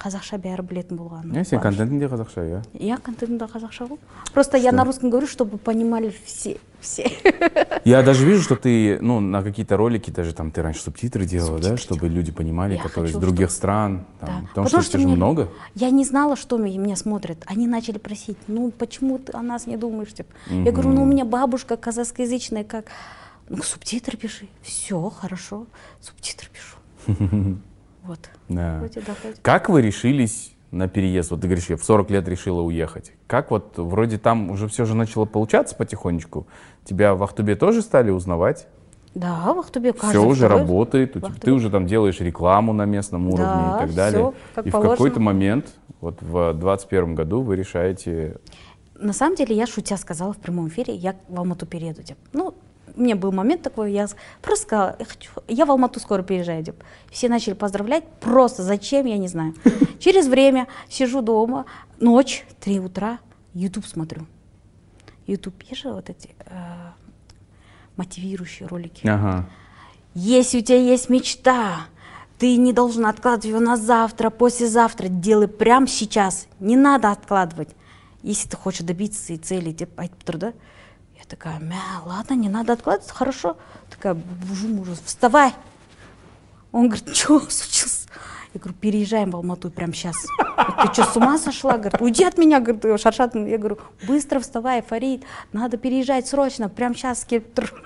қазақша 0.00 0.38
бәрі 0.40 0.62
білетін 0.64 0.96
болған. 0.96 1.36
е 1.36 1.44
сен 1.44 1.60
контентің 1.60 1.98
де 2.00 2.06
қазақша 2.08 2.40
иә 2.48 2.62
Я 2.80 2.96
контентім 2.96 3.36
да 3.38 3.44
қазақша 3.44 3.86
ғой. 3.88 3.98
Просто 4.32 4.56
я 4.56 4.70
Что? 4.70 4.76
на 4.76 4.84
русском 4.84 5.10
говорю, 5.10 5.26
чтобы 5.26 5.58
понимали 5.58 6.08
все. 6.24 6.56
все. 6.80 7.10
я 7.84 8.02
даже 8.02 8.24
вижу 8.24 8.40
что 8.42 8.56
ты 8.56 8.98
ну 9.02 9.20
на 9.20 9.42
какие-то 9.42 9.76
ролики 9.76 10.10
даже 10.10 10.32
там 10.32 10.50
ты 10.52 10.62
раньше 10.62 10.80
субтитры 10.80 11.26
делала 11.26 11.58
да 11.58 11.76
чтобы 11.76 12.08
люди 12.08 12.32
понимали 12.32 12.76
Я 12.76 12.82
которые 12.82 13.10
из 13.10 13.14
хочу, 13.14 13.20
других 13.26 13.48
чтоб- 13.50 13.56
стран 13.58 14.06
там, 14.20 14.28
Да. 14.28 14.48
потому, 14.48 14.68
что, 14.68 14.78
это 14.80 14.98
же 14.98 15.04
мне- 15.06 15.16
много 15.16 15.48
Я 15.74 15.90
не 15.90 16.04
знала, 16.06 16.34
что 16.36 16.56
меня, 16.56 16.78
меня 16.78 16.96
смотрят. 16.96 17.44
Они 17.44 17.66
начали 17.66 17.98
просить, 17.98 18.38
ну 18.48 18.70
почему 18.70 19.18
ты 19.18 19.32
о 19.36 19.42
нас 19.42 19.66
не 19.66 19.76
думаешь? 19.76 20.14
Типа. 20.14 20.32
Я 20.48 20.72
говорю, 20.72 20.88
ну 20.94 21.02
у 21.02 21.06
меня 21.06 21.26
бабушка 21.26 21.76
казахскоязычная, 21.76 22.64
как? 22.64 22.86
Ну 23.50 23.62
субтитры 23.62 24.16
пиши. 24.16 24.46
Все, 24.62 25.10
хорошо, 25.10 25.66
субтитры 26.00 26.48
пишу. 26.48 27.56
Вот. 28.07 28.19
Да. 28.49 28.79
Доходит. 28.81 29.39
Как 29.41 29.69
вы 29.69 29.81
решились 29.81 30.53
на 30.71 30.87
переезд? 30.87 31.31
Вот 31.31 31.41
ты 31.41 31.47
говоришь, 31.47 31.69
я 31.69 31.77
в 31.77 31.83
40 31.83 32.09
лет 32.11 32.27
решила 32.27 32.61
уехать. 32.61 33.13
Как 33.27 33.51
вот 33.51 33.73
вроде 33.77 34.17
там 34.17 34.49
уже 34.51 34.67
все 34.67 34.85
же 34.85 34.95
начало 34.95 35.25
получаться 35.25 35.75
потихонечку? 35.75 36.47
Тебя 36.83 37.15
в 37.15 37.23
Ахтубе 37.23 37.55
тоже 37.55 37.81
стали 37.81 38.11
узнавать? 38.11 38.67
Да, 39.15 39.53
в 39.53 39.59
Ахтубе 39.59 39.93
каждый 39.93 40.09
Все 40.09 40.23
уже 40.25 40.45
второй. 40.45 40.59
работает, 40.59 41.11
в 41.15 41.19
тебя- 41.19 41.27
ты 41.29 41.33
Ахтубе. 41.33 41.51
уже 41.53 41.69
там 41.69 41.87
делаешь 41.87 42.19
рекламу 42.19 42.73
на 42.73 42.85
местном 42.85 43.27
уровне 43.27 43.45
Да, 43.45 43.77
и 43.77 43.87
так 43.87 43.95
далее. 43.95 44.33
как 44.53 44.65
и 44.65 44.69
в 44.69 44.71
положено. 44.73 44.91
какой-то 44.95 45.19
момент, 45.21 45.73
вот 46.01 46.21
в 46.21 46.31
2021 46.53 47.15
году, 47.15 47.41
вы 47.41 47.55
решаете 47.55 48.37
на 48.97 49.11
самом 49.11 49.35
деле 49.35 49.53
я 49.55 49.67
шутя 49.67 49.97
сказала 49.97 50.31
в 50.31 50.37
прямом 50.37 50.69
эфире, 50.69 50.95
я 50.95 51.15
в 51.27 51.37
Алмату 51.37 51.65
перееду. 51.65 52.01
Деп. 52.01 52.17
Ну, 52.31 52.53
у 52.95 53.01
меня 53.01 53.15
был 53.15 53.31
момент 53.31 53.61
такой, 53.61 53.91
я 53.91 54.07
просто 54.41 54.65
сказала, 54.65 54.95
я, 54.99 55.05
хочу, 55.05 55.31
я 55.47 55.65
в 55.65 55.71
Алмату 55.71 55.99
скоро 55.99 56.23
переезжаю. 56.23 56.63
Деп. 56.63 56.83
Все 57.11 57.29
начали 57.29 57.53
поздравлять, 57.53 58.05
просто 58.19 58.63
зачем, 58.63 59.05
я 59.05 59.17
не 59.17 59.27
знаю. 59.27 59.53
Через 59.99 60.27
время 60.27 60.67
сижу 60.89 61.21
дома, 61.21 61.65
ночь, 61.99 62.45
3 62.61 62.79
утра, 62.79 63.19
YouTube 63.53 63.85
смотрю. 63.85 64.25
YouTube, 65.27 65.55
я 65.69 65.75
же 65.75 65.91
вот 65.91 66.09
эти 66.09 66.35
э, 66.45 66.53
мотивирующие 67.97 68.67
ролики. 68.67 69.07
Ага. 69.07 69.49
Если 70.13 70.59
у 70.59 70.61
тебя 70.61 70.79
есть 70.79 71.09
мечта, 71.09 71.87
ты 72.37 72.57
не 72.57 72.73
должен 72.73 73.05
откладывать 73.05 73.45
ее 73.45 73.59
на 73.59 73.75
завтра, 73.75 74.29
послезавтра. 74.29 75.07
Делай 75.07 75.47
прямо 75.47 75.87
сейчас. 75.87 76.47
Не 76.59 76.75
надо 76.75 77.11
откладывать. 77.11 77.69
Если 78.21 78.47
ты 78.47 78.57
хочешь 78.57 78.81
добиться 78.81 79.23
своей 79.23 79.39
цели, 79.39 79.73
по 79.73 80.07
труда. 80.23 80.53
Я 81.25 81.29
такая, 81.29 81.59
мя, 81.59 81.81
ладно, 82.05 82.35
не 82.35 82.49
надо 82.49 82.73
откладывать, 82.73 83.09
хорошо. 83.09 83.57
Такая, 83.89 84.13
бужу 84.13 84.67
мужу, 84.67 84.91
вставай. 85.03 85.53
Он 86.71 86.87
говорит, 86.89 87.15
что 87.15 87.39
случилось? 87.39 88.05
Я 88.53 88.59
говорю, 88.59 88.77
переезжаем 88.79 89.31
в 89.31 89.35
Алмату 89.35 89.71
прямо 89.71 89.91
сейчас. 89.91 90.15
Ты 90.83 90.93
что, 90.93 91.03
с 91.03 91.17
ума 91.17 91.37
сошла? 91.37 91.77
Говорит, 91.77 91.99
уйди 91.99 92.23
от 92.23 92.37
меня, 92.37 92.59
говорит, 92.59 93.01
Шаршат. 93.01 93.33
Я 93.35 93.57
говорю, 93.57 93.79
быстро 94.07 94.39
вставай, 94.39 94.81
Фарид, 94.83 95.23
надо 95.51 95.77
переезжать 95.77 96.27
срочно, 96.27 96.69
прямо 96.69 96.93
сейчас. 96.93 97.25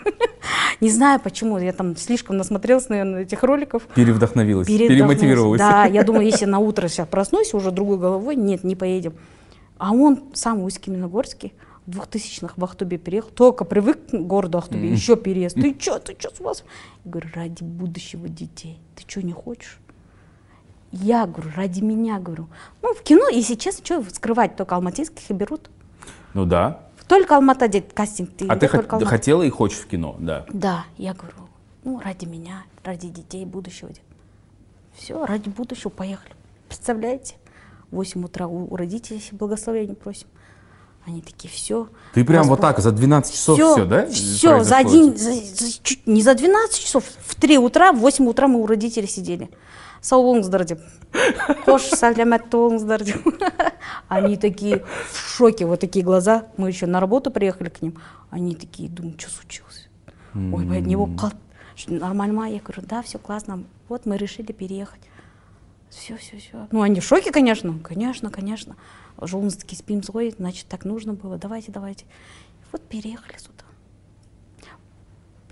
Не 0.81 0.89
знаю 0.89 1.19
почему, 1.21 1.57
я 1.59 1.71
там 1.71 1.95
слишком 1.95 2.35
насмотрелась, 2.37 2.89
наверное, 2.89 3.21
этих 3.21 3.41
роликов. 3.43 3.83
Перевдохновилась, 3.95 4.67
Передохнулась. 4.67 4.97
перемотивировалась. 5.17 5.59
Да, 5.59 5.85
я 5.85 6.03
думаю, 6.03 6.25
если 6.25 6.45
на 6.45 6.59
утро 6.59 6.87
сейчас 6.89 7.07
проснусь, 7.07 7.53
уже 7.53 7.71
другой 7.71 7.97
головой, 7.97 8.35
нет, 8.35 8.63
не 8.65 8.75
поедем. 8.75 9.13
А 9.77 9.91
он 9.91 10.23
сам 10.33 10.59
Усть-Каменогорский, 10.61 11.53
в 11.53 11.68
2000-х 11.89 12.53
в 12.57 12.63
Ахтубе 12.63 12.97
переехал, 12.97 13.29
только 13.31 13.65
привык 13.65 14.07
к 14.07 14.13
городу 14.13 14.57
Ахтубе, 14.57 14.85
Мгм. 14.85 14.93
еще 14.93 15.15
переезд. 15.15 15.55
Ты 15.55 15.75
что, 15.79 15.99
ты 15.99 16.15
что 16.17 16.33
с 16.35 16.39
вас? 16.39 16.63
Я 17.05 17.11
говорю, 17.11 17.29
ради 17.33 17.63
будущего 17.63 18.27
детей. 18.29 18.79
Ты 18.95 19.03
что, 19.07 19.21
не 19.21 19.33
хочешь? 19.33 19.79
Я 20.91 21.25
говорю, 21.27 21.51
ради 21.55 21.81
меня, 21.81 22.19
говорю. 22.19 22.47
Ну, 22.81 22.93
в 22.93 23.01
кино, 23.03 23.29
если 23.29 23.55
честно, 23.55 23.85
что 23.85 24.03
скрывать, 24.13 24.55
только 24.55 24.75
алматинских 24.75 25.29
и 25.29 25.33
берут. 25.33 25.69
Ну 26.33 26.45
да. 26.45 26.81
Только 27.07 27.35
Алмата 27.35 27.67
делает 27.67 27.91
кастинг. 27.93 28.29
А 28.47 28.55
ты 28.55 28.67
хот- 28.67 28.85
Алмата. 28.87 29.05
хотела 29.05 29.41
и 29.43 29.49
хочешь 29.49 29.79
в 29.79 29.87
кино, 29.87 30.15
да. 30.19 30.45
Да, 30.53 30.85
я 30.97 31.13
говорю, 31.13 31.35
ну, 31.83 31.99
ради 31.99 32.25
меня, 32.25 32.63
ради 32.83 33.09
детей, 33.09 33.45
будущего. 33.45 33.89
Все, 34.93 35.25
ради 35.25 35.49
будущего 35.49 35.89
поехали. 35.89 36.33
Представляете? 36.67 37.35
В 37.89 37.95
8 37.95 38.23
утра 38.25 38.45
у, 38.47 38.71
у 38.71 38.75
родителей 38.75 39.23
благословения 39.31 39.95
просим. 39.95 40.27
Они 41.09 41.21
такие, 41.21 41.49
все. 41.49 41.87
Ты 42.13 42.23
прям 42.23 42.43
вот 42.47 42.61
так 42.61 42.79
за 42.79 42.91
12 42.91 43.33
часов 43.33 43.57
все, 43.73 43.85
да? 43.85 44.05
Все, 44.07 44.63
за 44.63 44.77
один, 44.77 45.17
за- 45.17 45.31
за 45.33 45.71
чуть- 45.83 46.05
не 46.07 46.21
за 46.21 46.35
12 46.35 46.79
часов, 46.79 47.03
в 47.25 47.35
3 47.35 47.57
утра, 47.57 47.91
в 47.91 47.97
8 47.97 48.27
утра 48.27 48.47
мы 48.47 48.61
у 48.61 48.67
родителей 48.67 49.07
сидели. 49.07 49.49
Сау 50.01 50.23
болыңыздар 50.23 50.63
деп. 50.65 50.79
Хош, 51.65 51.89
сәлеметті 51.91 52.55
болыңыздар 52.55 53.03
деп. 53.03 53.25
Они 54.07 54.37
такие 54.37 54.85
в 55.11 55.17
шоке, 55.17 55.65
вот 55.65 55.79
такие 55.79 56.05
глаза. 56.05 56.43
Мы 56.57 56.69
еще 56.69 56.85
на 56.85 56.99
работу 56.99 57.31
приехали 57.31 57.69
к 57.69 57.81
ним. 57.81 57.97
Они 58.29 58.55
такие, 58.55 58.87
думаю, 58.87 59.15
что 59.19 59.29
случилось? 59.31 59.89
Ой, 60.35 60.65
не 60.81 60.95
болып 60.95 61.19
қалды. 61.19 61.35
Нормально 61.87 62.33
ма? 62.33 62.47
Я 62.49 62.59
говорю, 62.59 62.83
да, 62.87 63.01
все 63.01 63.17
классно. 63.17 63.63
Вот 63.89 64.05
мы 64.05 64.17
решили 64.17 64.51
переехать. 64.53 65.01
Все, 65.89 66.15
все, 66.17 66.37
все. 66.37 66.67
Ну, 66.71 66.81
они 66.81 66.99
в 66.99 67.03
шоке, 67.03 67.31
конечно. 67.31 67.73
Конечно, 67.83 68.29
конечно. 68.29 68.75
Жолыңыздыки 69.21 69.75
спиміз 69.75 70.09
ғой, 70.09 70.31
значит, 70.37 70.67
так 70.67 70.85
нужно 70.85 71.13
было. 71.13 71.37
Давайте, 71.37 71.71
давайте. 71.71 72.05
Вот 72.71 72.81
переехали 72.81 73.37
сюда. 73.37 73.65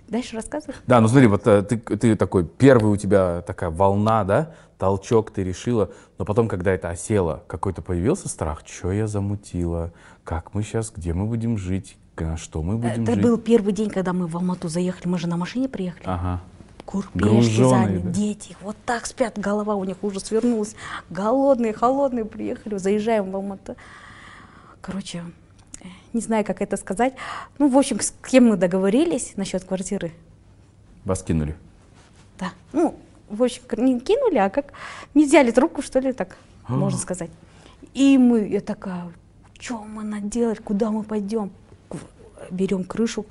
Дальше 0.08 0.36
рассказывай. 0.36 0.76
Да, 0.88 1.02
ну 1.02 1.08
смотри, 1.10 1.28
вот 1.28 1.46
э, 1.48 1.62
ты, 1.64 1.78
ты 1.78 2.16
такой, 2.16 2.46
первый 2.46 2.94
у 2.94 2.96
тебя 2.96 3.42
такая 3.42 3.70
волна, 3.70 4.24
да, 4.24 4.54
толчок 4.78 5.32
ты 5.32 5.44
решила, 5.44 5.92
но 6.18 6.24
потом, 6.24 6.48
когда 6.48 6.72
это 6.72 6.90
осело, 6.90 7.44
какой-то 7.48 7.82
появился 7.82 8.30
страх, 8.30 8.62
что 8.66 8.94
я 8.94 9.08
замутила, 9.08 9.92
как 10.24 10.54
мы 10.54 10.64
сейчас, 10.64 10.94
где 10.96 11.14
мы 11.14 11.26
будем 11.26 11.58
жить, 11.58 11.98
что 12.38 12.64
мы 12.64 12.78
будем 12.78 13.04
Это 13.04 13.16
жить. 13.16 13.22
был 13.22 13.38
первый 13.38 13.74
день, 13.74 13.90
когда 13.90 14.14
мы 14.14 14.28
в 14.28 14.38
Алмату 14.38 14.70
заехали. 14.70 15.10
Мы 15.10 15.18
же 15.18 15.28
на 15.28 15.36
машине 15.36 15.68
приехали. 15.68 16.06
Ага. 16.06 16.42
Груженые, 17.14 17.70
заняли, 17.70 17.98
да? 18.00 18.10
дети 18.10 18.56
вот 18.62 18.78
так 18.86 19.06
спят, 19.06 19.38
голова 19.38 19.76
у 19.76 19.84
них 19.84 19.98
уже 20.02 20.20
свернулась. 20.20 20.76
Голодные, 21.10 21.74
холодные 21.74 22.26
приехали, 22.26 22.78
заезжаем 22.78 23.32
в 23.32 23.36
Алмату. 23.36 23.76
Короче, 24.82 25.24
э, 25.82 25.88
не 26.14 26.22
знаю, 26.22 26.46
как 26.46 26.62
это 26.62 26.78
сказать. 26.78 27.14
Ну, 27.58 27.68
в 27.68 27.78
общем, 27.78 28.00
с 28.00 28.14
кем 28.30 28.48
мы 28.48 28.56
договорились 28.58 29.34
насчет 29.36 29.64
квартиры. 29.66 30.14
Вас 31.04 31.24
кинули. 31.24 31.56
Да. 32.40 32.52
Ну, 32.74 32.96
в 33.30 33.44
общем, 33.44 33.64
не 33.78 34.00
кинули, 34.00 34.38
а 34.38 34.50
как 34.50 34.68
не 35.14 35.26
взяли 35.26 35.52
трубку, 35.52 35.82
что 35.82 36.00
ли, 36.00 36.14
так 36.14 36.38
А. 36.66 36.74
можно 36.74 37.00
сказать. 37.00 37.30
И 37.94 38.18
мы, 38.18 38.48
я 38.48 38.62
такая, 38.62 39.12
что 39.60 39.80
мы 39.80 40.04
надо 40.04 40.28
делать, 40.28 40.60
куда 40.60 40.92
мы 40.92 41.04
пойдем? 41.04 41.52
Берем 42.52 42.84
крышу, 42.84 43.26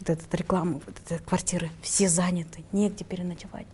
вот 0.00 0.10
этот 0.10 0.34
рекламу, 0.34 0.80
вот 0.86 0.94
этой 1.04 1.18
квартиры, 1.24 1.70
все 1.82 2.08
заняты, 2.08 2.64
негде 2.72 3.04
переночевать. 3.04 3.66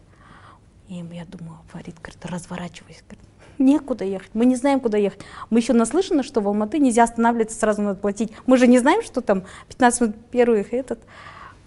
И 0.89 0.95
я 0.97 1.25
думаю, 1.25 1.59
Фарид 1.73 1.97
говорит, 2.01 2.25
разворачивайся. 2.27 3.01
Говорит, 3.09 3.25
некуда 3.59 4.05
ехать, 4.05 4.31
мы 4.35 4.45
не 4.45 4.57
знаем, 4.57 4.81
куда 4.81 4.99
ехать. 4.99 5.21
Мы 5.51 5.61
еще 5.61 5.73
наслышаны, 5.73 6.23
что 6.23 6.41
в 6.41 6.49
Алматы 6.49 6.79
нельзя 6.79 7.05
останавливаться, 7.05 7.59
сразу 7.59 7.83
надо 7.83 7.99
платить. 8.01 8.33
Мы 8.47 8.57
же 8.59 8.67
не 8.67 8.79
знаем, 8.79 9.03
что 9.03 9.21
там 9.21 9.45
15 9.69 10.01
минут 10.01 10.17
первых 10.31 10.73
этот. 10.75 11.01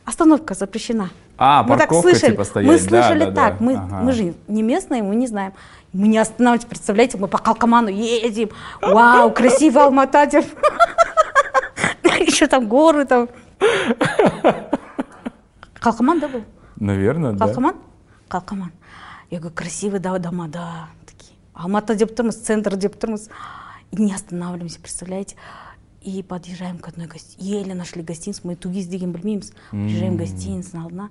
Остановка 0.03 0.53
запрещена. 0.53 1.09
А, 1.37 1.63
мы 1.63 1.69
так 1.77 1.89
парковка 1.89 2.09
слышали. 2.11 2.31
типа 2.31 2.43
стоять. 2.43 2.67
Мы 2.69 2.77
Да, 2.77 2.83
слышали 2.83 3.19
да, 3.19 3.31
да. 3.31 3.49
так. 3.49 3.59
Мы, 3.59 3.73
Ага. 3.75 3.95
мы 4.03 4.11
же 4.11 4.35
не 4.47 4.61
местные, 4.63 5.01
мы 5.01 5.15
не 5.15 5.25
знаем. 5.27 5.53
Мы 5.93 6.07
не 6.07 6.17
останавливаемся, 6.19 6.67
представляете, 6.67 7.17
мы 7.17 7.27
по 7.27 7.37
Калкаману 7.39 7.87
едем. 7.89 8.49
Вау, 8.81 9.31
красивая 9.31 9.85
Алмата. 9.85 10.23
Еще 12.19 12.47
там 12.47 12.67
горы 12.67 13.05
там. 13.05 13.29
Калкаман, 15.79 16.19
да, 16.19 16.27
был? 16.27 16.43
Наверное, 16.77 17.33
да. 17.33 17.45
Калкаман? 17.45 17.75
Калкаман. 18.27 18.71
Я 19.29 19.39
говорю, 19.39 19.55
красивые 19.55 19.99
да, 19.99 20.17
дома, 20.17 20.47
да. 20.47 20.89
Такие. 21.05 21.33
Алматы 21.53 21.95
деп 21.95 22.11
тұрмыз, 22.11 22.41
центр 22.43 22.75
деп 22.75 22.95
тұрмыз. 22.95 23.29
И 23.91 24.01
не 24.01 24.13
останавливаемся, 24.13 24.79
представляете? 24.79 25.35
И 26.01 26.21
подъезжаем 26.23 26.77
к 26.79 26.87
одной 26.87 27.07
гостинице. 27.07 27.37
Еле 27.43 27.73
нашли 27.73 28.01
гостиницу, 28.03 28.41
мы 28.43 28.55
тугиз 28.55 28.87
деген 28.87 29.11
білмейміз. 29.11 29.53
Приезжаем 29.71 30.13
в 30.13 30.15
М. 30.15 30.17
гостиницу 30.17 30.77
алдына. 30.79 31.09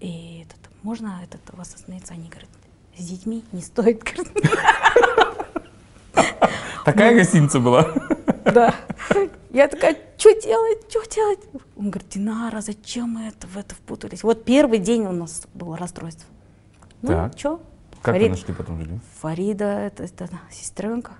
И 0.00 0.44
этот, 0.44 0.70
можно 0.82 1.20
этот, 1.22 1.40
у 1.52 1.56
вас 1.56 1.74
остановиться? 1.74 2.14
Они 2.14 2.28
говорят, 2.28 2.50
с 2.96 3.04
детьми 3.06 3.44
не 3.52 3.62
стоит. 3.62 4.02
говорят. 4.02 4.32
Такая 6.84 7.14
гостиница 7.14 7.60
была. 7.60 7.86
Да. 8.44 8.74
Я 9.54 9.68
такая, 9.68 9.96
что 10.18 10.32
делать, 10.40 10.78
что 10.90 11.08
делать? 11.08 11.38
Он 11.76 11.90
говорит, 11.90 12.08
Динара, 12.10 12.60
зачем 12.60 13.10
мы 13.10 13.28
это, 13.28 13.46
в 13.46 13.56
это 13.56 13.76
впутались? 13.76 14.24
Вот 14.24 14.44
первый 14.44 14.80
день 14.80 15.06
у 15.06 15.12
нас 15.12 15.44
было 15.54 15.76
расстройство. 15.78 16.28
Ну, 17.02 17.08
Так. 17.08 17.38
что? 17.38 17.62
Как 18.02 18.16
вы 18.16 18.28
нашли 18.28 18.52
потом 18.52 18.80
жили? 18.80 18.98
Фарида, 19.20 19.64
это, 19.64 20.02
это 20.02 20.28
сестренка, 20.50 21.12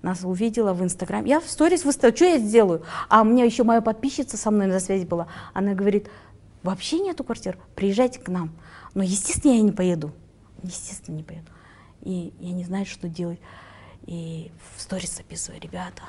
нас 0.00 0.24
увидела 0.24 0.72
в 0.72 0.82
Инстаграме. 0.82 1.28
Я 1.28 1.38
в 1.38 1.50
сторис 1.50 1.84
выставила, 1.84 2.16
что 2.16 2.24
я 2.24 2.38
сделаю? 2.38 2.82
А 3.10 3.20
у 3.20 3.24
меня 3.24 3.44
еще 3.44 3.62
моя 3.62 3.82
подписчица 3.82 4.38
со 4.38 4.50
мной 4.50 4.68
на 4.68 4.80
связи 4.80 5.04
была. 5.04 5.26
Она 5.52 5.74
говорит, 5.74 6.08
вообще 6.62 6.98
нету 6.98 7.24
квартир, 7.24 7.58
приезжайте 7.74 8.20
к 8.20 8.28
нам. 8.28 8.52
Но, 8.94 9.02
естественно, 9.02 9.52
я 9.52 9.60
не 9.60 9.72
поеду. 9.72 10.12
Естественно, 10.62 11.16
не 11.16 11.22
поеду. 11.24 11.50
И 12.00 12.32
я 12.40 12.52
не 12.52 12.64
знаю, 12.64 12.86
что 12.86 13.06
делать. 13.06 13.38
И 14.06 14.50
в 14.74 14.80
сторис 14.80 15.14
записываю, 15.14 15.60
ребята, 15.60 16.02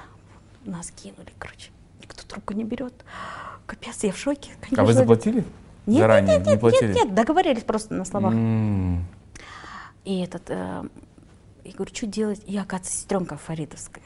нас 0.67 0.91
кинули, 0.91 1.31
короче. 1.39 1.71
Никто 2.01 2.23
трубку 2.27 2.53
не 2.53 2.63
берет. 2.63 2.93
Капец, 3.65 4.03
я 4.03 4.11
в 4.11 4.17
шоке. 4.17 4.51
А 4.53 4.69
вы 4.69 4.75
конечно. 4.75 4.93
заплатили? 4.93 5.43
Нет, 5.85 5.99
Заранее 5.99 6.37
нет, 6.37 6.45
не 6.45 6.51
нет, 6.53 6.59
платили? 6.59 6.93
нет, 6.93 7.05
нет, 7.05 7.15
договорились 7.15 7.63
просто 7.63 7.93
на 7.93 8.05
словах. 8.05 8.33
М. 8.33 9.05
И 10.03 10.19
этот, 10.19 10.43
э, 10.49 10.83
я 11.63 11.71
говорю, 11.73 11.93
что 11.93 12.05
делать? 12.05 12.41
И, 12.45 12.57
оказывается, 12.57 12.97
сестренка 12.97 13.37
Фаридовская. 13.37 14.03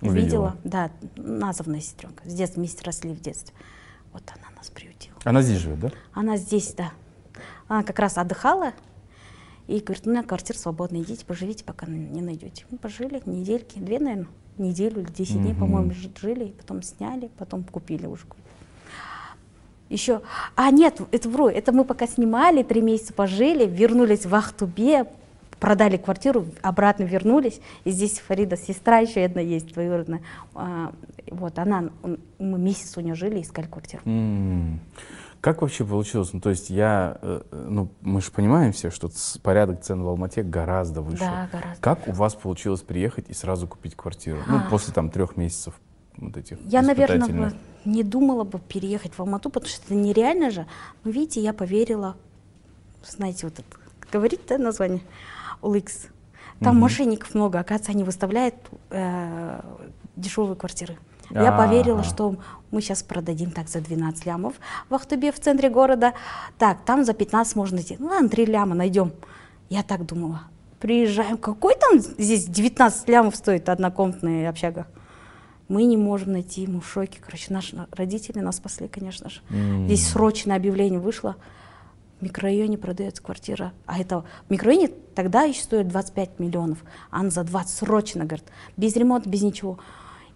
Увидела. 0.00 0.56
да, 0.64 0.90
названная 1.16 1.80
сестренка. 1.80 2.28
С 2.28 2.34
детства 2.34 2.60
вместе 2.60 2.82
росли 2.84 3.12
в 3.12 3.20
детстве. 3.20 3.54
Вот 4.12 4.22
она 4.36 4.54
нас 4.56 4.68
приютила. 4.68 5.16
Она 5.24 5.40
здесь 5.42 5.58
живет, 5.58 5.80
да? 5.80 5.90
Она 6.12 6.36
здесь, 6.36 6.74
да. 6.74 6.92
Она 7.68 7.82
как 7.82 7.98
раз 7.98 8.18
отдыхала. 8.18 8.72
И 9.66 9.80
говорит, 9.80 10.06
у 10.06 10.10
меня 10.10 10.22
квартира 10.22 10.58
свободная, 10.58 11.00
идите, 11.00 11.24
поживите, 11.24 11.64
пока 11.64 11.86
не 11.86 12.20
найдете. 12.20 12.66
Мы 12.70 12.76
пожили 12.76 13.22
недельки, 13.24 13.78
две, 13.78 13.98
наверное, 13.98 14.28
неделю 14.58 15.02
или 15.02 15.10
10 15.10 15.42
дней, 15.42 15.54
по-моему, 15.54 15.92
жили, 16.20 16.54
потом 16.58 16.82
сняли, 16.82 17.30
потом 17.38 17.64
купили 17.64 18.06
уже. 18.06 18.24
Еще, 19.90 20.22
а 20.56 20.70
нет, 20.70 21.00
это 21.12 21.28
вру, 21.28 21.48
это 21.48 21.70
мы 21.72 21.84
пока 21.84 22.06
снимали, 22.06 22.62
три 22.62 22.80
месяца 22.80 23.12
пожили, 23.12 23.66
вернулись 23.66 24.24
в 24.26 24.34
Ахтубе, 24.34 25.06
продали 25.60 25.96
квартиру, 25.98 26.46
обратно 26.62 27.04
вернулись. 27.04 27.60
И 27.84 27.90
здесь 27.90 28.18
Фарида, 28.18 28.56
сестра 28.56 28.98
еще 28.98 29.22
одна 29.24 29.40
есть, 29.42 29.72
двоюродная. 29.72 30.22
А, 30.54 30.92
вот 31.30 31.58
она, 31.58 31.90
он- 32.02 32.18
мы 32.38 32.58
месяц 32.58 32.96
у 32.96 33.00
нее 33.02 33.14
жили, 33.14 33.40
искали 33.42 33.66
квартиру. 33.66 34.02
М. 34.06 34.80
Как 35.44 35.60
вообще 35.60 35.84
получилось? 35.84 36.32
Ну, 36.32 36.40
то 36.40 36.48
есть 36.48 36.70
я, 36.70 37.18
э, 37.20 37.42
э, 37.50 37.66
ну, 37.68 37.90
мы 38.00 38.22
же 38.22 38.30
понимаем 38.30 38.72
все, 38.72 38.90
что 38.90 39.10
порядок 39.42 39.82
цен 39.82 40.02
в 40.02 40.08
Алмате 40.08 40.42
гораздо 40.42 41.02
выше. 41.02 41.18
Да, 41.20 41.50
гораздо. 41.52 41.82
Как 41.82 42.08
у 42.08 42.12
вас 42.12 42.34
получилось 42.34 42.80
приехать 42.80 43.26
и 43.28 43.34
сразу 43.34 43.68
купить 43.68 43.94
квартиру? 43.94 44.38
Ну, 44.48 44.56
А. 44.56 44.70
после 44.70 44.94
там 44.94 45.10
трех 45.10 45.36
месяцев 45.36 45.74
вот 46.16 46.34
этих 46.38 46.56
Я, 46.64 46.80
наверное, 46.80 47.28
бы 47.28 47.52
не 47.84 48.02
думала 48.02 48.44
бы 48.44 48.58
переехать 48.58 49.12
в 49.12 49.20
Алмату, 49.20 49.50
потому 49.50 49.68
что 49.68 49.84
это 49.84 49.94
нереально 49.94 50.50
же. 50.50 50.66
Но 51.04 51.10
видите, 51.10 51.42
я 51.42 51.52
поверила, 51.52 52.16
знаете, 53.06 53.46
вот 53.46 53.58
это, 53.58 53.68
говорит 54.10 54.40
да, 54.48 54.56
название? 54.56 55.02
OLX. 55.60 56.08
Там 56.60 56.76
Мгм. 56.76 56.78
мошенников 56.78 57.34
много, 57.34 57.58
оказывается, 57.58 57.92
они 57.92 58.02
выставляют 58.02 58.54
э, 58.88 59.60
дешевые 60.16 60.56
квартиры. 60.56 60.96
Я 61.30 61.52
поверила, 61.52 62.00
Ага. 62.00 62.08
что 62.08 62.36
мы 62.70 62.80
сейчас 62.80 63.02
продадим 63.02 63.50
так 63.50 63.68
за 63.68 63.80
12 63.80 64.26
лямов 64.26 64.54
в 64.88 64.94
Ахтубе, 64.94 65.32
в 65.32 65.40
центре 65.40 65.68
города. 65.70 66.12
Так, 66.58 66.84
там 66.84 67.04
за 67.04 67.12
15 67.14 67.56
можно 67.56 67.76
найти. 67.76 67.96
Ну 67.98 68.06
ладно, 68.08 68.28
3 68.28 68.46
ляма 68.46 68.74
найдем. 68.74 69.12
Я 69.70 69.82
так 69.82 70.04
думала. 70.06 70.42
Приезжаем, 70.80 71.38
какой 71.38 71.74
там 71.76 71.98
здесь 71.98 72.44
19 72.46 73.08
лямов 73.08 73.36
стоит 73.36 73.68
однокомнатная 73.68 74.48
общага? 74.50 74.86
Мы 75.68 75.84
не 75.84 75.96
можем 75.96 76.32
найти, 76.32 76.66
мы 76.66 76.80
в 76.80 76.86
шоке. 76.86 77.18
Короче, 77.24 77.52
наши 77.52 77.86
родители 77.92 78.40
нас 78.40 78.56
спасли, 78.56 78.86
конечно 78.86 79.30
же. 79.30 79.40
М. 79.48 79.86
Здесь 79.86 80.06
срочное 80.08 80.56
объявление 80.56 81.00
вышло. 81.00 81.36
В 82.20 82.24
микрорайоне 82.24 82.76
продается 82.76 83.22
квартира. 83.22 83.72
А 83.86 83.98
это 83.98 84.24
в 84.46 84.50
микрорайоне 84.50 84.88
тогда 85.14 85.42
еще 85.44 85.62
стоит 85.62 85.88
25 85.88 86.38
миллионов. 86.38 86.78
А 87.10 87.20
она 87.20 87.30
за 87.30 87.44
20 87.44 87.78
срочно, 87.78 88.24
говорит. 88.26 88.46
Без 88.76 88.94
ремонта, 88.94 89.28
без 89.30 89.42
ничего. 89.42 89.78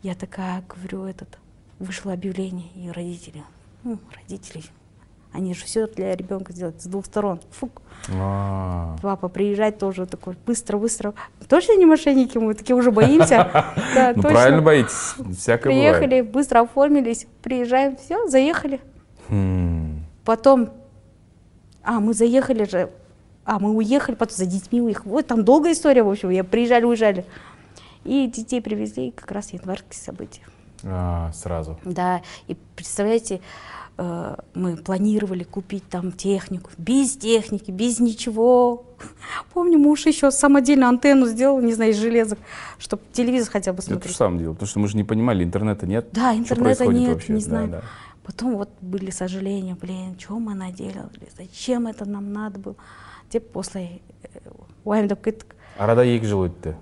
Я 0.02 0.14
такая 0.14 0.62
говорю, 0.68 1.04
этот, 1.04 1.38
вышло 1.78 2.12
объявление, 2.12 2.68
и 2.76 2.90
родители, 2.90 3.42
ну, 3.82 3.98
родители, 4.14 4.62
они 5.32 5.54
же 5.54 5.64
все 5.64 5.86
для 5.86 6.14
ребенка 6.14 6.52
делают 6.52 6.80
с 6.80 6.86
двух 6.86 7.06
сторон. 7.06 7.40
Фук. 7.50 7.82
А. 8.14 8.96
Папа 9.02 9.28
приезжает 9.28 9.78
тоже 9.78 10.06
такой, 10.06 10.36
быстро, 10.46 10.78
быстро. 10.78 11.14
Точно 11.48 11.76
не 11.76 11.84
мошенники, 11.84 12.38
мы 12.38 12.54
такие 12.54 12.74
уже 12.76 12.90
боимся. 12.90 13.50
Да, 13.94 14.12
Ну, 14.14 14.22
правильно 14.22 14.62
боитесь. 14.62 15.14
Всякое 15.36 15.72
бывает. 15.72 15.98
Приехали, 15.98 16.20
быстро 16.22 16.60
оформились, 16.60 17.26
приезжаем, 17.42 17.96
все, 17.96 18.28
заехали. 18.28 18.80
Хм. 19.28 20.04
Потом, 20.24 20.70
а, 21.82 22.00
мы 22.00 22.14
заехали 22.14 22.64
же, 22.64 22.90
а, 23.44 23.58
мы 23.58 23.70
уехали, 23.70 24.14
потом 24.14 24.36
за 24.36 24.46
детьми 24.46 24.80
уехали. 24.80 25.08
Вот 25.08 25.26
там 25.26 25.44
долгая 25.44 25.72
история, 25.72 26.02
в 26.02 26.08
общем, 26.10 26.30
я 26.30 26.44
приезжали, 26.44 26.84
уезжали. 26.84 27.24
И 28.07 28.27
детей 28.27 28.61
привезли, 28.61 29.07
и 29.07 29.11
как 29.11 29.31
раз 29.31 29.53
январские 29.53 29.93
события. 29.99 30.41
А, 30.83 31.31
сразу. 31.33 31.79
Да, 31.85 32.21
и 32.47 32.57
представляете, 32.75 33.39
э, 33.97 34.35
мы 34.53 34.75
планировали 34.75 35.43
купить 35.43 35.87
там 35.89 36.11
технику, 36.11 36.69
без 36.77 37.15
техники, 37.15 37.71
без 37.71 37.99
ничего. 37.99 38.83
Помню, 39.53 39.77
муж 39.79 40.05
еще 40.05 40.31
самодельную 40.31 40.89
антенну 40.89 41.25
сделал, 41.27 41.61
не 41.61 41.73
знаю, 41.73 41.91
из 41.91 41.97
железок, 41.97 42.39
чтобы 42.77 43.03
телевизор 43.13 43.49
хотя 43.53 43.71
бы 43.71 43.77
Это 43.79 43.87
смотреть. 43.87 44.11
же 44.11 44.17
самое 44.17 44.39
дело, 44.41 44.53
потому 44.53 44.67
что 44.67 44.79
мы 44.79 44.87
же 44.89 44.97
не 44.97 45.05
понимали, 45.05 45.43
интернета 45.43 45.87
нет. 45.87 46.09
Да, 46.11 46.31
Что 46.33 46.39
интернета 46.39 46.63
происходит 46.63 47.01
нет, 47.01 47.13
вообще? 47.13 47.33
не 47.33 47.39
Да, 47.39 47.45
знаю. 47.45 47.67
да. 47.69 47.81
Потом 48.25 48.57
вот 48.57 48.69
были 48.81 49.11
сожаления, 49.11 49.75
блин, 49.79 50.17
что 50.19 50.39
мы 50.39 50.53
наделали, 50.55 51.29
зачем 51.37 51.87
это 51.87 52.05
нам 52.05 52.33
надо 52.33 52.59
было. 52.59 52.75
Деп 53.31 53.49
после 53.51 54.01
уайымдап 54.85 55.23
кеттік 55.25 55.55
арада 55.81 56.03
екі 56.05 56.27
жыл 56.29 56.43
өтті 56.47 56.75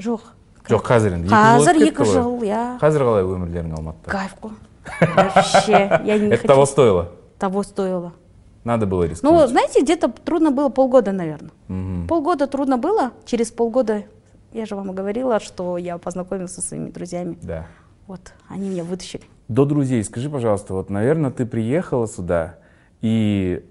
жоқ 0.00 0.22
жоқ 0.68 0.82
қазір 0.86 1.14
енді 1.14 1.28
қазір 1.28 1.74
өтіп 1.76 1.82
екі 1.82 1.90
кетті 1.90 2.02
ғой. 2.02 2.12
жыл 2.14 2.42
иә 2.42 2.78
қазір 2.80 3.04
қалай 3.08 3.24
өмірлерің 3.24 3.72
алматыда 3.76 4.10
кайф 4.10 4.34
қой 4.40 4.52
вообще 5.16 6.00
я 6.04 6.18
не 6.18 6.28
это 6.28 6.36
хочу 6.36 6.46
того 6.48 6.66
стоило 6.66 7.08
того 7.38 7.62
стоило 7.62 8.12
надо 8.64 8.86
было 8.86 9.04
рискнуть 9.04 9.32
ну 9.32 9.46
знаете 9.46 9.80
где-то 9.82 10.08
трудно 10.08 10.50
было 10.50 10.68
полгода 10.68 11.12
наверное 11.12 11.50
Мгм. 11.68 12.06
полгода 12.08 12.46
трудно 12.46 12.78
было 12.78 13.12
через 13.24 13.50
полгода 13.50 14.04
я 14.52 14.66
же 14.66 14.74
вам 14.76 14.92
говорила 14.92 15.40
что 15.40 15.76
я 15.78 15.98
познакомилась 15.98 16.54
со 16.54 16.62
своими 16.62 16.90
друзьями 16.90 17.38
да 17.42 17.66
вот 18.06 18.32
они 18.48 18.68
меня 18.68 18.84
вытащили 18.84 19.22
До 19.48 19.64
друзей 19.64 20.02
скажи, 20.04 20.28
пожалуйста, 20.30 20.74
вот, 20.74 20.90
наверное, 20.90 21.30
ты 21.32 21.44
приехала 21.44 22.06
сюда, 22.06 22.54
и 23.00 23.64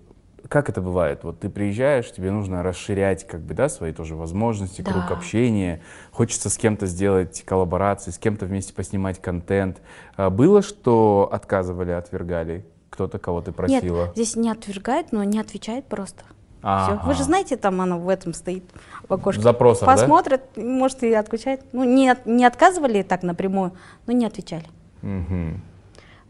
как 0.49 0.69
это 0.69 0.81
бывает? 0.81 1.21
Вот 1.25 1.41
ты 1.41 1.49
приезжаешь, 1.49 2.11
тебе 2.13 2.31
нужно 2.31 2.63
расширять, 2.63 3.27
как 3.27 3.41
бы, 3.41 3.55
да, 3.55 3.69
свои 3.69 3.93
тоже 3.93 4.15
возможности, 4.17 4.83
Да. 4.83 4.93
круг 4.93 5.11
общения. 5.11 5.81
Хочется 6.13 6.51
с 6.51 6.57
кем-то 6.57 6.87
сделать 6.87 7.43
коллаборации, 7.45 8.11
с 8.11 8.19
кем-то 8.19 8.47
вместе 8.47 8.73
поснимать 8.75 9.21
контент. 9.21 9.81
А 10.17 10.31
было, 10.31 10.63
что 10.63 11.29
отказывали, 11.33 11.91
отвергали? 11.93 12.65
Кто-то, 12.91 13.19
кого 13.19 13.41
ты 13.41 13.51
просила? 13.53 14.05
нет 14.07 14.13
здесь 14.15 14.37
не 14.37 14.51
отвергает 14.51 15.11
но 15.11 15.25
не 15.25 15.41
отвечает 15.41 15.85
просто 15.87 16.23
Ага. 16.67 16.99
Всё. 16.99 17.07
Вы 17.09 17.15
же 17.15 17.25
знаете, 17.25 17.57
там 17.57 17.81
оно 17.83 17.99
в 17.99 18.09
этом 18.09 18.33
стоит, 18.33 18.65
в 19.09 19.13
окошке. 19.13 19.41
В 19.41 19.45
запросах, 19.45 19.87
да? 19.87 19.93
Посмотрят, 19.93 20.43
может, 20.57 21.03
и 21.03 21.13
отключает. 21.13 21.61
Ну, 21.73 21.85
не, 21.85 22.09
от- 22.09 22.25
не 22.25 22.45
отказывали 22.47 23.03
так 23.03 23.23
напрямую, 23.23 23.73
но 24.07 24.13
не 24.15 24.25
отвечали. 24.25 24.65
Мгм. 25.03 25.61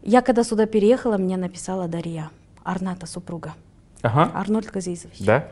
Я 0.03 0.21
когда 0.21 0.43
сюда 0.43 0.65
переехала, 0.65 1.17
мне 1.17 1.37
написала 1.37 1.87
Дарья, 1.87 2.29
Арната 2.63 3.05
супруга, 3.05 3.53
Ага. 4.05 4.31
Арнольд 4.33 4.67
Газизович. 4.71 5.19
Да? 5.19 5.47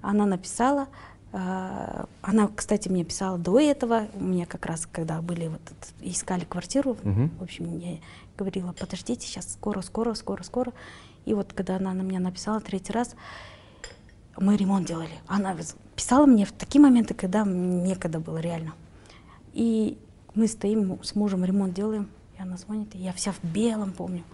Она 0.00 0.26
написала, 0.26 0.88
э, 1.32 2.04
она, 2.22 2.48
кстати, 2.54 2.88
мне 2.88 3.04
писала 3.04 3.38
до 3.38 3.60
этого, 3.60 4.08
у 4.14 4.24
меня 4.24 4.46
как 4.46 4.66
раз, 4.66 4.86
когда 4.90 5.20
были 5.22 5.48
вот, 5.48 5.60
искали 6.00 6.44
квартиру, 6.44 6.96
Мгм. 7.02 7.30
в 7.38 7.42
общем, 7.42 7.78
я 7.78 7.98
говорила, 8.36 8.72
подождите, 8.72 9.26
сейчас 9.26 9.52
скоро, 9.52 9.80
скоро, 9.82 10.14
скоро, 10.14 10.42
скоро. 10.42 10.72
И 11.24 11.34
вот 11.34 11.52
когда 11.52 11.76
она 11.76 11.92
на 11.92 12.02
меня 12.02 12.18
написала 12.18 12.60
третий 12.60 12.92
раз, 12.92 13.14
мы 14.36 14.56
ремонт 14.56 14.86
делали. 14.86 15.12
Она 15.28 15.54
писала 15.94 16.26
мне 16.26 16.44
в 16.44 16.52
такие 16.52 16.80
моменты, 16.80 17.14
когда 17.14 17.44
некогда 17.44 18.18
было 18.18 18.38
реально. 18.38 18.72
И 19.52 19.98
мы 20.34 20.48
стоим 20.48 20.98
с 21.04 21.14
мужем, 21.14 21.44
ремонт 21.44 21.74
делаем, 21.74 22.08
и 22.38 22.42
она 22.42 22.56
звонит, 22.56 22.94
и 22.94 22.98
я 22.98 23.12
вся 23.12 23.32
в 23.32 23.44
белом 23.44 23.92
помню. 23.92 24.24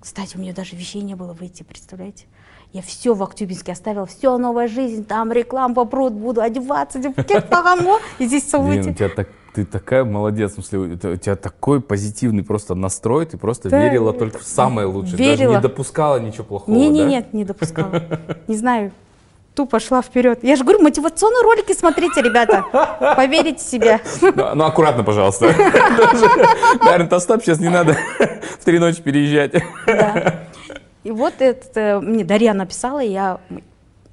Кстати, 0.00 0.36
у 0.36 0.40
меня 0.40 0.54
даже 0.54 0.76
вещей 0.76 1.02
не 1.02 1.14
было 1.14 1.32
выйти, 1.32 1.62
представляете? 1.62 2.26
Я 2.72 2.80
все 2.80 3.12
в 3.12 3.22
Актюбинске 3.22 3.72
оставила, 3.72 4.06
все, 4.06 4.38
новая 4.38 4.66
жизнь, 4.66 5.04
там 5.04 5.30
реклама 5.30 5.84
пруд, 5.84 6.14
буду 6.14 6.40
одеваться, 6.40 6.98
тағамға, 6.98 7.98
и 8.18 8.24
здесь 8.24 8.44
у 8.54 8.94
тебя 8.94 9.10
так, 9.10 9.28
ты 9.54 9.66
такая 9.66 10.04
молодец, 10.04 10.52
в 10.52 10.54
смысле, 10.54 10.78
у 10.78 11.16
тебя- 11.16 11.36
такой 11.36 11.82
позитивный 11.82 12.42
просто 12.42 12.74
настрой, 12.74 13.26
ты 13.26 13.36
просто 13.36 13.68
Да, 13.68 13.78
верила 13.78 14.14
только 14.14 14.38
в 14.38 14.42
самое 14.42 14.86
лучшее, 14.86 15.18
даже 15.18 15.30
верила. 15.30 15.56
не 15.56 15.60
допускала 15.60 16.18
ничего 16.18 16.44
плохого, 16.44 16.74
Не, 16.74 16.88
не, 16.88 17.02
да? 17.02 17.08
нет, 17.08 17.34
не 17.34 17.44
допускала. 17.44 18.02
Не 18.48 18.56
знаю, 18.56 18.90
тупо 19.54 19.78
шла 19.78 20.00
вперед. 20.00 20.38
Я 20.42 20.56
же 20.56 20.62
говорю, 20.64 20.80
мотивационные 20.82 21.42
ролики 21.42 21.74
смотрите, 21.74 22.22
ребята, 22.22 22.64
поверите 23.16 23.58
в 23.58 23.60
себя. 23.68 24.00
Ну, 24.22 24.54
ну, 24.54 24.64
аккуратно, 24.64 25.04
пожалуйста. 25.04 25.44
Наверное, 26.82 27.06
Тостап 27.08 27.42
сейчас 27.42 27.60
не 27.60 27.68
надо 27.68 27.98
в 28.58 28.64
три 28.64 28.78
ночи 28.78 29.02
переезжать. 29.02 29.62
И 31.04 31.10
вот 31.10 31.34
это 31.40 31.80
э, 31.80 32.00
мне 32.00 32.24
Дарья 32.24 32.54
написала, 32.54 33.02
и 33.02 33.10
я, 33.10 33.40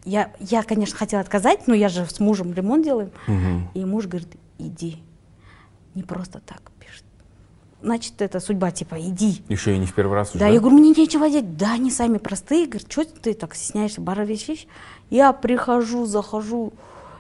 я, 0.06 0.32
я, 0.40 0.64
конечно, 0.64 0.98
хотела 0.98 1.22
отказать, 1.22 1.68
но 1.68 1.74
я 1.74 1.90
же 1.90 2.06
с 2.06 2.20
мужем 2.20 2.54
ремонт 2.54 2.84
делаю. 2.84 3.12
Мгм. 3.28 3.70
И 3.74 3.86
муж 3.86 4.08
говорит, 4.08 4.30
иди. 4.58 4.98
Не 5.96 6.04
просто 6.04 6.40
так 6.46 6.62
пишет. 6.80 7.04
Значит, 7.82 8.22
это 8.22 8.40
судьба, 8.40 8.72
типа, 8.72 9.00
иди. 9.00 9.44
Еще 9.50 9.76
и 9.76 9.78
не 9.78 9.86
в 9.86 9.94
первый 9.94 10.14
раз 10.14 10.32
уже. 10.32 10.40
Да, 10.40 10.48
я 10.48 10.60
говорю, 10.60 10.78
мне 10.78 10.90
нечего 10.90 11.30
делать. 11.30 11.58
Да, 11.58 11.74
они 11.74 11.92
сами 11.92 12.18
простые. 12.18 12.66
Говорит, 12.66 12.92
что 12.92 13.06
ты 13.06 13.34
так 13.34 13.56
стесняешься, 13.56 14.02
бара 14.02 14.24
вещь? 14.24 14.68
Я 15.10 15.34
прихожу, 15.34 16.06
захожу, 16.06 16.74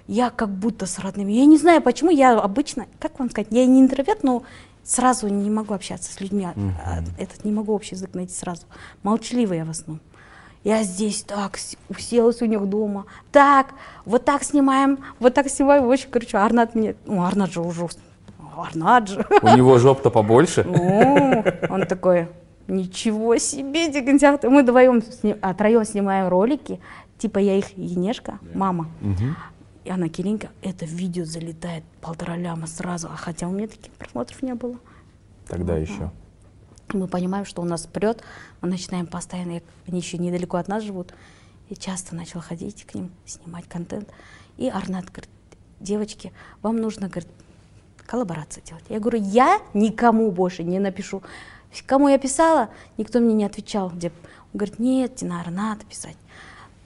я 0.07 0.31
как 0.31 0.49
будто 0.49 0.87
с 0.87 0.97
родными. 0.97 1.31
Я 1.33 1.45
не 1.45 1.57
знаю, 1.57 1.81
почему 1.81 2.09
я 2.09 2.37
обычно, 2.39 2.87
как 2.99 3.19
вам 3.19 3.29
сказать, 3.29 3.49
я 3.51 3.65
не 3.67 3.81
интроверт, 3.81 4.23
но 4.23 4.43
сразу 4.83 5.27
не 5.27 5.49
могу 5.49 5.73
общаться 5.73 6.11
с 6.13 6.19
людьми. 6.21 6.45
а, 6.45 6.99
Этот 7.17 7.45
не 7.45 7.51
могу 7.51 7.73
общий 7.73 7.95
язык 7.95 8.13
найти 8.13 8.33
сразу. 8.33 8.63
Молчаливый 9.03 9.57
я 9.59 9.65
в 9.65 9.69
основном. 9.69 10.01
Я 10.63 10.83
здесь 10.83 11.23
так 11.23 11.57
уселась 11.89 12.41
у 12.41 12.45
них 12.45 12.65
дома. 12.67 13.05
Так, 13.31 13.67
вот 14.05 14.25
так 14.25 14.43
снимаем, 14.43 14.99
вот 15.19 15.33
так 15.33 15.47
снимаем. 15.49 15.85
Очень, 15.87 16.09
короче, 16.09 16.37
Арнат 16.37 16.75
мне... 16.75 16.95
Ну, 17.05 17.23
Арнат 17.23 17.51
же 17.51 17.61
уже... 17.61 17.87
Арнат 18.57 19.07
же. 19.07 19.25
У 19.41 19.47
него 19.55 19.77
жоп-то 19.77 20.09
побольше. 20.09 20.61
О, 20.67 21.43
он 21.73 21.85
такой, 21.87 22.27
ничего 22.67 23.37
себе, 23.37 23.87
деген 23.89 24.17
сияқты. 24.19 24.49
Мы 24.49 24.63
вдвоем, 24.63 25.01
сни- 25.01 25.37
а, 25.41 25.53
троем 25.53 25.85
снимаем 25.85 26.27
ролики, 26.27 26.81
типа 27.17 27.39
я 27.39 27.57
их 27.57 27.77
Енешка, 27.77 28.39
мама, 28.53 28.87
Мгм. 28.99 29.37
И 29.89 29.91
она 29.91 30.07
Киринка, 30.07 30.51
это 30.61 30.85
видео 30.85 31.25
залетает 31.25 31.83
полтора 31.99 32.37
ляма 32.37 32.67
сразу, 32.67 33.07
а 33.11 33.15
хотя 33.15 33.47
у 33.47 33.51
меня 33.51 33.67
таких 33.67 33.91
просмотров 33.93 34.43
не 34.43 34.53
было. 34.53 34.77
Тогда 35.47 35.75
еще. 35.77 36.11
Мы 36.93 37.07
понимаем, 37.07 37.43
что 37.43 37.63
у 37.63 37.65
нас 37.65 37.87
прет, 37.87 38.21
мы 38.61 38.69
начинаем 38.69 39.07
постоянно, 39.07 39.63
они 39.87 39.99
еще 39.99 40.19
недалеко 40.19 40.57
от 40.57 40.67
нас 40.67 40.83
живут, 40.83 41.15
И 41.69 41.75
часто 41.75 42.15
начала 42.15 42.43
ходить 42.43 42.85
к 42.85 42.93
ним, 42.93 43.09
снимать 43.25 43.67
контент. 43.67 44.07
И 44.57 44.69
Арнат 44.69 45.05
говорит, 45.05 45.29
девочки, 45.79 46.33
вам 46.61 46.77
нужно, 46.77 47.07
говорит, 47.07 47.29
коллаборацию 48.05 48.63
делать. 48.63 48.83
Я 48.89 48.99
говорю, 48.99 49.19
я 49.23 49.59
никому 49.73 50.29
больше 50.31 50.63
не 50.63 50.77
напишу. 50.77 51.23
Кому 51.87 52.09
я 52.09 52.19
писала, 52.19 52.69
никто 52.97 53.19
мне 53.19 53.33
не 53.33 53.43
отвечал. 53.43 53.89
Деп. 53.89 54.13
Он 54.53 54.59
говорит, 54.59 54.77
нет, 54.77 55.15
Динара, 55.15 55.49
надо 55.49 55.83
писать. 55.85 56.17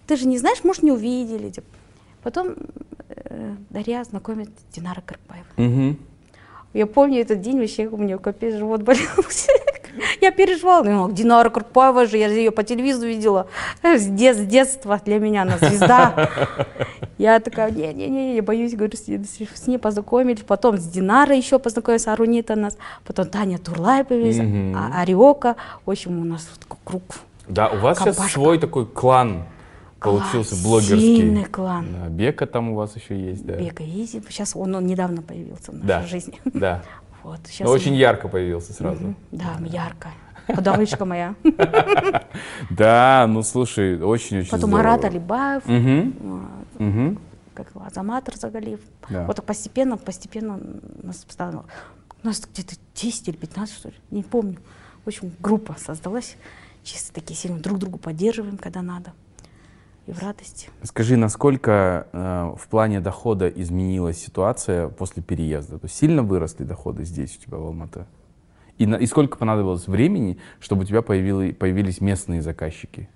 Ты 0.07 0.15
же 0.15 0.25
не 0.25 0.37
знаешь, 0.37 0.63
может, 0.63 0.83
не 0.83 0.91
увидели. 0.93 1.49
Деп. 1.49 1.65
Потом 2.23 2.55
Дарья 3.69 4.03
знакомит 4.03 4.49
Динара 4.75 5.01
Карпаева. 5.05 5.45
Мгм. 5.57 5.97
Я 6.73 6.87
помню 6.87 7.21
этот 7.21 7.41
день, 7.41 7.59
вообще 7.59 7.87
у 7.87 7.97
меня 7.97 8.17
капец 8.17 8.55
живот 8.55 8.81
болел. 8.81 9.01
Я 10.21 10.31
переживала. 10.31 10.83
Ну, 10.83 11.11
Динара 11.11 11.49
Карпаева 11.51 12.07
же, 12.07 12.17
я 12.17 12.27
же 12.29 12.35
ее 12.35 12.49
по 12.49 12.63
телевизору 12.63 13.07
видела. 13.09 13.45
С, 13.83 14.07
дет- 14.07 14.37
с 14.37 14.39
детства 14.39 14.99
для 15.05 15.19
меня 15.19 15.43
она 15.43 15.57
звезда. 15.59 16.29
Я 17.19 17.39
такая, 17.39 17.69
не-не-не, 17.69 18.35
я 18.37 18.41
боюсь, 18.41 18.73
говорю, 18.73 18.97
с, 18.97 19.01
с- 19.05 19.67
ней 19.67 19.77
познакомились. 19.77 20.41
Потом 20.41 20.77
с 20.79 20.83
Динарой 20.87 21.37
еще 21.37 21.59
познакомилась, 21.59 22.07
Арунита 22.07 22.55
нас. 22.55 22.75
Потом 23.05 23.27
Таня 23.27 23.59
Турлай 23.59 24.03
появилась, 24.03 24.37
Мгм. 24.39 24.75
а- 24.75 25.01
Ариока. 25.01 25.57
В 25.85 25.91
общем, 25.91 26.19
у 26.19 26.23
нас 26.25 26.47
вот 26.49 26.59
такой 26.61 26.79
круг. 26.83 27.03
Да, 27.47 27.69
у 27.69 27.77
вас 27.77 27.97
сейчас 27.99 28.15
Компашка. 28.15 28.33
свой 28.33 28.57
такой 28.57 28.87
клан 28.87 29.43
получился 30.03 30.51
Класс, 30.51 30.63
блогерский. 30.63 31.15
сильный 31.17 31.45
клан. 31.45 31.87
Да, 31.93 32.09
Бека 32.09 32.45
там 32.45 32.69
у 32.69 32.75
вас 32.75 32.95
еще 32.95 33.19
есть, 33.19 33.45
да. 33.45 33.55
Бека 33.55 33.83
Изи. 33.83 34.21
Сейчас 34.29 34.55
он, 34.55 34.75
он 34.75 34.85
недавно 34.85 35.21
появился 35.21 35.71
в 35.71 35.75
нашей 35.75 35.87
Да, 35.87 36.03
жизни. 36.05 36.41
да. 36.53 36.83
Вот, 37.23 37.39
Но 37.43 37.47
сейчас 37.47 37.69
очень 37.69 37.91
он- 37.93 37.97
ярко 37.97 38.27
появился 38.27 38.73
сразу. 38.73 39.15
Да, 39.31 39.57
ярко. 39.65 40.09
Подавычка 40.47 41.05
моя. 41.05 41.35
Да, 42.69 43.25
ну 43.29 43.43
слушай, 43.43 44.01
очень-очень 44.01 44.49
Потом. 44.49 44.71
Марат 44.71 45.05
Алибаев, 45.05 45.63
как 47.53 47.67
Азамат 47.75 48.27
Разагалиев. 48.29 48.79
Да. 49.09 49.25
Вот 49.27 49.35
так 49.35 49.45
постепенно, 49.45 49.97
постепенно 49.97 50.59
нас 51.03 51.25
стало. 51.29 51.65
У 52.23 52.27
нас 52.27 52.41
где-то 52.51 52.75
10 52.95 53.27
или 53.29 53.35
15, 53.35 53.75
что 53.75 53.89
ли, 53.89 53.95
не 54.11 54.23
помню. 54.23 54.57
В 55.05 55.07
общем, 55.07 55.31
группа 55.39 55.75
создалась. 55.77 56.35
Чисто 56.83 57.13
такие 57.13 57.35
сильные. 57.37 57.61
Друг 57.61 57.77
другу 57.77 57.97
поддерживаем, 57.97 58.57
когда 58.57 58.81
надо. 58.81 59.13
И 60.05 60.11
в 60.11 60.19
радости. 60.21 60.69
Скажи, 60.83 61.15
насколько 61.15 62.07
э, 62.11 62.53
в 62.57 62.67
плане 62.67 62.99
дохода 62.99 63.47
изменилась 63.47 64.17
ситуация 64.17 64.89
после 64.89 65.23
переезда? 65.23 65.79
То 65.79 65.85
есть 65.85 65.95
сильно 65.95 66.23
выросли 66.23 66.63
доходы 66.65 67.05
здесь 67.05 67.37
у 67.37 67.41
тебя 67.41 67.57
в 67.57 67.63
Алматы? 67.65 68.05
И, 68.77 68.85
на- 68.85 68.95
и 68.97 69.05
сколько 69.05 69.37
понадобилось 69.37 69.87
времени, 69.87 70.37
чтобы 70.59 70.81
у 70.81 70.85
тебя 70.85 71.01
появили- 71.01 71.53
появились 71.53 72.01
местные 72.01 72.41
заказчики 72.41 73.07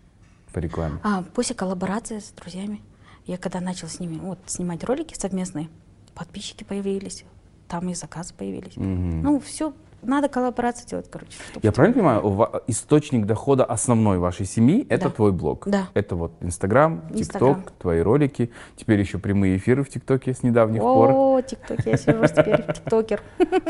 по 0.54 0.60
рекламе? 0.60 1.00
А, 1.04 1.24
после 1.34 1.56
коллаборации 1.56 2.20
с 2.20 2.32
друзьями, 2.32 2.82
я 3.26 3.38
когда 3.38 3.60
начала 3.60 3.90
с 3.90 4.00
ними 4.00 4.18
вот, 4.18 4.40
снимать 4.46 4.84
ролики 4.86 5.14
совместные, 5.20 5.68
подписчики 6.16 6.64
появились, 6.64 7.26
там 7.68 7.90
и 7.90 7.96
заказы 7.96 8.34
появились. 8.34 8.78
Мгм. 8.78 9.24
Ну, 9.24 9.40
все, 9.42 9.74
надо 10.02 10.30
коллаборацию 10.30 10.88
делать, 10.88 11.10
короче. 11.10 11.32
Я 11.62 11.72
правильно 11.72 11.94
понимаю, 11.96 12.62
источник 12.68 13.26
дохода 13.26 13.66
основной 13.66 14.18
вашей 14.20 14.46
семьи— 14.46 14.86
это 14.90 15.06
Да. 15.06 15.10
твой 15.12 15.32
блог? 15.32 15.68
Да. 15.68 15.88
Это 15.94 16.16
вот 16.16 16.32
Инстаграм. 16.42 17.02
ТикТок, 17.16 17.72
твои 17.80 18.02
ролики, 18.02 18.52
теперь 18.76 19.00
еще 19.00 19.18
прямые 19.18 19.58
эфиры 19.58 19.84
в 19.84 19.90
ТикТоке 19.90 20.34
с 20.34 20.44
недавних 20.44 20.82
пор. 20.82 21.12
О, 21.12 21.42
ТикТок, 21.42 21.86
я 21.86 21.98
сижу 21.98 22.26
теперь, 22.28 22.64
тиктокер. 22.74 23.22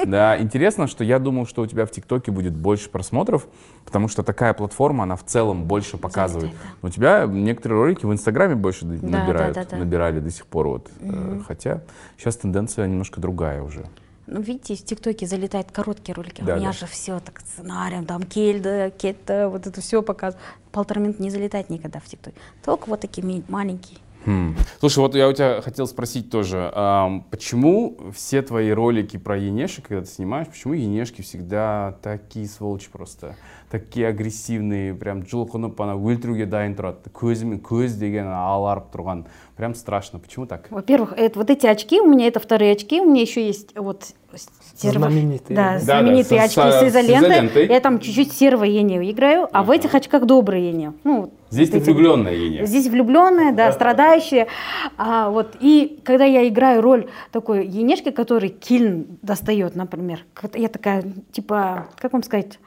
Да, 0.06 0.40
интересно, 0.40 0.88
что 0.88 1.04
я 1.04 1.20
думал, 1.20 1.46
что 1.48 1.62
у 1.62 1.68
тебя 1.68 1.86
в 1.86 1.92
ТикТоке 1.92 2.32
будет 2.32 2.54
больше 2.56 2.90
просмотров, 2.90 3.48
потому 3.86 4.08
что 4.08 4.24
такая 4.24 4.54
платформа, 4.54 5.04
она 5.04 5.16
в 5.16 5.24
целом 5.24 5.64
больше 5.66 5.98
показывает. 5.98 6.52
У 6.82 6.90
тебя 6.90 7.26
некоторые 7.26 7.80
ролики 7.80 8.06
в 8.06 8.12
Инстаграме 8.14 8.56
больше 8.56 8.86
набирают, 8.86 9.72
набирали 9.72 10.20
до 10.20 10.30
сих 10.30 10.46
пор. 10.46 10.68
Вот. 10.68 10.90
Э, 11.00 11.40
Хотя 11.48 11.82
сейчас 12.18 12.38
тенденция 12.38 12.88
немножко 12.88 13.22
другая 13.22 13.62
уже. 13.62 13.86
Ну, 14.28 14.42
видите, 14.42 14.76
в 14.76 14.84
ТикТоке 14.84 15.26
залетают 15.26 15.72
короткие 15.72 16.14
ролики. 16.14 16.42
Да, 16.42 16.56
У 16.56 16.58
меня 16.58 16.72
да. 16.72 16.74
же 16.74 16.86
все 16.86 17.20
так 17.20 17.40
сценарием, 17.40 18.06
там 18.06 18.24
келді, 18.24 18.92
кетті, 18.92 19.48
вот 19.50 19.66
это 19.68 19.80
все 19.80 20.02
показывают. 20.02 20.46
Полтора 20.74 21.02
минуты 21.02 21.24
не 21.24 21.30
залетает 21.30 21.70
никогда 21.70 22.00
в 22.00 22.06
ТикТоке. 22.06 22.36
Только 22.64 22.90
вот 22.90 23.00
такие 23.00 23.44
маленькие. 23.48 24.00
Хм. 24.26 24.58
Слушай, 24.82 25.00
вот 25.00 25.16
я 25.16 25.30
у 25.30 25.34
тебя 25.34 25.62
хотел 25.62 25.88
спросить 25.88 26.30
тоже, 26.30 26.70
ам, 26.76 27.26
почему 27.32 27.98
все 28.14 28.42
твои 28.42 28.72
ролики 28.72 29.16
про 29.16 29.38
енешек, 29.38 29.88
когда 29.88 30.04
ты 30.04 30.12
снимаешь, 30.12 30.48
почему 30.48 30.74
енешки 30.74 31.22
всегда 31.22 31.96
такие 32.04 32.50
сволочи 32.50 32.90
просто, 32.92 33.38
такие 33.70 34.08
агрессивные, 34.08 34.94
прям 34.96 35.24
жұлқынып 35.28 35.80
ана 35.84 35.96
өлтіруге 36.00 36.46
дайын 36.48 36.76
тұрады. 36.78 37.12
Көзімен 37.12 37.60
көз 37.60 37.98
деген 38.00 38.28
аларып 38.32 38.92
тұрған. 38.94 39.26
Прям 39.58 39.74
страшно. 39.76 40.20
Почему 40.20 40.46
так? 40.46 40.68
Во-первых, 40.70 41.14
это, 41.18 41.40
вот 41.40 41.50
эти 41.50 41.66
очки, 41.68 42.00
у 42.00 42.06
меня 42.08 42.28
это 42.28 42.40
вторые 42.40 42.74
очки, 42.74 43.02
у 43.02 43.10
меня 43.10 43.22
еще 43.22 43.46
есть 43.46 43.76
вот 43.76 44.06
серво- 44.82 45.00
Знаменитые, 45.10 45.56
Да, 45.56 45.74
да? 45.74 45.80
знаменитые 45.80 46.42
Да-да, 46.42 46.44
очки 46.44 46.62
с- 46.62 46.76
с, 46.76 46.80
с 46.80 46.88
изолентой. 46.90 47.68
Я 47.68 47.80
там 47.80 48.00
чуть-чуть 48.00 48.32
серого 48.34 48.64
ению 48.66 49.10
играю, 49.10 49.48
а 49.52 49.64
в 49.64 49.72
этих 49.72 49.96
очках 49.96 50.26
добрый 50.26 50.62
ению. 50.68 50.94
Ну, 51.04 51.22
вот 51.22 51.34
здесь 51.50 51.70
ты 51.72 51.78
эти- 51.78 51.86
влюбленная 51.90 52.34
Еня 52.34 52.66
Здесь 52.66 52.88
влюбленная, 52.88 53.52
да, 53.52 53.72
страдающая. 53.72 54.48
А, 54.98 55.30
вот, 55.32 55.56
и 55.60 56.00
когда 56.04 56.24
я 56.26 56.48
играю 56.48 56.82
роль 56.82 57.08
такой 57.32 57.66
енешки, 57.66 58.12
который 58.12 58.50
кильн 58.50 59.08
достает, 59.24 59.76
например, 59.76 60.20
я 60.54 60.68
такая, 60.68 61.04
типа, 61.32 61.88
как 61.98 62.14
вам 62.14 62.22
сказать, 62.24 62.60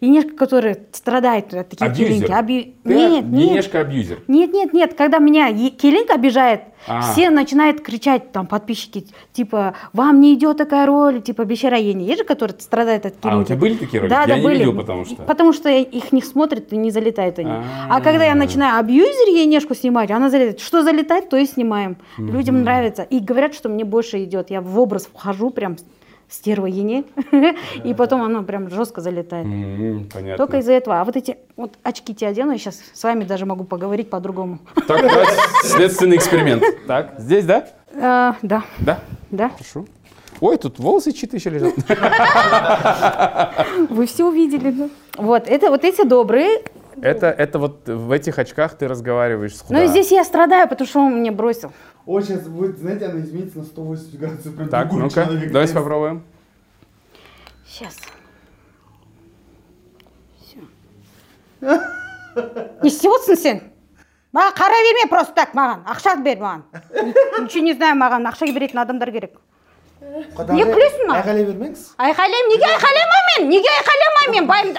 енешка, 0.00 0.34
которая 0.36 0.78
страдает 0.92 1.52
от 1.54 1.68
таких 1.70 1.86
Абьюзер. 1.86 2.06
килинки. 2.06 2.30
Абью- 2.30 2.74
Ты 2.84 2.94
Нет, 2.94 3.24
нет. 3.26 3.50
енешка 3.50 3.80
абьюзер 3.80 4.18
Нет, 4.28 4.52
нет, 4.52 4.72
нет, 4.72 4.94
когда 4.94 5.18
меня 5.18 5.52
Келинг 5.70 6.10
обижает, 6.10 6.62
А. 6.86 7.00
все 7.00 7.30
начинают 7.30 7.80
кричать, 7.80 8.30
там, 8.32 8.46
подписчики, 8.46 9.06
типа, 9.32 9.74
вам 9.94 10.20
не 10.20 10.34
идет 10.34 10.58
такая 10.58 10.84
роль, 10.86 11.22
типа, 11.22 11.44
Бешара 11.44 11.78
Ени. 11.78 12.04
Есть 12.04 12.18
же, 12.18 12.24
который 12.24 12.54
страдает 12.58 13.06
от 13.06 13.14
А, 13.22 13.38
у 13.38 13.44
тебя 13.44 13.56
были 13.56 13.74
такие 13.74 14.00
ролики? 14.00 14.10
Да, 14.10 14.20
Я 14.22 14.26
да, 14.26 14.36
не 14.36 14.42
были. 14.42 14.58
видел, 14.58 14.76
потому 14.76 15.04
что. 15.06 15.22
Потому 15.22 15.52
что 15.54 15.70
их 15.70 16.12
не 16.12 16.20
смотрят 16.22 16.72
и 16.72 16.76
не 16.76 16.90
залетают 16.90 17.38
они. 17.38 17.50
А. 17.50 17.62
А 17.88 18.00
когда 18.02 18.24
я 18.26 18.34
начинаю 18.34 18.78
абьюзер 18.80 19.28
Енешку 19.28 19.74
снимать, 19.74 20.10
она 20.10 20.28
залетает. 20.28 20.60
Что 20.60 20.82
залетает, 20.82 21.30
то 21.30 21.36
и 21.38 21.46
снимаем. 21.46 21.96
Людям 22.18 22.62
нравится. 22.62 23.02
И 23.02 23.18
говорят, 23.18 23.54
что 23.54 23.68
мне 23.70 23.84
больше 23.84 24.22
идет. 24.24 24.50
Я 24.50 24.60
в 24.60 24.78
образ 24.78 25.08
вхожу 25.12 25.48
прям 25.50 25.76
стерва 26.28 26.66
Ене, 26.66 27.04
и 27.84 27.94
потом 27.94 28.22
она 28.22 28.42
прям 28.42 28.70
жестко 28.70 29.00
залетает. 29.00 29.46
Понятно 30.12 30.36
Только 30.36 30.58
из-за 30.58 30.72
этого. 30.72 31.00
А 31.00 31.04
вот 31.04 31.16
эти 31.16 31.38
вот 31.56 31.74
очки 31.82 32.14
тебе 32.14 32.28
одену, 32.28 32.52
я 32.52 32.58
сейчас 32.58 32.80
с 32.92 33.02
вами 33.02 33.24
даже 33.24 33.46
могу 33.46 33.64
поговорить 33.64 34.10
по-другому. 34.10 34.58
так 34.86 35.00
давайте 35.02 35.32
следственный 35.64 36.16
эксперимент 36.16 36.62
так 36.86 37.14
здесь 37.18 37.44
да 37.44 37.66
А, 38.00 38.36
да, 38.42 38.64
да 38.80 39.00
да. 39.30 39.50
хорошо 39.50 39.84
ой 40.40 40.56
тут 40.58 40.78
волосы 40.78 41.12
чьи-то 41.12 41.36
еще 41.36 41.50
лежат 41.50 41.74
Вы 43.90 44.06
все 44.06 44.24
увидели? 44.26 44.90
Вот, 45.16 45.48
это 45.48 45.70
вот 45.70 45.84
эти 45.84 46.04
добрые. 46.04 46.62
это 47.00 47.26
это 47.28 47.58
вот 47.58 47.88
в 47.88 48.10
этих 48.10 48.38
очках 48.38 48.76
ты 48.76 48.88
разговариваешь 48.88 49.56
с 49.56 49.62
и 49.62 49.66
худа. 49.66 49.86
здесь 49.86 50.10
я 50.10 50.24
страдаю, 50.24 50.68
потому 50.68 50.88
что 50.88 51.00
он 51.00 51.20
мне 51.20 51.30
бросил. 51.30 51.72
О, 52.06 52.20
сейчас 52.20 52.46
будет, 52.48 52.78
знаете, 52.78 53.06
она 53.06 53.20
изменится 53.20 53.58
на 53.58 53.64
180 53.64 54.18
градусов. 54.18 54.54
Прям 54.54 54.68
так 54.68 54.92
ну-ка 54.92 55.26
давайте 55.50 55.74
попробуем. 55.74 56.22
Сейчас. 57.66 57.96
Не 61.62 62.88
істеп 62.90 63.38
сен 63.38 63.60
маған 64.34 64.52
қара 64.58 64.78
берме 64.84 65.08
просто 65.08 65.32
так 65.34 65.54
маған. 65.54 65.84
Ақша 65.86 66.16
бер 66.22 66.38
маған. 66.38 66.62
Ничего 67.40 67.64
не 67.64 67.74
знаю 67.74 67.96
маған 67.96 68.26
ақша 68.28 68.52
беретін 68.52 68.82
адамдар 68.82 69.10
керек. 69.14 69.38
Не 70.02 70.64
күлесің 70.66 71.06
маған? 71.08 71.20
Айқайлай 71.22 71.44
бермеңіз. 71.48 71.84
айқайлаймын. 71.96 72.50
Неге 72.50 72.66
айқайламаймын 72.74 73.28
мен? 73.38 73.48
Неге 73.48 73.70
айқайламаймын 73.78 74.34
мен? 74.34 74.44
Байымды 74.50 74.78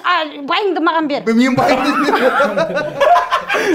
байыңды 0.51 0.79
маған 0.83 1.07
бер. 1.07 1.21
Мен 1.33 1.55
байымды. 1.55 2.11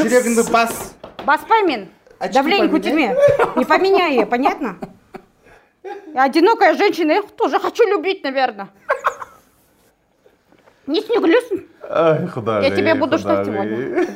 Жүрегіңді 0.04 0.50
бас. 0.52 0.94
баспай 1.26 1.62
мен. 1.66 1.88
Очки 2.20 2.34
давление 2.34 2.68
поменяй. 2.68 3.14
көтерме 3.14 3.16
не 3.56 3.64
поменяй 3.64 4.10
ее 4.16 4.26
понятно? 4.26 4.76
Я 6.14 6.24
одинокая 6.24 6.74
женщина 6.74 7.12
я 7.12 7.22
тоже 7.22 7.58
хочу 7.58 7.84
любить 7.88 8.22
наверное 8.22 8.68
несіне 10.86 11.18
күлесің 11.22 11.60
Ай, 11.90 12.26
құдағи, 12.34 12.62
Я 12.64 12.70
тебе 12.76 12.94
буду 12.94 13.18
ждать 13.18 13.46
құдағи. 13.46 14.06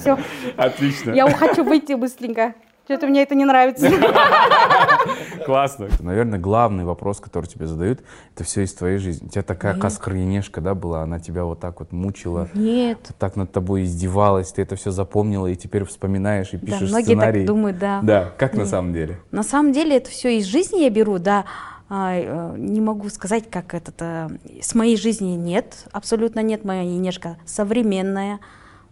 все 0.00 0.18
отлично. 0.56 1.12
Я 1.12 1.30
хочу 1.30 1.64
выйти 1.64 1.92
быстренько. 1.94 2.54
Что-то 2.90 3.06
мне 3.06 3.22
это 3.22 3.36
не 3.36 3.44
нравится. 3.44 3.88
Классно. 5.46 5.88
Наверное, 6.00 6.40
главный 6.40 6.84
вопрос, 6.84 7.20
который 7.20 7.46
тебе 7.46 7.68
задают, 7.68 8.00
это 8.34 8.42
все 8.42 8.62
из 8.62 8.74
твоей 8.74 8.98
жизни. 8.98 9.28
У 9.28 9.30
тебя 9.30 9.42
такая 9.42 9.78
каскаренешка, 9.78 10.60
да, 10.60 10.74
была, 10.74 11.02
она 11.02 11.20
тебя 11.20 11.44
вот 11.44 11.60
так 11.60 11.78
вот 11.78 11.92
мучила, 11.92 12.48
Нет. 12.52 12.98
вот 13.06 13.16
так 13.16 13.36
над 13.36 13.52
тобой 13.52 13.84
издевалась, 13.84 14.50
ты 14.50 14.62
это 14.62 14.74
все 14.74 14.90
запомнила 14.90 15.46
и 15.46 15.54
теперь 15.54 15.84
вспоминаешь 15.84 16.52
и 16.52 16.56
Да, 16.56 16.66
пишешь 16.66 16.88
многие 16.90 17.04
сценарий. 17.04 17.40
так 17.42 17.46
думают, 17.46 17.78
да. 17.78 18.00
Да, 18.02 18.32
как 18.36 18.54
на 18.54 18.66
самом 18.66 18.92
деле? 18.92 19.20
На 19.30 19.44
самом 19.44 19.72
деле 19.72 19.96
это 19.96 20.10
все 20.10 20.36
из 20.38 20.46
жизни 20.46 20.80
я 20.80 20.90
беру, 20.90 21.20
да. 21.20 21.44
А, 21.88 22.14
э, 22.16 22.54
не 22.58 22.80
могу 22.80 23.08
сказать, 23.08 23.48
как 23.48 23.72
этот... 23.72 24.02
э, 24.02 24.30
С 24.60 24.74
моей 24.74 24.96
жизни 24.96 25.36
нет, 25.36 25.86
абсолютно 25.92 26.40
нет. 26.40 26.64
Моя 26.64 26.82
Енешка 26.82 27.36
современная. 27.46 28.40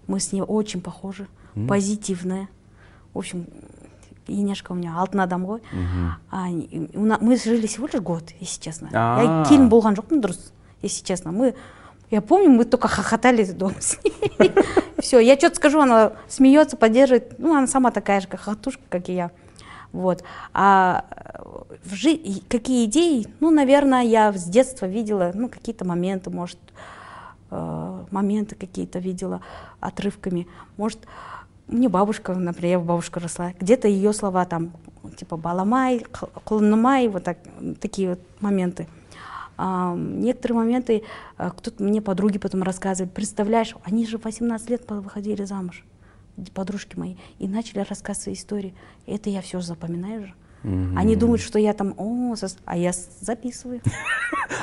Мы 0.07 0.21
с 0.21 0.31
ней 0.33 0.43
очень 0.43 0.81
похожи, 0.83 1.27
позитивная. 1.69 2.49
В 3.15 3.19
общем, 3.19 3.47
Енешка 4.29 4.73
у 4.73 4.75
меня 4.75 4.99
алтын 4.99 5.21
адам 5.21 5.45
ғой. 5.47 5.61
А, 6.31 6.47
мы 6.49 7.37
жили 7.37 7.67
всего 7.67 7.87
лишь 7.87 8.01
год, 8.03 8.25
если 8.41 8.61
честно. 8.61 8.89
А. 8.93 9.23
Я 9.23 9.45
келін 9.49 9.69
болған 9.69 9.97
жоқпын 9.97 10.21
дұрыс, 10.21 10.53
если 10.83 11.05
честно. 11.05 11.33
Мы, 11.33 11.55
я 12.11 12.21
помню, 12.21 12.51
мы 12.51 12.65
только 12.65 12.89
хохотали 12.89 13.45
дома 13.45 13.81
с 13.81 13.99
ней. 14.05 14.13
Все, 14.99 15.19
я 15.21 15.37
что-то 15.37 15.57
скажу, 15.57 15.81
она 15.81 16.13
смеется, 16.29 16.77
поддерживает. 16.77 17.39
Ну, 17.39 17.57
она 17.57 17.67
сама 17.67 17.91
такая 17.91 18.21
же, 18.21 18.29
хохотушка, 18.29 18.83
как 18.89 19.09
и 19.09 19.15
я. 19.15 19.31
Вот. 19.93 20.23
А 20.53 21.05
в 21.85 21.95
жи- 21.95 22.43
какие 22.49 22.85
идеи? 22.85 23.27
Ну, 23.41 23.51
наверное, 23.51 24.03
я 24.03 24.33
с 24.33 24.45
детства 24.45 24.87
видела, 24.87 25.33
ну, 25.35 25.49
какие-то 25.49 25.85
моменты, 25.85 26.31
может, 26.31 26.59
э, 27.51 28.05
моменты 28.11 28.55
какие-то 28.55 28.99
видела 28.99 29.41
отрывками. 29.81 30.47
Может, 30.77 30.99
мне 31.69 31.89
бабушка, 31.89 32.35
например, 32.35 32.79
я 32.79 32.85
бабушка 32.85 33.21
росла, 33.21 33.53
где-то 33.61 33.89
ее 33.89 34.13
слова 34.13 34.45
там, 34.45 34.73
типа 35.17 35.37
баламай, 35.37 36.05
құлынымай, 36.45 37.09
вот 37.09 37.25
так, 37.25 37.39
такие 37.81 38.11
вот 38.11 38.21
моменты. 38.41 38.89
А, 39.57 39.95
некоторые 39.97 40.59
моменты 40.59 41.03
а, 41.37 41.51
кто-то 41.51 41.83
мне 41.83 42.01
подруги 42.01 42.39
потом 42.39 42.63
рассказывали. 42.63 43.11
Представляешь, 43.11 43.75
они 43.83 44.07
же 44.07 44.19
в 44.19 44.25
18 44.25 44.71
лет 44.71 44.89
выходили 44.89 45.45
замуж, 45.45 45.85
подружки 46.55 46.97
мои, 46.97 47.17
и 47.39 47.49
начали 47.49 47.81
рассказывать 47.81 48.23
свои 48.23 48.35
истории. 48.35 48.75
Это 49.07 49.31
я 49.31 49.43
все 49.43 49.61
запоминаю 49.61 50.27
же. 50.27 50.35
Они 50.65 51.17
думают, 51.17 51.41
что 51.41 51.59
я 51.59 51.73
там, 51.73 51.95
о, 51.97 52.35
а 52.65 52.77
я 52.77 52.93
записываю. 53.21 53.81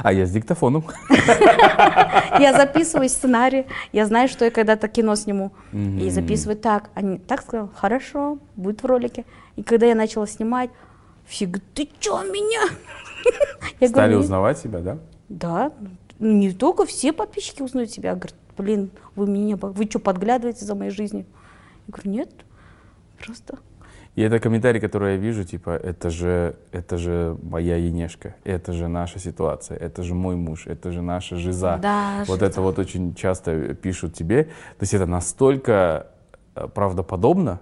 А 0.04 0.12
я 0.12 0.26
с 0.26 0.32
диктофоном. 0.32 0.84
Я 2.40 2.54
записываю 2.54 3.08
сценарий, 3.08 3.66
я 3.92 4.06
знаю, 4.08 4.28
что 4.28 4.44
я 4.44 4.52
когда-то 4.52 4.88
кино 4.88 5.16
сниму. 5.16 5.52
И 5.74 6.10
записываю 6.10 6.58
так. 6.58 6.90
Они 6.96 7.18
так 7.18 7.44
сказали, 7.44 7.70
хорошо, 7.76 8.40
будет 8.56 8.82
в 8.82 8.86
ролике. 8.86 9.26
И 9.56 9.64
когда 9.64 9.86
я 9.86 9.96
начала 9.96 10.28
снимать, 10.28 10.70
все 11.26 11.46
говорят, 11.46 11.64
ты 11.74 11.88
что, 12.00 12.24
меня? 12.24 12.76
Стали 13.88 14.16
узнавать 14.16 14.58
себя, 14.58 14.80
да? 14.80 14.98
Да, 15.30 15.72
ну, 16.20 16.32
не 16.32 16.52
только 16.52 16.86
все 16.86 17.14
подписчики 17.14 17.62
узнают 17.62 17.92
себя. 17.92 18.16
Говорят, 18.16 18.36
блин, 18.58 18.90
вы 19.16 19.28
меня, 19.28 19.56
вы 19.56 19.86
что, 19.86 20.00
подглядываете 20.00 20.66
за 20.66 20.76
моей 20.76 20.92
жизнью? 20.92 21.26
Я 21.88 21.94
говорю, 21.94 22.12
нет, 22.12 22.30
просто. 23.24 23.60
И 24.16 24.22
это 24.22 24.40
комментарий, 24.40 24.80
который 24.80 25.16
я 25.16 25.18
вижу, 25.18 25.44
типа, 25.44 25.72
это 25.72 26.10
же, 26.10 26.56
это 26.72 26.98
же 26.98 27.38
моя 27.44 27.76
Енешка, 27.76 28.36
это 28.46 28.72
же 28.72 28.88
наша 28.88 29.20
ситуация, 29.20 29.78
это 29.78 30.04
же 30.04 30.16
мой 30.16 30.38
муж, 30.38 30.68
это 30.68 30.92
же 30.92 31.02
наша 31.02 31.36
жиза. 31.36 31.78
Да, 31.82 32.24
вот 32.26 32.40
жиза. 32.40 32.46
это 32.46 32.62
вот 32.62 32.80
очень 32.80 33.14
часто 33.14 33.74
пишут 33.74 34.14
тебе. 34.14 34.46
То 34.46 34.82
есть 34.82 34.94
это 34.94 35.06
настолько 35.06 36.08
э, 36.56 36.68
правдоподобно, 36.74 37.60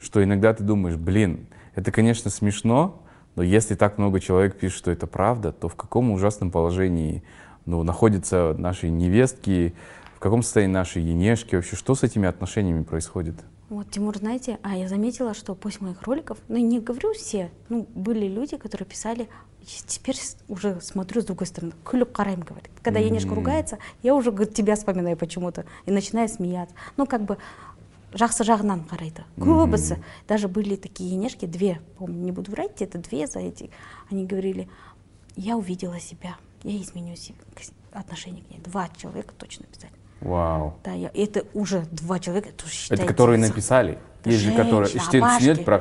что 0.00 0.24
иногда 0.24 0.54
ты 0.54 0.64
думаешь, 0.64 0.96
блин, 0.96 1.46
это, 1.74 1.92
конечно, 1.92 2.30
смешно, 2.30 3.02
но 3.36 3.42
если 3.42 3.74
так 3.74 3.98
много 3.98 4.20
человек 4.20 4.58
пишет, 4.58 4.78
что 4.78 4.90
это 4.90 5.06
правда, 5.06 5.52
то 5.52 5.68
в 5.68 5.76
каком 5.76 6.10
ужасном 6.12 6.50
положении 6.50 7.22
ну, 7.66 7.82
находятся 7.82 8.54
наши 8.56 8.88
невестки, 8.88 9.74
в 10.16 10.18
каком 10.18 10.42
состоянии 10.42 10.72
наши 10.72 11.00
Енешки, 11.00 11.56
вообще, 11.56 11.76
что 11.76 11.94
с 11.94 12.02
этими 12.02 12.26
отношениями 12.26 12.84
происходит? 12.84 13.36
Вот, 13.69 13.89
Тимур, 13.89 14.15
знаете, 14.17 14.59
а 14.61 14.75
я 14.77 14.87
заметила, 14.87 15.33
что 15.33 15.55
после 15.55 15.87
моих 15.87 16.03
роликов, 16.03 16.37
ну, 16.47 16.57
не 16.57 16.79
говорю 16.79 17.13
все, 17.13 17.49
ну, 17.69 17.87
были 17.95 18.27
люди, 18.27 18.57
которые 18.57 18.85
писали, 18.87 19.27
и 19.61 19.65
теперь 19.87 20.15
с- 20.15 20.37
уже 20.47 20.79
смотрю 20.81 21.21
с 21.21 21.25
другой 21.25 21.47
стороны, 21.47 21.73
күліп 21.83 22.11
қараймын, 22.11 22.45
говорит. 22.45 22.69
Когда 22.83 22.99
Енешка 22.99 23.33
ругается, 23.33 23.79
я 24.03 24.13
уже, 24.13 24.31
говорит, 24.31 24.53
тебя 24.53 24.75
вспоминаю 24.75 25.17
почему-то, 25.17 25.65
и 25.87 25.91
начинаю 25.91 26.29
смеяться. 26.29 26.75
Ну, 26.97 27.07
как 27.07 27.23
бы, 27.25 27.37
жақсы 28.13 28.45
жағынан 28.45 28.87
қарайды. 28.87 29.23
Көбісі. 29.39 29.97
Даже 30.29 30.47
были 30.47 30.75
такие 30.75 31.09
Енешки, 31.11 31.47
две, 31.47 31.81
помню, 31.97 32.23
не 32.23 32.31
буду 32.31 32.51
врать, 32.51 32.81
это 32.81 32.99
две 32.99 33.25
за 33.27 33.39
эти. 33.39 33.71
Они 34.11 34.25
говорили, 34.27 34.69
я 35.35 35.57
увидела 35.57 35.99
себя, 35.99 36.37
я 36.63 36.79
изменю 36.81 37.15
себе 37.15 37.39
отношение 37.91 38.43
к 38.43 38.49
ней. 38.51 38.59
Два 38.59 38.89
человека 38.95 39.33
точно 39.37 39.65
писали. 39.65 39.91
Вау. 40.20 40.74
Да, 40.84 40.92
я, 40.92 41.10
это 41.14 41.44
уже 41.54 41.86
два 41.90 42.18
человека, 42.18 42.50
это 42.50 42.64
уже 42.64 42.74
Это 42.74 42.82
считается 42.82 43.06
которые 43.06 43.38
написали? 43.38 43.98
Есть 44.24 44.40
же 44.40 44.52
которые... 44.52 44.88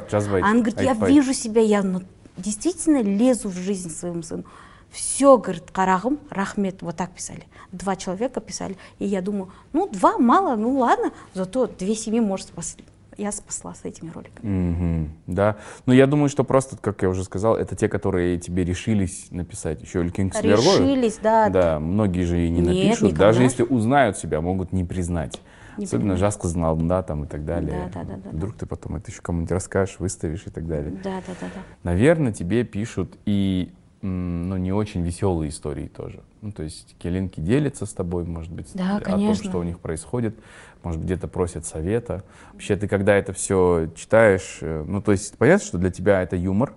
жазбайды. 0.10 0.48
Она 0.48 0.62
говорит, 0.62 0.80
я 0.80 0.94
вижу 0.94 1.34
себя, 1.34 1.62
я 1.62 1.84
ну, 1.84 2.02
действительно 2.38 3.02
лезу 3.02 3.50
в 3.50 3.58
жизнь 3.58 3.90
своему 3.90 4.24
сыну. 4.24 4.46
Все, 4.92 5.38
говорит, 5.38 5.70
карагым, 5.72 6.20
рахмет, 6.30 6.82
вот 6.82 6.96
так 6.96 7.12
писали. 7.12 7.44
Два 7.72 7.96
человека 7.96 8.40
писали. 8.40 8.76
И 8.98 9.06
я 9.06 9.22
думаю, 9.22 9.52
ну, 9.72 9.88
два 9.88 10.18
мало, 10.18 10.56
ну 10.56 10.80
ладно, 10.80 11.12
зато 11.34 11.68
две 11.68 11.96
семьи 11.96 12.20
может 12.20 12.48
спасли. 12.48 12.86
Я 13.20 13.32
спасла 13.34 13.74
с 13.74 13.84
этими 13.84 14.12
роликами. 14.12 14.50
Мгм, 14.50 15.10
Да. 15.28 15.58
Ну, 15.86 15.94
я 15.94 16.08
думаю, 16.08 16.30
что 16.30 16.44
просто, 16.46 16.78
как 16.78 17.02
я 17.02 17.10
уже 17.10 17.24
сказал, 17.26 17.56
это 17.58 17.76
те, 17.76 17.90
которые 17.90 18.40
тебе 18.40 18.64
решились 18.64 19.28
написать. 19.32 19.82
Еще 19.84 20.10
кісілер 20.10 20.60
ғой. 20.60 20.80
Решились, 20.80 21.20
да. 21.22 21.50
Да, 21.50 21.80
многие 21.80 22.24
же 22.24 22.38
и 22.46 22.50
не 22.50 22.62
Нет, 22.62 22.68
напишут. 22.68 23.02
никогда. 23.02 23.26
Даже 23.26 23.44
если 23.44 23.64
узнают 23.64 24.18
себя, 24.18 24.40
могут 24.40 24.72
не 24.72 24.86
признать. 24.86 25.42
Не 25.78 25.86
Особенно 25.86 26.14
понимаю. 26.16 26.18
жас 26.20 26.38
қыздың 26.38 26.64
алдында 26.64 27.04
там 27.04 27.24
и 27.24 27.28
так 27.28 27.44
далее. 27.46 27.90
Да, 27.94 28.04
да, 28.04 28.16
да, 28.16 28.20
да, 28.24 28.30
Вдруг 28.32 28.56
ты 28.56 28.66
потом 28.66 28.96
это 28.96 29.12
еще 29.12 29.22
кому-нибудь 29.22 29.52
расскажешь, 29.52 30.00
выставишь 30.00 30.44
и 30.48 30.50
так 30.50 30.66
далее. 30.68 30.92
Да, 31.04 31.22
да, 31.28 31.34
да, 31.42 31.48
да. 31.56 31.62
Наверное, 31.84 32.32
тебе 32.34 32.64
пишут 32.64 33.18
и 33.26 33.72
ну, 34.02 34.56
не 34.58 34.72
очень 34.72 35.02
веселые 35.02 35.50
истории 35.50 35.88
тоже. 35.88 36.22
Ну, 36.42 36.52
то 36.54 36.64
есть 36.64 36.96
келинки 37.00 37.42
делятся 37.42 37.86
с 37.86 37.92
тобой, 37.94 38.24
может 38.24 38.52
быть, 38.52 38.68
Да, 38.74 38.98
о 38.98 39.02
том, 39.02 39.14
конечно. 39.14 39.50
что 39.50 39.60
у 39.60 39.64
них 39.64 39.80
происходит, 39.80 40.36
может, 40.84 41.04
где-то 41.04 41.28
просят 41.28 41.66
совета. 41.66 42.24
Вообще, 42.54 42.76
ты 42.76 42.88
когда 42.88 43.16
это 43.16 43.34
все 43.34 43.90
читаешь, 43.96 44.60
э, 44.62 44.84
ну, 44.88 45.02
то 45.02 45.12
есть 45.12 45.38
понятно, 45.38 45.66
что 45.66 45.78
для 45.78 45.92
тебя 45.92 46.22
это 46.22 46.36
юмор, 46.36 46.74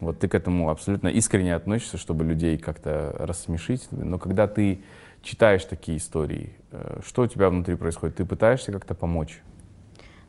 вот 0.00 0.18
ты 0.18 0.28
к 0.28 0.34
этому 0.34 0.70
абсолютно 0.70 1.08
искренне 1.08 1.54
относишься, 1.54 1.96
чтобы 1.96 2.24
людей 2.24 2.58
как-то 2.58 3.14
рассмешить, 3.18 3.86
но 3.90 4.18
когда 4.18 4.48
ты 4.48 4.82
читаешь 5.22 5.64
такие 5.64 5.98
истории, 5.98 6.56
э, 6.70 7.00
что 7.04 7.22
у 7.22 7.26
тебя 7.26 7.48
внутри 7.48 7.76
происходит? 7.76 8.16
Ты 8.16 8.24
пытаешься 8.24 8.72
как-то 8.72 8.94
помочь? 8.94 9.40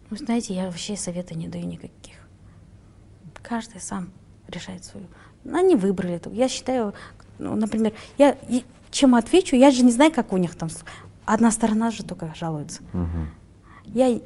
Ну, 0.10 0.18
знаете, 0.18 0.54
я 0.54 0.66
вообще 0.66 0.96
совета 0.96 1.36
не 1.36 1.48
даю 1.48 1.66
никаких. 1.66 2.16
Каждый 3.42 3.82
сам 3.82 4.10
решает 4.48 4.86
свою. 4.86 5.08
Они 5.52 5.76
выбрали 5.76 6.14
это. 6.14 6.30
Я 6.30 6.48
считаю, 6.48 6.94
ну, 7.40 7.56
например, 7.56 7.94
я 8.18 8.38
чем 8.92 9.16
отвечу, 9.16 9.56
я 9.56 9.72
же 9.72 9.84
не 9.84 9.92
знаю, 9.92 10.12
как 10.12 10.32
у 10.32 10.38
них 10.38 10.56
там. 10.56 10.70
Одна 11.26 11.52
сторона 11.52 11.92
же 11.92 12.04
только 12.04 12.34
жалуется. 12.36 12.82
Я 13.86 14.20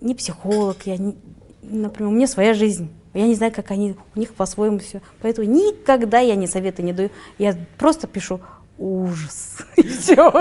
не 0.00 0.14
психолог, 0.14 0.86
я 0.86 0.96
не, 0.96 1.16
например, 1.62 2.12
у 2.12 2.14
меня 2.14 2.26
своя 2.26 2.54
жизнь. 2.54 2.90
Я 3.14 3.26
не 3.26 3.34
знаю, 3.34 3.52
как 3.52 3.70
они, 3.70 3.96
у 4.16 4.18
них 4.18 4.34
по-своему 4.34 4.78
все. 4.78 5.00
Поэтому 5.22 5.46
никогда 5.48 6.18
я 6.18 6.34
не 6.34 6.46
советы 6.46 6.82
не 6.82 6.92
даю. 6.92 7.10
Я 7.38 7.54
просто 7.78 8.06
пишу 8.06 8.40
ужас. 8.78 9.58
И 9.76 9.82
все. 9.82 10.32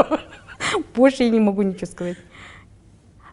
Больше 0.96 1.24
я 1.24 1.30
не 1.30 1.40
могу 1.40 1.62
ничего 1.62 1.86
сказать. 1.86 2.18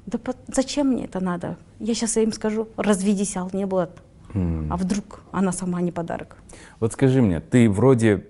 Да 0.06 0.18
по- 0.18 0.34
зачем 0.48 0.88
мне 0.88 1.04
это 1.06 1.20
надо? 1.20 1.56
Я 1.78 1.94
сейчас 1.94 2.16
им 2.18 2.32
скажу, 2.32 2.68
разведись, 2.76 3.36
ал 3.36 3.48
не 3.52 3.66
было. 3.66 3.90
А 4.34 4.76
вдруг 4.76 5.22
она 5.32 5.52
сама 5.52 5.80
не 5.80 5.90
подарок? 5.90 6.36
Вот 6.78 6.92
скажи 6.92 7.20
мне, 7.22 7.40
ты 7.40 7.68
вроде, 7.68 8.26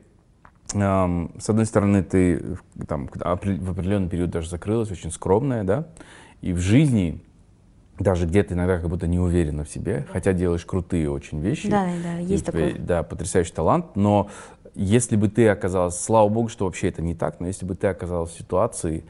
с 0.73 1.49
одной 1.49 1.67
стороны, 1.67 2.03
ты 2.03 2.57
там, 2.87 3.09
в 3.13 3.71
определенный 3.71 4.09
период 4.09 4.31
даже 4.31 4.49
закрылась, 4.49 4.91
очень 4.91 5.11
скромная, 5.11 5.65
да, 5.65 5.87
и 6.41 6.53
в 6.53 6.59
жизни 6.59 7.23
даже 7.99 8.27
где-то 8.27 8.55
иногда 8.55 8.79
как 8.79 8.89
будто 8.89 9.07
не 9.07 9.19
уверена 9.19 9.65
в 9.65 9.69
себе, 9.69 10.07
хотя 10.11 10.33
делаешь 10.33 10.65
крутые 10.65 11.11
очень 11.11 11.41
вещи. 11.41 11.69
Да, 11.69 11.87
да, 12.03 12.15
есть 12.19 12.47
такое. 12.47 12.75
Да, 12.79 13.03
потрясающий 13.03 13.53
талант, 13.53 13.95
но 13.95 14.31
если 14.75 15.17
бы 15.17 15.29
ты 15.29 15.49
оказалась, 15.49 16.01
слава 16.01 16.29
богу, 16.29 16.49
что 16.49 16.65
вообще 16.65 16.89
это 16.89 17.03
не 17.03 17.15
так, 17.15 17.41
но 17.41 17.47
если 17.47 17.67
бы 17.67 17.75
ты 17.75 17.89
оказалась 17.89 18.31
в 18.31 18.39
ситуации, 18.39 19.05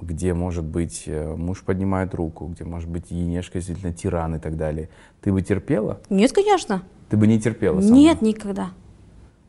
где, 0.00 0.34
может 0.34 0.64
быть, 0.64 1.04
э, 1.06 1.36
муж 1.36 1.62
поднимает 1.62 2.16
руку, 2.16 2.46
где, 2.48 2.64
может 2.64 2.90
быть, 2.90 3.12
Енешка 3.12 3.58
действительно 3.58 3.92
тиран 3.92 4.34
и 4.34 4.38
так 4.40 4.56
далее, 4.56 4.88
ты 5.20 5.32
бы 5.32 5.40
терпела? 5.40 6.00
Нет, 6.10 6.32
конечно. 6.32 6.82
Ты 7.10 7.16
бы 7.16 7.28
не 7.28 7.40
терпела 7.40 7.80
сама? 7.80 7.94
Нет, 7.94 8.22
никогда. 8.22 8.70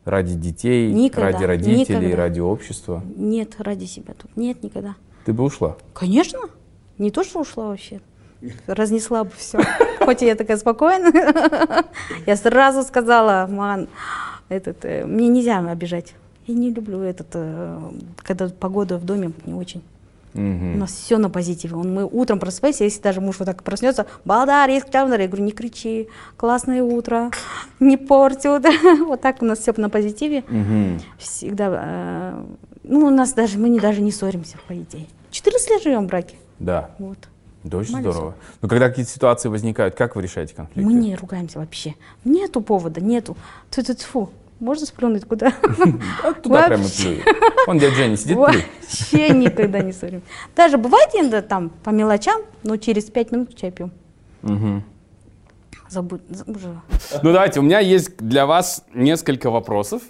Ради 0.08 0.36
детей, 0.36 0.90
Никогда, 0.94 1.32
ради 1.34 1.44
родителей, 1.44 1.98
никогда. 2.00 2.16
ради 2.16 2.40
общества. 2.40 3.04
Нет, 3.18 3.56
ради 3.60 3.84
себя 3.84 4.14
тут. 4.18 4.38
Нет, 4.38 4.64
никогда. 4.64 4.96
Ты 5.26 5.34
бы 5.34 5.44
ушла. 5.44 5.76
Конечно. 5.94 6.40
Не 6.98 7.12
то, 7.12 7.26
что 7.26 7.42
ушла 7.42 7.68
вообще. 7.68 8.00
Разнесла 8.68 9.26
бы 9.26 9.32
все. 9.36 9.60
Хоть 10.00 10.22
я 10.22 10.36
такая 10.36 10.56
спокойная. 10.56 11.84
Я 12.26 12.38
сразу 12.38 12.84
сказала, 12.84 13.48
ман, 13.50 13.90
этот, 14.48 14.86
э, 14.86 15.06
мне 15.06 15.28
нельзя 15.28 15.60
обижать. 15.60 16.14
Я 16.46 16.56
не 16.56 16.72
люблю 16.72 17.02
этот, 17.02 17.28
э, 17.34 17.78
когда 18.24 18.48
погода 18.48 18.98
в 18.98 19.04
доме 19.04 19.34
не 19.46 19.54
очень. 19.54 19.82
У 20.38 20.78
нас 20.78 20.92
все 20.92 21.18
на 21.18 21.30
позитиве. 21.30 21.76
Он, 21.76 21.94
мы 21.94 22.06
утром 22.06 22.40
просыпаемся, 22.40 22.84
если 22.84 23.02
даже 23.02 23.22
муж 23.22 23.40
вот 23.40 23.46
так 23.46 23.64
проснется, 23.64 24.06
Балдар, 24.26 24.70
есть 24.70 24.88
я 24.94 25.06
говорю, 25.06 25.44
не 25.44 25.52
кричи, 25.52 26.08
классное 26.36 26.84
утро, 26.84 27.32
не 27.80 27.98
порти 27.98 28.48
утро. 28.48 28.72
Вот 29.08 29.22
так 29.22 29.42
у 29.42 29.46
нас 29.46 29.60
все 29.60 29.74
на 29.78 29.90
позитиве. 29.90 30.44
Всегда, 31.18 31.70
э, 31.72 32.44
ну, 32.84 33.08
у 33.08 33.10
нас 33.10 33.34
даже, 33.34 33.58
мы 33.58 33.70
не, 33.70 33.80
даже 33.80 34.02
не 34.02 34.12
ссоримся, 34.12 34.58
по 34.68 34.74
идее. 34.74 35.08
14 35.32 35.70
лет 35.70 35.84
живем 35.84 36.06
в 36.06 36.08
браке. 36.08 36.36
Да. 36.60 36.92
Вот. 37.00 37.18
Да, 37.64 37.78
очень 37.78 37.94
Нормально 37.94 38.12
здорово. 38.12 38.36
Но 38.62 38.70
когда 38.70 38.90
какие-то 38.90 39.12
ситуации 39.12 39.50
возникают, 39.50 39.96
как 39.96 40.16
вы 40.16 40.22
решаете 40.22 40.54
конфликты? 40.56 40.82
Мы 40.82 40.94
не 40.94 41.16
ругаемся 41.16 41.60
вообще. 41.60 41.96
Нету 42.24 42.62
повода, 42.62 43.02
нету. 43.02 43.36
Тьфу-тьфу. 43.72 44.30
Можно 44.60 44.86
сплюнуть 44.86 45.26
куда? 45.26 45.52
Туда 46.44 46.68
прямо 46.68 46.84
плюю. 46.84 47.24
Он 47.68 47.78
дядя 47.78 47.96
Женя 47.96 48.18
сидит. 48.18 48.38
Вообще 48.38 49.30
никогда 49.30 49.80
не 49.80 49.92
ссорим. 49.92 50.22
Даже 50.56 50.78
бывает 50.78 51.10
иногда 51.14 51.42
там 51.42 51.70
по 51.70 51.92
мелочам, 51.92 52.42
но 52.64 52.78
через 52.78 53.06
пять 53.06 53.32
минут 53.32 53.56
чай 53.56 53.72
пьем. 53.72 53.92
Забудь. 55.90 56.22
Ну 56.28 57.32
давайте, 57.32 57.60
у 57.60 57.64
меня 57.64 57.80
есть 57.80 58.18
для 58.18 58.46
вас 58.46 58.84
несколько 58.94 59.50
вопросов 59.50 60.02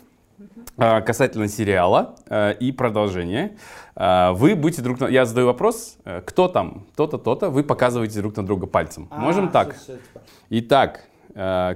а, 0.78 1.02
касательно 1.02 1.48
сериала 1.48 2.16
а, 2.28 2.52
и 2.52 2.72
продолжения. 2.72 3.58
А, 3.96 4.34
Вы 4.34 4.56
будете 4.56 4.82
друг 4.82 5.00
на... 5.00 5.08
Я 5.08 5.26
задаю 5.26 5.48
вопрос, 5.48 5.98
э, 6.06 6.22
кто 6.26 6.48
там, 6.48 6.86
то-то, 6.96 7.18
то-то, 7.18 7.50
вы 7.50 7.64
показываете 7.64 8.20
друг 8.20 8.36
на 8.38 8.46
друга 8.46 8.68
пальцем. 8.68 9.08
Можем 9.12 9.50
так? 9.50 9.76
Итак, 10.50 11.02
э, 11.02 11.17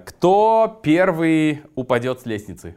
кто 0.06 0.80
первый 0.82 1.62
упадет 1.76 2.22
с 2.22 2.26
лестницы? 2.26 2.76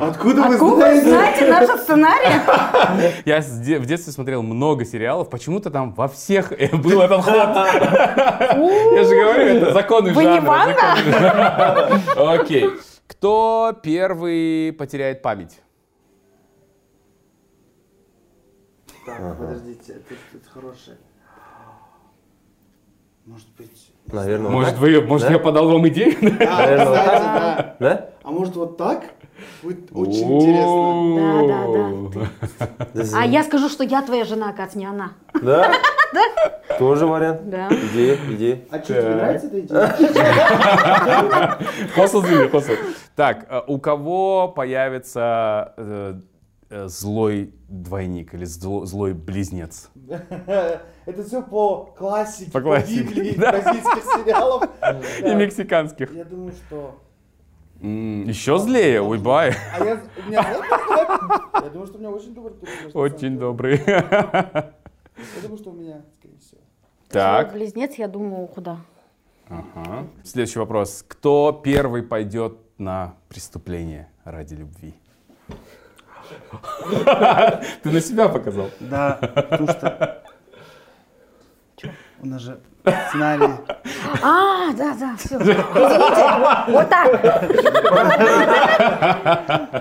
Откуда 0.00 0.42
вы 0.42 0.58
вы 0.58 0.76
знаете? 0.76 1.08
знаете 1.08 1.46
наш 1.46 1.80
сценарий? 1.80 2.40
Я 3.24 3.40
в 3.40 3.86
детстве 3.86 4.12
смотрел 4.12 4.42
много 4.42 4.84
сериалов, 4.84 5.30
почему-то 5.30 5.70
там 5.70 5.94
во 5.94 6.08
всех 6.08 6.52
э, 6.52 6.68
был 6.76 7.00
этот 7.00 7.22
ход. 7.22 7.34
Я 7.34 9.04
же 9.04 9.14
говорю, 9.14 9.44
это 9.56 9.72
законы 9.72 10.12
Вы 10.12 10.24
не 10.24 10.40
жанра. 10.40 10.48
Ванда? 10.48 10.96
жанра. 11.06 12.00
Окей. 12.16 12.70
Кто 13.06 13.78
первый 13.82 14.72
потеряет 14.72 15.22
память? 15.22 15.60
Так, 19.06 19.38
подождите, 19.38 19.92
это, 19.94 20.14
это 20.34 20.48
хорошее. 20.50 20.96
Может 23.26 23.48
быть... 23.56 23.92
Наверное, 24.06 24.50
Может, 24.50 24.76
вы, 24.78 25.00
может, 25.00 25.28
Да? 25.28 25.32
я 25.34 25.38
подал 25.38 25.70
вам 25.70 25.88
идею? 25.88 26.14
А, 26.40 26.58
Наверное, 26.58 26.86
вот 26.86 26.94
да. 26.94 27.76
Да? 27.80 28.10
А 28.22 28.30
может 28.30 28.54
вот 28.56 28.76
так? 28.76 29.04
Будет 29.62 29.90
очень 29.92 30.36
интересно. 30.40 32.12
Да, 32.12 32.28
да, 32.92 33.02
да. 33.02 33.18
А 33.18 33.26
я 33.26 33.42
скажу, 33.44 33.68
что 33.70 33.82
я 33.82 34.02
твоя 34.02 34.24
жена, 34.24 34.50
оказывается, 34.50 34.78
не 34.78 34.86
она. 34.86 35.12
Да? 35.42 35.72
Тоже 36.78 37.06
вариант? 37.06 37.48
Да. 37.50 37.68
Идея, 37.70 38.16
идея. 38.30 38.60
А 38.70 38.78
что, 38.78 38.94
тебе 38.94 39.14
нравится 39.14 39.46
эта 39.48 39.60
идея? 39.60 39.96
Хосл 41.94 42.22
хосл. 42.52 42.72
Так, 43.16 43.46
э, 43.48 43.62
у 43.66 43.78
кого 43.78 44.46
появится 44.48 45.72
э, 45.76 46.20
злой 46.86 47.52
двойник 47.68 48.34
или 48.34 48.44
зло- 48.46 48.84
злой 48.86 49.14
близнец? 49.14 49.90
Это 50.46 51.22
все 51.24 51.42
по 51.42 51.86
классике, 51.96 52.50
По 52.50 52.58
по, 52.60 52.64
классике, 52.64 53.02
Библии, 53.02 53.34
да. 53.36 53.50
бразильских 53.52 54.02
сериалов. 54.04 54.64
И 55.20 55.34
мексиканских. 55.34 56.12
Я 56.14 56.24
думаю, 56.24 56.52
что... 56.52 57.00
Еще 57.80 58.58
злее, 58.58 59.02
ой, 59.02 59.18
бай. 59.18 59.52
А 59.76 59.84
я... 59.84 60.00
У 60.24 60.28
меня? 60.28 60.42
Я 61.62 61.70
думаю, 61.70 61.86
что 61.86 61.96
у 61.96 62.00
меня 62.00 62.10
очень 62.10 62.34
добрый 62.34 62.54
персонаж. 62.56 62.94
на 62.94 63.00
Очень 63.00 63.38
добрый. 63.38 63.80
Я 63.86 64.72
думаю, 65.42 65.58
что 65.58 65.70
у 65.70 65.74
меня, 65.74 66.02
скорее 66.18 66.38
всего. 66.38 66.60
Так. 67.08 67.52
Близнец, 67.52 67.94
я 67.96 68.08
думаю, 68.08 68.46
куда? 68.46 68.78
Ага. 69.48 70.06
Следующий 70.22 70.58
вопрос. 70.58 71.04
Кто 71.06 71.52
первый 71.52 72.02
пойдет 72.02 72.56
на 72.78 73.14
преступление 73.28 74.08
ради 74.24 74.54
любви? 74.54 74.94
Ты 77.82 77.90
на 77.90 78.00
себя 78.00 78.28
показал. 78.28 78.70
Да, 78.80 79.18
потому 79.20 79.68
что... 79.68 80.22
У 82.20 82.26
нас 82.26 82.40
же 82.40 82.58
сценарий... 83.08 83.54
А, 84.22 84.72
да, 84.72 84.94
да, 84.98 85.14
все. 85.18 85.36
Извините, 85.36 85.62
вот 86.68 86.88
так. 86.88 87.20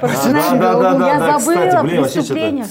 Профессиональный 0.02 0.60
да, 0.60 0.74
да, 0.74 0.78
угол. 0.78 1.00
да, 1.00 1.08
Я 1.08 1.20
да, 1.20 1.38
кстати, 1.38 1.72
забыла 1.72 2.04
преступление. 2.04 2.66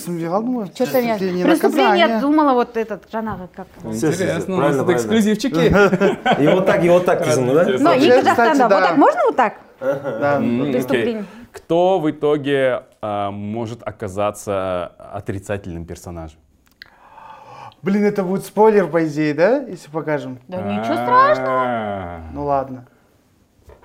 Что-то 0.74 0.98
я... 0.98 1.16
преступление, 1.16 1.98
я 1.98 2.20
думала, 2.20 2.52
вот 2.52 2.76
этот, 2.76 3.04
Жанага, 3.10 3.48
как... 3.54 3.66
Интересно, 3.84 4.54
у 4.54 4.58
нас 4.58 4.76
правильно. 4.76 4.92
эксклюзивчики. 4.92 6.42
И 6.42 6.46
вот 6.48 6.66
так, 6.66 6.84
и 6.84 6.88
вот 6.88 7.04
так 7.04 7.20
да? 7.20 7.36
Ну, 7.36 7.76
кстати, 7.76 8.24
Жахтанда, 8.24 8.68
да. 8.68 8.74
вот 8.78 8.88
так, 8.88 8.96
можно 8.96 9.20
вот 9.26 9.36
так? 9.36 9.54
Да. 9.80 10.38
Преступление. 10.38 11.24
Кто 11.52 11.98
в 11.98 12.10
итоге 12.10 12.82
а, 13.02 13.32
может 13.32 13.82
оказаться 13.82 14.86
отрицательным 14.86 15.84
персонажем? 15.84 16.38
Блин, 17.82 18.04
это 18.04 18.22
будет 18.22 18.44
спойлер, 18.44 18.86
по 18.86 19.04
идее, 19.04 19.34
да? 19.34 19.56
Если 19.56 19.90
покажем. 19.90 20.38
Да 20.46 20.62
ничего 20.62 20.94
страшного. 20.94 22.20
Ну 22.32 22.44
ладно. 22.44 22.86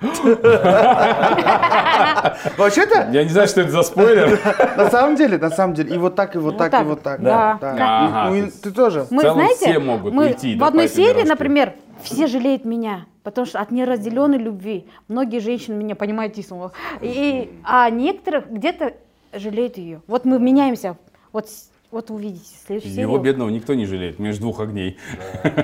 Вообще-то, 2.56 3.08
Я 3.10 3.24
не 3.24 3.30
знаю, 3.30 3.48
что 3.48 3.62
это 3.62 3.72
за 3.72 3.82
спойлер. 3.82 4.38
на 4.76 4.88
самом 4.88 5.16
деле, 5.16 5.38
на 5.38 5.50
самом 5.50 5.74
деле, 5.74 5.96
и 5.96 5.98
вот 5.98 6.14
так, 6.14 6.36
и 6.36 6.38
вот 6.38 6.56
так, 6.56 6.70
так. 6.70 6.82
и 6.82 6.84
вот 6.84 7.02
так. 7.02 7.20
Да. 7.20 8.28
Ну, 8.30 8.48
ты 8.62 8.70
тоже. 8.70 9.08
Мы, 9.10 9.22
знаете, 9.22 9.70
все 9.70 9.80
могут 9.80 10.14
уйти, 10.14 10.56
в 10.56 10.62
одной 10.62 10.88
серии, 10.88 11.24
например, 11.24 11.74
все 12.02 12.28
жалеют 12.28 12.64
меня, 12.64 13.06
потому 13.24 13.44
что 13.46 13.58
от 13.58 13.72
неразделенной 13.72 14.38
любви. 14.38 14.86
Многие 15.08 15.40
женщины 15.40 15.74
меня 15.74 15.96
понимают, 15.96 16.34
тиснула. 16.34 16.70
И, 17.00 17.50
а 17.64 17.90
некоторых 17.90 18.48
где-то 18.48 18.92
жалеют 19.32 19.76
ее. 19.78 20.02
Вот 20.06 20.24
мы 20.24 20.38
меняемся. 20.38 20.96
Вот, 21.32 21.48
вот 21.90 22.10
увидите, 22.10 22.44
следующую 22.66 22.92
серию. 22.92 23.08
Его 23.08 23.18
бедного 23.18 23.48
никто 23.50 23.74
не 23.74 23.86
жалеет 23.86 24.18
между 24.18 24.42
двух 24.42 24.60
огней. 24.60 24.96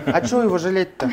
А 0.07 0.23
что 0.25 0.43
его 0.43 0.59
жалеть-то? 0.59 1.11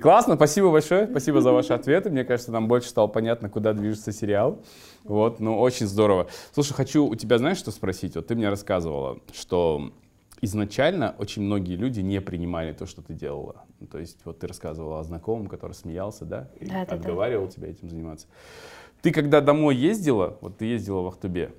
Классно, 0.00 0.36
спасибо 0.36 0.70
большое, 0.70 1.06
спасибо 1.06 1.40
за 1.42 1.52
ваши 1.52 1.72
ответы. 1.74 2.10
Мне 2.10 2.24
кажется, 2.24 2.50
нам 2.52 2.68
больше 2.68 2.88
стало 2.88 3.06
понятно, 3.06 3.50
куда 3.50 3.74
движется 3.74 4.12
сериал. 4.12 4.62
Вот, 5.04 5.40
ну 5.40 5.58
очень 5.60 5.86
здорово. 5.86 6.28
Слушай, 6.52 6.72
хочу 6.74 7.04
у 7.06 7.14
тебя, 7.14 7.36
знаешь, 7.38 7.58
что 7.58 7.70
спросить? 7.70 8.14
Вот 8.16 8.26
ты 8.26 8.34
мне 8.34 8.48
рассказывала, 8.48 9.18
что 9.32 9.92
изначально 10.40 11.14
очень 11.18 11.42
многие 11.42 11.76
люди 11.76 12.00
не 12.00 12.18
принимали 12.22 12.72
то, 12.72 12.86
что 12.86 13.02
ты 13.02 13.12
делала. 13.12 13.64
То 13.92 13.98
есть 13.98 14.18
вот 14.24 14.38
ты 14.38 14.46
рассказывала 14.46 15.00
о 15.00 15.02
знакомом, 15.04 15.48
который 15.48 15.72
смеялся, 15.72 16.24
да? 16.24 16.48
И 16.60 16.64
Да, 16.66 16.72
да, 16.80 16.86
да. 16.86 16.94
отговаривал 16.96 17.48
тебя 17.48 17.68
этим 17.68 17.90
заниматься. 17.90 18.26
Ты 19.02 19.12
когда 19.12 19.40
домой 19.40 19.76
ездила, 19.76 20.36
вот 20.40 20.58
ты 20.58 20.66
ездила 20.66 21.00
в 21.02 21.06
Ахтубе, 21.06 21.54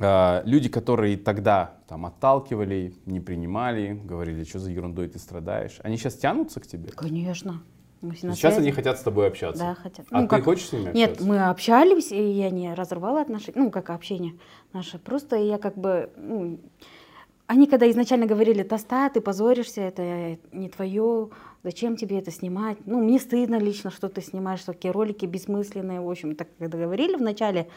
а, 0.00 0.42
люди, 0.44 0.68
которые 0.68 1.16
тогда 1.16 1.74
там 1.88 2.06
отталкивали, 2.06 2.94
не 3.06 3.20
принимали, 3.20 4.00
говорили, 4.04 4.44
что 4.44 4.58
за 4.58 4.70
ерундой 4.70 5.08
ты 5.08 5.18
страдаешь, 5.18 5.78
они 5.82 5.96
сейчас 5.96 6.14
тянутся 6.14 6.60
к 6.60 6.66
тебе? 6.66 6.90
Конечно. 6.90 7.62
Мы 8.00 8.14
Сейчас 8.14 8.38
связи. 8.54 8.58
они 8.58 8.70
хотят 8.70 8.96
с 8.98 9.02
тобой 9.02 9.26
общаться. 9.26 9.60
Да, 9.60 9.74
хотят. 9.74 10.06
А 10.12 10.20
Ну, 10.20 10.28
ты 10.28 10.36
как- 10.36 10.44
хочешь 10.44 10.68
с 10.68 10.72
ними 10.72 10.92
Нет, 10.94 11.10
общаться? 11.10 11.26
мы 11.28 11.40
общались, 11.48 12.12
и 12.12 12.30
я 12.30 12.48
не 12.50 12.72
разорвала 12.72 13.20
отношения, 13.22 13.58
ну, 13.58 13.70
как 13.72 13.90
общение 13.90 14.34
наше. 14.72 14.98
Просто 15.00 15.34
я 15.34 15.58
как 15.58 15.76
бы, 15.76 16.08
ну, 16.16 16.60
они 17.48 17.66
когда 17.66 17.90
изначально 17.90 18.26
говорили, 18.26 18.62
Тоста, 18.62 19.10
ты 19.10 19.20
позоришься, 19.20 19.80
это 19.80 20.38
не 20.52 20.68
твое, 20.68 21.30
зачем 21.62 21.96
тебе 21.96 22.18
это 22.18 22.30
снимать? 22.30 22.78
Ну, 22.86 23.02
мне 23.02 23.18
стыдно 23.18 23.56
лично, 23.56 23.90
что 23.90 24.08
ты 24.08 24.20
снимаешь 24.20 24.62
такие 24.62 24.92
ролики 24.92 25.26
бессмысленные, 25.26 26.00
в 26.00 26.10
общем, 26.10 26.34
так 26.34 26.48
когда 26.58 26.78
говорили 26.78 27.16
вначале, 27.16 27.68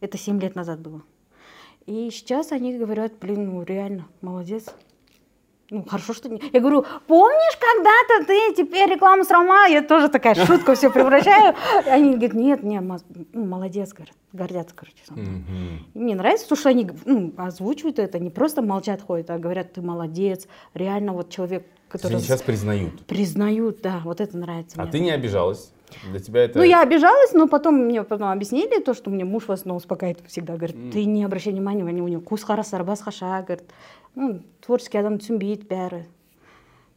это 0.00 0.18
7 0.18 0.40
лет 0.40 0.54
назад 0.54 0.80
было. 0.80 1.02
И 1.86 2.10
сейчас 2.10 2.52
они 2.52 2.76
говорят, 2.76 3.14
блин, 3.20 3.46
ну 3.46 3.62
реально, 3.62 4.06
молодец. 4.20 4.66
Ну, 5.70 5.84
хорошо, 5.84 6.14
что 6.14 6.28
не... 6.28 6.42
Я 6.52 6.60
говорю, 6.60 6.84
помнишь, 7.06 7.58
когда-то 7.58 8.26
ты 8.26 8.54
теперь 8.56 8.90
рекламу 8.90 9.24
срама? 9.24 9.66
Я 9.66 9.82
тоже 9.82 10.08
такая 10.08 10.34
шутка 10.34 10.74
все 10.74 10.90
превращаю. 10.90 11.54
Они 11.86 12.16
говорят, 12.16 12.34
нет, 12.34 12.62
не, 12.64 12.80
ма- 12.80 12.98
ну, 13.32 13.44
молодец, 13.44 13.92
говорят. 13.92 14.16
Гордятся, 14.32 14.74
короче. 14.74 14.96
И 15.94 15.98
Мне 15.98 16.14
нравится 16.16 16.48
то, 16.48 16.56
что 16.56 16.70
они 16.70 16.90
ну, 17.04 17.32
озвучивают 17.36 18.00
это, 18.00 18.18
не 18.18 18.30
просто 18.30 18.62
молчат, 18.62 19.00
ходят, 19.00 19.30
а 19.30 19.38
говорят, 19.38 19.72
ты 19.72 19.80
молодец. 19.80 20.48
Реально 20.74 21.12
вот 21.12 21.30
человек, 21.30 21.64
То 21.89 21.97
есть 21.97 22.03
который 22.03 22.15
Они 22.15 22.23
сейчас 22.23 22.41
признают. 22.41 23.05
признают, 23.05 23.81
да, 23.81 24.01
вот 24.03 24.19
это 24.21 24.37
нравится 24.37 24.75
А 24.79 24.83
мне. 24.83 24.91
ты 24.91 24.99
не 24.99 25.11
обижалась? 25.11 25.71
Для 26.11 26.19
тебя 26.19 26.43
это... 26.45 26.59
Ну, 26.59 26.65
я 26.65 26.81
обижалась, 26.81 27.31
но 27.33 27.47
потом 27.47 27.75
мне 27.85 28.03
потом 28.03 28.27
объяснили 28.29 28.81
то, 28.81 28.93
что 28.93 29.09
мне 29.11 29.23
муж 29.23 29.43
в 29.47 29.51
основном 29.51 29.77
успокаивает 29.77 30.19
всегда. 30.27 30.55
Говорит, 30.57 30.75
ты 30.91 31.05
не 31.05 31.23
обращай 31.23 31.53
внимания, 31.53 31.83
у 31.83 32.07
него 32.07 32.21
кус 32.21 32.43
харас 32.43 32.73
арбас 32.73 33.01
хаша, 33.01 33.41
говорит. 33.43 33.63
Ну, 34.15 34.41
творческий 34.61 34.97
адам 34.97 35.17
түсінбейді 35.19 35.67
бәрі. 35.69 36.03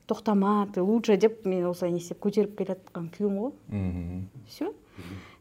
тоқтама 0.08 0.66
ты 0.72 0.80
лучше 0.82 1.16
деп 1.16 1.44
мен 1.44 1.66
осылай 1.66 1.92
не 1.92 1.98
істеп 2.00 2.18
көтеріп 2.24 2.54
келе 2.56 2.74
жатқан 2.78 3.10
күйеуім 3.12 3.38
ғой 3.38 3.52
Мгм. 3.68 4.28
все 4.48 4.72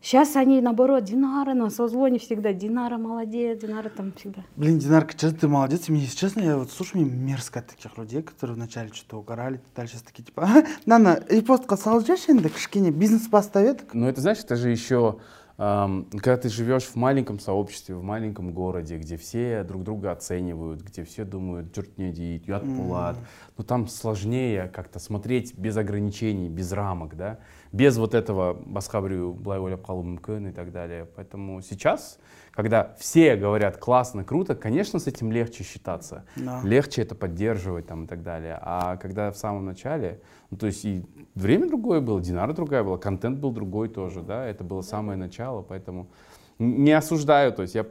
сейчас 0.01 0.35
они 0.35 0.61
наоборот 0.61 1.03
динара 1.03 1.53
на 1.53 1.69
созвоне 1.69 2.19
всегда 2.19 2.53
динара 2.53 2.97
молодец 2.97 3.59
динара 3.61 3.89
там 3.89 4.13
всегда 4.13 4.43
Блин, 4.55 4.79
Динарка, 4.79 5.13
честно, 5.17 5.37
ты 5.39 5.47
молодец. 5.47 5.89
И 5.89 5.91
Мне, 5.91 6.01
если 6.01 6.17
честно, 6.17 6.41
я 6.41 6.57
вот 6.57 6.71
слушаю, 6.71 7.05
мне 7.05 7.11
мерзко 7.11 7.59
от 7.59 7.67
таких 7.67 7.97
людей, 7.97 8.21
которые 8.21 8.55
вначале 8.55 8.89
что-то 8.93 9.17
угорали, 9.19 9.59
дальше 9.75 10.03
такие 10.03 10.23
типа, 10.23 10.43
«Ага, 10.43 10.67
нана 10.85 11.19
репостқа 11.29 11.77
салып 11.77 12.05
жіберші 12.05 12.31
енді 12.31 12.49
кішкене 12.49 12.91
бизнес 12.91 13.27
бастап 13.29 13.65
едік 13.65 13.93
Ну, 13.93 14.07
это 14.07 14.21
знаешь, 14.21 14.39
это 14.39 14.55
же 14.55 14.69
еще, 14.69 15.15
ам, 15.57 16.05
когда 16.11 16.37
ты 16.37 16.49
живешь 16.49 16.85
в 16.85 16.95
маленьком 16.95 17.39
сообществе, 17.39 17.95
в 17.95 18.03
маленьком 18.03 18.53
городе, 18.53 18.97
где 18.97 19.17
все 19.17 19.63
друг 19.63 19.83
друга 19.83 20.11
оценивают, 20.11 20.81
где 20.81 21.03
все 21.03 21.25
думают, 21.25 21.75
жұрт 21.75 21.97
не 21.97 22.11
дейді, 22.11 22.51
ұят 22.51 22.63
болады. 22.63 23.17
Но 23.57 23.63
там 23.63 23.87
сложнее 23.87 24.69
как-то 24.73 24.99
смотреть 24.99 25.57
без 25.57 25.77
ограничений, 25.77 26.49
без 26.49 26.71
рамок, 26.71 27.15
да, 27.15 27.37
без 27.72 27.96
вот 27.96 28.14
этого 28.14 28.52
басқа 28.52 29.00
біреу 29.00 29.32
былай 29.32 29.58
ойлап 29.58 29.86
қалуы 29.86 30.04
мүмкін 30.04 30.50
и 30.50 30.52
так 30.52 30.72
далее. 30.72 31.06
Поэтому 31.16 31.62
сейчас, 31.62 32.18
когда 32.52 32.94
все 32.98 33.34
говорят 33.36 33.78
классно, 33.78 34.24
круто, 34.24 34.54
конечно, 34.54 34.98
с 34.98 35.06
этим 35.06 35.32
легче 35.32 35.64
считаться. 35.64 36.24
Да. 36.36 36.60
Легче 36.62 37.02
это 37.02 37.14
поддерживать 37.14 37.86
там 37.86 38.04
и 38.04 38.06
так 38.06 38.22
далее. 38.22 38.58
А 38.60 38.96
когда 38.98 39.32
в 39.32 39.38
самом 39.38 39.64
начале, 39.64 40.20
ну 40.50 40.58
то 40.58 40.66
есть 40.66 40.84
и 40.84 41.04
время 41.34 41.66
другое 41.66 42.00
было, 42.00 42.20
Динара 42.20 42.52
другая 42.52 42.84
была, 42.84 42.98
контент 42.98 43.38
был 43.38 43.52
другой 43.52 43.88
тоже, 43.88 44.20
да, 44.20 44.46
это 44.46 44.64
было 44.64 44.82
самое 44.82 45.18
начало, 45.18 45.62
поэтому 45.62 46.08
не 46.58 46.92
осуждаю, 46.92 47.52
то 47.52 47.62
есть 47.62 47.74
я 47.74 47.84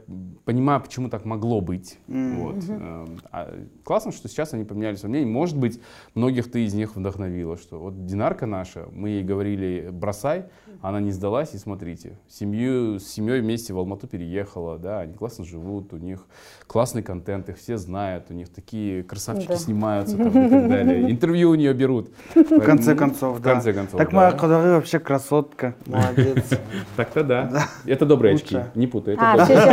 понимаю, 0.44 0.80
почему 0.80 1.08
так 1.08 1.24
могло 1.24 1.60
быть. 1.60 1.98
Вот. 2.08 2.56
Эм, 2.68 3.18
а 3.30 3.54
классно, 3.84 4.12
что 4.12 4.28
сейчас 4.28 4.54
они 4.54 4.64
поменяли 4.64 4.96
свое 4.96 5.10
мнение. 5.10 5.32
Может 5.32 5.58
быть, 5.58 5.80
многих 6.14 6.50
ты 6.50 6.64
из 6.64 6.74
них 6.74 6.96
вдохновила, 6.96 7.56
что 7.56 7.78
вот 7.78 8.06
Динарка 8.06 8.46
наша, 8.46 8.86
мы 8.92 9.10
ей 9.10 9.22
говорили 9.24 9.88
бросай, 9.92 10.46
она 10.80 11.00
не 11.00 11.12
сдалась, 11.12 11.54
и 11.54 11.58
смотрите, 11.58 12.18
семью, 12.28 12.98
с 12.98 13.06
семьей 13.06 13.40
вместе 13.40 13.72
в 13.72 13.78
Алмату 13.78 14.06
переехала, 14.08 14.78
да, 14.78 15.00
они 15.00 15.14
классно 15.14 15.44
живут, 15.44 15.92
у 15.92 15.98
них 15.98 16.26
классный 16.66 17.02
контент, 17.02 17.48
их 17.48 17.58
все 17.58 17.76
знают, 17.76 18.26
у 18.30 18.34
них 18.34 18.48
такие 18.48 19.02
красавчики 19.02 19.48
Да. 19.48 19.56
снимаются 19.56 20.16
там, 20.16 20.28
и 20.28 20.48
так 20.48 20.68
далее. 20.68 21.10
Интервью 21.10 21.50
у 21.50 21.54
нее 21.54 21.72
берут. 21.74 22.10
в 22.34 22.60
конце 22.60 22.94
концов, 22.94 23.38
В 23.38 23.42
да. 23.42 23.52
конце 23.52 23.72
концов, 23.72 23.98
Так 23.98 24.12
моя 24.12 24.32
кудары 24.32 24.70
вообще 24.72 24.98
красотка, 24.98 25.74
молодец. 25.86 26.44
Так-то 26.96 27.22
да. 27.22 27.64
Это 27.84 28.06
добрые 28.06 28.34
очки, 28.36 28.51
Лучше. 28.58 28.70
не 28.74 28.86
путай. 28.86 29.14
это 29.14 29.32
а 29.32 29.36
добрые. 29.36 29.60
все 29.60 29.70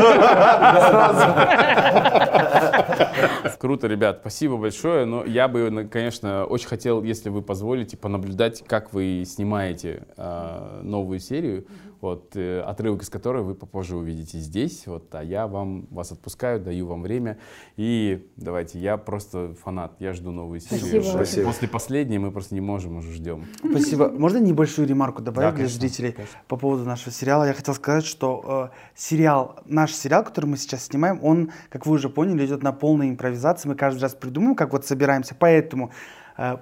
все 3.43 3.57
Круто, 3.59 3.87
ребят, 3.87 4.19
спасибо 4.21 4.57
большое. 4.57 5.05
Но 5.05 5.23
я 5.25 5.47
бы, 5.47 5.69
на- 5.69 5.87
конечно, 5.87 6.45
очень 6.45 6.67
хотел, 6.67 7.03
если 7.03 7.29
вы 7.29 7.41
позволите, 7.41 7.97
понаблюдать, 7.97 8.63
как 8.65 8.93
вы 8.93 9.23
снимаете 9.25 10.03
э, 10.17 10.79
новую 10.83 11.19
серию, 11.19 11.65
вот, 12.01 12.35
э, 12.35 12.61
отрывок 12.61 13.03
из 13.03 13.09
которой 13.09 13.43
вы 13.43 13.55
попозже 13.55 13.95
увидите 13.95 14.37
здесь. 14.39 14.87
Вот, 14.87 15.13
а 15.13 15.23
я 15.23 15.47
вам 15.47 15.87
вас 15.91 16.11
отпускаю, 16.11 16.59
даю 16.59 16.87
вам 16.87 17.01
время. 17.01 17.37
И 17.77 18.27
давайте, 18.37 18.79
я 18.79 18.97
просто 18.97 19.53
фанат, 19.63 19.93
я 19.99 20.13
жду 20.13 20.31
новую 20.31 20.59
серию. 20.59 20.79
Спасибо. 20.79 21.03
Спасибо. 21.03 21.47
После 21.47 21.67
последней 21.67 22.17
мы 22.17 22.31
просто 22.31 22.55
не 22.55 22.61
можем, 22.61 22.97
уже 22.97 23.11
ждем. 23.13 23.45
Спасибо. 23.57 24.09
Можно 24.09 24.37
небольшую 24.37 24.87
ремарку 24.87 25.21
добавить 25.21 25.49
Да, 25.49 25.51
для 25.51 25.65
конечно, 25.65 25.79
зрителей 25.79 26.11
конечно. 26.13 26.39
по 26.47 26.57
поводу 26.57 26.85
нашего 26.85 27.11
сериала? 27.11 27.45
Я 27.45 27.53
хотел 27.53 27.73
сказать, 27.73 28.05
что 28.05 28.71
э, 28.73 28.77
сериал, 28.95 29.59
наш 29.65 29.93
сериал, 29.93 30.23
который 30.23 30.45
мы 30.45 30.57
сейчас 30.57 30.85
снимаем, 30.85 31.19
он, 31.23 31.51
как 31.69 31.85
вы 31.85 31.95
уже 31.95 32.09
поняли, 32.09 32.45
идет 32.45 32.63
на 32.63 32.71
полной 32.71 33.09
импровизации. 33.09 33.69
Мы 33.69 33.75
каждый 33.75 34.01
раз 34.01 34.15
придумываем, 34.15 34.55
как 34.55 34.71
вот 34.71 34.85
собираемся. 34.85 35.35
Поэтому 35.37 35.91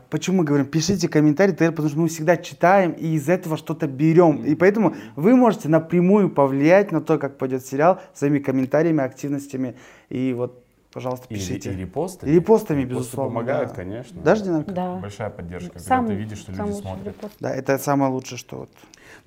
почему 0.10 0.38
мы 0.38 0.44
говорим, 0.44 0.66
пишите 0.66 1.08
комментарии, 1.08 1.52
потому 1.52 1.90
что 1.90 2.00
мы 2.00 2.08
всегда 2.08 2.38
читаем 2.38 2.92
и 2.92 3.16
из 3.16 3.30
этого 3.30 3.58
что-то 3.58 3.88
берем. 3.88 4.44
И 4.44 4.56
поэтому 4.56 4.96
вы 5.16 5.36
можете 5.36 5.70
напрямую 5.70 6.30
повлиять 6.30 6.92
на 6.92 7.02
то, 7.02 7.18
как 7.18 7.38
пойдет 7.38 7.66
сериал 7.66 8.02
своими 8.14 8.40
комментариями, 8.40 9.04
активностями. 9.04 9.76
И 10.10 10.34
вот, 10.34 10.64
пожалуйста, 10.98 11.28
И, 11.30 11.36
пишите. 11.36 11.72
и 11.72 11.76
репостами. 11.76 12.32
И 12.32 12.34
репостами, 12.34 12.82
Репосты 12.82 12.96
безусловно, 13.00 13.30
помогают, 13.36 13.70
да. 13.70 13.76
конечно. 13.76 14.20
Даже 14.24 14.44
Динарка? 14.46 14.72
да 14.72 14.96
Большая 14.96 15.30
поддержка, 15.30 15.70
когда 15.74 15.86
Сам- 15.86 16.08
ты 16.08 16.14
видишь, 16.16 16.40
что 16.40 16.52
люди 16.54 16.72
смотрят. 16.72 17.06
репост. 17.06 17.34
Да, 17.40 17.54
это 17.54 17.78
самое 17.78 18.12
лучшее, 18.12 18.40
что 18.40 18.56
вот. 18.58 18.70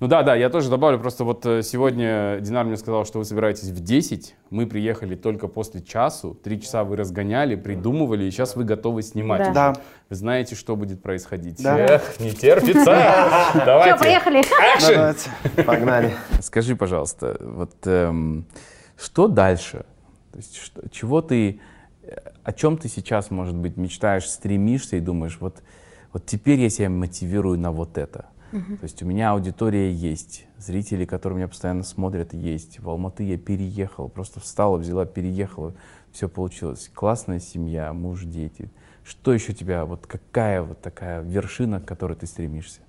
Ну 0.01 0.07
да, 0.07 0.21
да, 0.23 0.35
я 0.35 0.49
тоже 0.49 0.69
добавлю, 0.69 0.99
просто 0.99 1.23
вот 1.23 1.45
э, 1.45 1.61
сегодня 1.63 2.39
Динар 2.41 2.65
мне 2.65 2.75
сказал, 2.75 3.05
что 3.05 3.19
вы 3.19 3.25
собираетесь 3.25 3.69
в 3.69 3.79
10, 3.79 4.35
мы 4.49 4.67
приехали 4.67 5.15
только 5.15 5.47
после 5.47 5.81
часу, 5.81 6.33
три 6.33 6.59
часа 6.61 6.83
вы 6.83 6.97
разгоняли, 6.97 7.55
придумывали, 7.55 8.25
и 8.25 8.31
сейчас 8.31 8.57
вы 8.57 8.65
готовы 8.65 9.01
снимать. 9.01 9.53
Да. 9.53 9.71
Да. 9.73 9.81
Вы 10.09 10.15
знаете, 10.17 10.55
что 10.55 10.75
будет 10.75 11.01
происходить. 11.01 11.63
Да. 11.63 11.77
Эх, 11.79 12.19
не 12.19 12.31
терпится. 12.31 12.81
все 13.53 13.65
Давайте. 13.65 13.97
поехали 13.99 14.41
Action! 14.41 14.95
Давайте. 14.95 15.63
Погнали. 15.63 16.13
Скажи, 16.41 16.75
пожалуйста, 16.75 17.37
вот 17.39 17.75
эм, 17.85 18.45
что 18.97 19.27
дальше? 19.29 19.85
То 20.31 20.37
есть 20.37 20.55
что- 20.57 20.87
чего 20.89 21.21
ты, 21.21 21.59
э, 22.03 22.15
о 22.43 22.53
чем 22.53 22.77
ты 22.77 22.87
сейчас, 22.87 23.31
может 23.31 23.55
быть, 23.55 23.77
мечтаешь, 23.77 24.29
стремишься 24.29 24.97
и 24.97 24.99
думаешь, 24.99 25.37
вот, 25.39 25.61
вот 26.13 26.25
теперь 26.25 26.59
я 26.59 26.69
себя 26.69 26.89
мотивирую 26.89 27.59
на 27.59 27.71
вот 27.71 27.97
это. 27.97 28.25
То 28.51 28.83
есть 28.83 29.01
у 29.01 29.05
меня 29.05 29.31
аудитория 29.31 29.89
есть, 29.93 30.45
зрители, 30.57 31.05
которые 31.05 31.37
меня 31.37 31.47
постоянно 31.47 31.83
смотрят, 31.83 32.33
есть. 32.33 32.81
В 32.81 32.89
Алматы 32.89 33.23
я 33.23 33.37
переехал, 33.37 34.09
просто 34.09 34.41
встала, 34.41 34.75
взяла, 34.75 35.05
переехала, 35.05 35.73
все 36.11 36.27
получилось. 36.27 36.91
Классная 36.93 37.39
семья, 37.39 37.93
муж, 37.93 38.25
дети. 38.25 38.69
Что 39.05 39.31
еще 39.31 39.53
тебя, 39.53 39.85
вот 39.85 40.05
какая 40.05 40.63
вот 40.63 40.81
такая 40.81 41.21
вершина, 41.21 41.79
к 41.79 41.85
которой 41.85 42.17
ты 42.17 42.27
стремишься? 42.27 42.81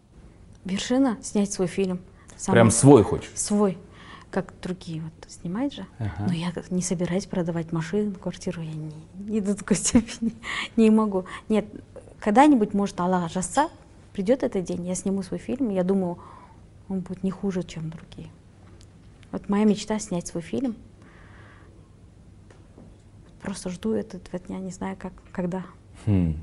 Вершина— 0.65 1.17
снять 1.23 1.53
свой 1.53 1.69
фильм. 1.69 2.01
Сама. 2.37 2.55
Прям 2.55 2.71
свой 2.73 3.05
хочешь? 3.05 3.31
свой, 3.37 3.79
как 4.33 4.55
другие 4.63 5.03
вот 5.03 5.31
снимают 5.31 5.75
же. 5.75 5.87
Ага. 5.99 6.27
Но 6.27 6.33
я 6.33 6.53
не 6.71 6.83
собираюсь 6.83 7.27
продавать 7.27 7.71
машину, 7.71 8.13
квартиру, 8.15 8.63
я 8.63 8.73
не, 8.73 8.91
не 9.15 9.41
до 9.41 9.55
такой 9.55 9.77
степени 9.77 10.35
не 10.77 10.91
могу. 10.91 11.27
Нет, 11.49 11.67
когда-нибудь, 12.19 12.75
может, 12.75 12.99
Аллах 12.99 13.31
жазса, 13.31 13.69
придет 14.13 14.43
этот 14.43 14.65
день, 14.65 14.87
я 14.87 14.95
сниму 14.95 15.23
свой 15.23 15.39
фильм, 15.39 15.69
я 15.69 15.85
думаю, 15.85 16.19
он 16.89 17.01
будет 17.01 17.23
не 17.23 17.31
хуже, 17.31 17.63
чем 17.63 17.91
другие. 17.91 18.31
Вот 19.31 19.49
моя 19.49 19.65
мечта 19.65 19.99
снять 19.99 20.27
свой 20.27 20.43
фильм. 20.43 20.75
Просто 23.43 23.71
жду 23.71 23.93
этого 23.93 24.39
дня, 24.39 24.59
не 24.59 24.71
знаю, 24.71 24.97
как, 24.99 25.13
когда. 25.33 25.65
Хм. 26.07 26.37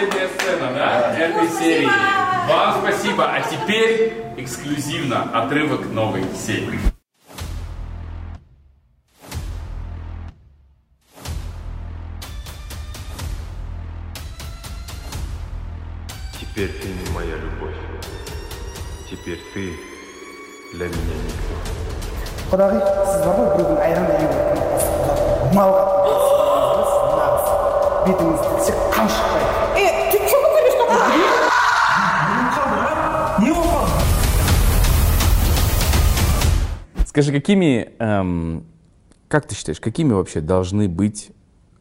последняя 0.00 0.28
сцена, 0.28 0.72
да, 0.74 1.16
этой 1.16 1.48
серии. 1.48 1.88
Вам 2.48 2.80
спасибо. 2.82 3.24
А 3.24 3.40
теперь 3.42 4.12
эксклюзивно 4.36 5.22
отрывок 5.32 5.86
новой 5.90 6.24
серии. 6.34 6.80
Теперь 16.40 16.70
ты 16.80 16.88
не 16.88 17.10
моя 17.14 17.36
любовь. 17.36 17.74
Теперь 19.10 19.40
ты 19.52 19.72
для 20.72 20.86
меня 20.86 21.16
никто. 21.24 21.56
құдағи 22.46 22.78
сіз 22.78 23.24
бар 23.26 23.34
ғой 23.40 23.48
біреудің 23.56 23.80
айран 23.82 24.06
әйелі 24.14 24.36
малға 25.56 25.82
бетіңізді 28.06 28.54
тіксек 28.54 28.78
қан 28.94 29.10
шықпайды 29.10 29.49
Скажи, 37.11 37.33
какими, 37.33 37.91
эм, 37.99 38.63
как 39.27 39.45
ты 39.45 39.53
считаешь, 39.53 39.81
какими 39.81 40.13
вообще 40.13 40.39
должны 40.39 40.87
быть 40.87 41.31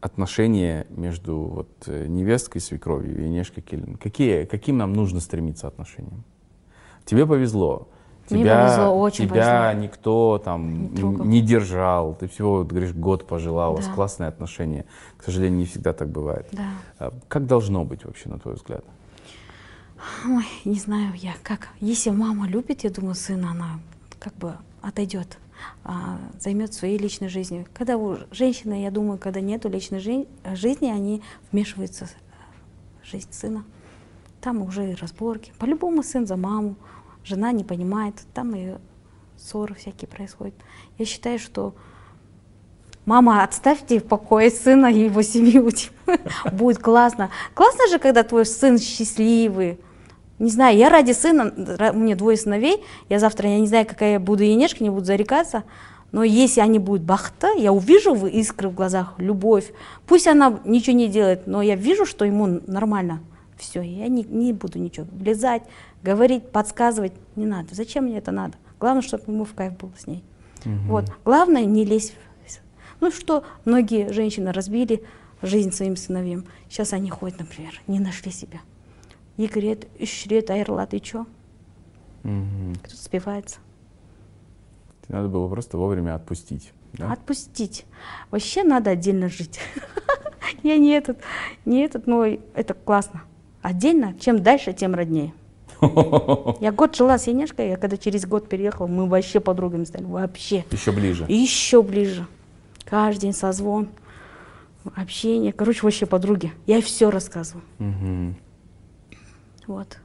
отношения 0.01 0.89
между 0.91 1.39
вот, 1.39 1.69
э, 1.87 2.07
невесткой, 2.09 2.61
свекровью 2.61 3.25
и 3.25 3.29
Нешкой 3.29 3.63
Келлин? 3.63 3.95
Какие, 3.95 4.45
каким 4.45 4.77
нам 4.77 4.93
нужно 4.93 5.21
стремиться 5.21 5.69
отношениям? 5.69 6.25
Тебе 7.05 7.27
повезло. 7.27 7.87
Мне 8.29 8.43
тебя, 8.43 8.67
повезло, 8.67 9.01
очень 9.01 9.29
тебя 9.29 9.69
повезло. 9.69 9.83
никто 9.85 10.43
там 10.45 10.95
Не 10.95 11.03
не 11.03 11.41
держал. 11.43 12.17
Ты 12.17 12.27
всего, 12.27 12.57
вот, 12.57 12.67
говоришь, 12.67 12.93
год 12.93 13.29
пожила, 13.29 13.69
у 13.69 13.77
вас 13.77 13.87
классные 13.87 14.27
отношения. 14.27 14.85
К 15.17 15.23
сожалению, 15.23 15.61
не 15.61 15.65
всегда 15.67 15.93
так 15.93 16.09
бывает. 16.09 16.49
Да. 16.51 16.71
А 16.99 17.13
Как 17.29 17.47
должно 17.47 17.85
быть 17.85 18.05
вообще, 18.05 18.29
на 18.29 18.41
твой 18.41 18.55
взгляд? 18.55 18.85
Ой, 20.27 20.45
не 20.65 20.81
знаю 20.81 21.13
я, 21.15 21.35
как. 21.45 21.69
Если 21.79 22.11
мама 22.11 22.49
любит, 22.49 22.83
я 22.83 22.91
думаю, 22.91 23.15
сына, 23.15 23.53
она 23.53 23.79
как 24.21 24.35
бы 24.37 24.57
отойдет, 24.83 25.39
а, 25.83 26.19
займет 26.39 26.73
своей 26.73 26.99
личной 26.99 27.29
жизнью. 27.29 27.67
Когда 27.75 27.97
у 27.97 28.19
женщины, 28.31 28.83
я 28.83 28.93
думаю, 28.93 29.19
когда 29.19 29.41
нету 29.41 29.69
личной 29.69 29.99
жи- 29.99 30.29
жизни, 30.55 30.89
они 30.89 31.23
вмешиваются 31.51 32.07
в 32.07 33.07
жизнь 33.07 33.33
сына. 33.33 33.65
Там 34.41 34.63
уже 34.63 34.93
и 34.93 34.95
разборки. 34.95 35.53
По-любому 35.59 36.03
сын 36.03 36.27
за 36.27 36.37
маму, 36.37 36.77
жена 37.25 37.51
не 37.51 37.65
понимает, 37.65 38.15
там 38.33 38.55
и 38.55 38.77
ссоры 39.37 39.75
всякие 39.75 40.09
происходят. 40.09 40.55
Я 40.99 41.05
считаю, 41.05 41.39
что 41.39 41.75
Мама, 43.07 43.43
отставьте 43.43 43.99
в 43.99 44.05
покое 44.05 44.51
сына 44.51 44.87
и 44.87 45.05
его 45.05 45.23
семью. 45.23 45.71
типа. 45.73 46.19
Будет 46.53 46.79
классно. 46.79 47.31
Классно 47.55 47.89
же, 47.89 47.99
когда 47.99 48.23
твой 48.23 48.45
сын 48.45 48.79
счастливый. 48.79 49.81
Не 50.41 50.51
знаю, 50.51 50.77
я 50.77 50.89
ради 50.89 51.13
сына, 51.13 51.53
у 51.93 51.97
меня 51.99 52.17
двое 52.17 52.37
сыновей, 52.37 52.83
я 53.09 53.19
завтра, 53.21 53.49
я 53.49 53.61
не 53.61 53.67
знаю, 53.69 53.87
какая 53.87 54.13
я 54.15 54.21
буду 54.21 54.43
енешка, 54.43 54.83
не 54.83 54.91
буду 54.91 55.05
зарекаться, 55.05 55.65
но 56.13 56.25
если 56.25 56.61
они 56.61 56.79
будут 56.79 57.03
бахта, 57.03 57.53
я 57.57 57.73
увижу 57.73 58.15
в 58.15 58.27
искры 58.27 58.69
в 58.71 58.75
глазах, 58.75 59.15
любовь. 59.19 59.71
Пусть 60.07 60.27
она 60.27 60.59
ничего 60.65 60.97
не 60.97 61.09
делает, 61.09 61.47
но 61.47 61.63
я 61.63 61.77
вижу, 61.77 62.05
что 62.07 62.25
ему 62.25 62.61
нормально. 62.67 63.21
Все, 63.59 63.83
я 63.83 64.09
не, 64.09 64.25
не 64.25 64.53
буду 64.55 64.79
ничего 64.79 65.07
влезать, 65.13 65.63
говорить, 66.03 66.49
подсказывать, 66.51 67.13
не 67.37 67.45
надо. 67.47 67.75
Зачем 67.75 68.05
мне 68.05 68.17
это 68.19 68.33
надо? 68.33 68.55
Главное, 68.81 69.03
чтобы 69.03 69.25
ему 69.27 69.45
в 69.45 69.53
кайф 69.55 69.77
было 69.77 69.93
с 69.99 70.07
ней. 70.07 70.25
Вот. 70.89 71.05
Главное, 71.25 71.65
не 71.67 71.85
лезть. 71.85 72.15
в- 72.47 72.61
Ну 73.03 73.11
что, 73.11 73.45
многие 73.67 74.11
женщины 74.13 74.53
разбили 74.53 75.05
жизнь 75.43 75.71
своим 75.73 75.97
сыновьям. 75.97 76.45
Сейчас 76.71 76.93
они 76.95 77.11
ходят, 77.11 77.39
например, 77.39 77.81
не 77.87 78.01
нашли 78.01 78.33
себя. 78.33 78.61
Екі 79.41 79.61
рет, 79.61 79.87
үш 79.97 80.27
рет 80.29 80.51
айырылады, 80.51 81.01
и? 81.01 81.25
Мгм. 82.25 82.75
Кто 82.83 82.95
спивается? 82.95 83.59
Надо 85.09 85.29
было 85.29 85.49
просто 85.49 85.79
вовремя 85.79 86.15
отпустить. 86.15 86.73
да? 86.93 87.11
Отпустить. 87.11 87.87
Вообще 88.31 88.63
надо 88.65 88.91
отдельно 88.91 89.31
жить. 89.31 89.59
Я 90.63 90.77
не 90.77 90.91
этот, 90.91 91.19
не 91.65 91.81
этот, 91.81 92.07
но 92.07 92.27
это 92.27 92.75
классно. 92.75 93.23
Отдельно, 93.63 94.15
чем 94.21 94.43
дальше, 94.43 94.75
тем 94.75 94.95
роднее. 94.95 95.33
Я 96.61 96.71
год 96.71 96.95
жила 96.95 97.17
с 97.17 97.27
Енешкой, 97.27 97.71
я 97.71 97.77
когда 97.79 97.97
через 97.97 98.27
год 98.27 98.47
переехала, 98.47 98.87
мы 98.87 99.07
вообще 99.07 99.41
подругами 99.41 99.85
стали, 99.85 100.05
вообще. 100.05 100.67
Еще 100.71 100.93
ближе. 100.93 101.25
Еще 101.27 101.83
ближе. 101.83 102.27
Каждый 102.85 103.23
день 103.23 103.33
созвон, 103.33 103.89
общение. 104.95 105.55
Короче, 105.55 105.81
вообще 105.83 106.05
подруги. 106.05 106.53
Я 106.67 106.83
все 106.83 107.11
рассказываю. 107.11 107.65
Мгм. 107.79 108.37
Вот. 109.71 109.99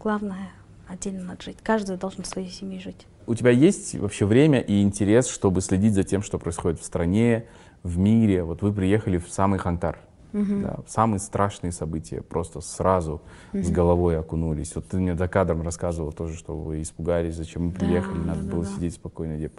Главное, 0.00 0.52
отдельно 0.88 1.22
надо 1.24 1.42
жить. 1.42 1.58
Каждый 1.62 1.98
должен 1.98 2.22
в 2.22 2.26
своей 2.26 2.48
семье 2.48 2.80
жить. 2.80 3.06
У 3.26 3.34
тебя 3.34 3.50
есть 3.50 3.94
вообще 3.94 4.24
время 4.24 4.58
и 4.58 4.80
интерес, 4.80 5.28
чтобы 5.28 5.60
следить 5.60 5.92
за 5.92 6.02
тем, 6.02 6.22
что 6.22 6.38
происходит 6.38 6.80
в 6.80 6.84
стране, 6.84 7.44
в 7.82 7.98
мире? 7.98 8.42
Вот 8.42 8.62
вы 8.62 8.72
приехали 8.72 9.18
в 9.18 9.28
самый 9.28 9.58
Хантар, 9.58 9.98
да, 10.32 10.78
в 10.86 10.90
самые 10.90 11.20
страшные 11.20 11.72
события, 11.72 12.22
просто 12.22 12.62
сразу 12.62 13.20
с 13.52 13.68
головой 13.68 14.18
окунулись. 14.18 14.74
Вот 14.74 14.88
ты 14.88 14.96
мне 14.96 15.14
за 15.14 15.28
кадром 15.28 15.60
рассказывал 15.60 16.12
тоже, 16.12 16.34
что 16.34 16.56
вы 16.56 16.80
испугались, 16.80 17.34
зачем 17.34 17.66
мы 17.66 17.72
Да, 17.72 17.80
приехали, 17.80 18.16
надо 18.18 18.42
да, 18.44 18.50
было 18.50 18.64
да. 18.64 18.70
сидеть 18.70 18.94
спокойно. 18.94 19.50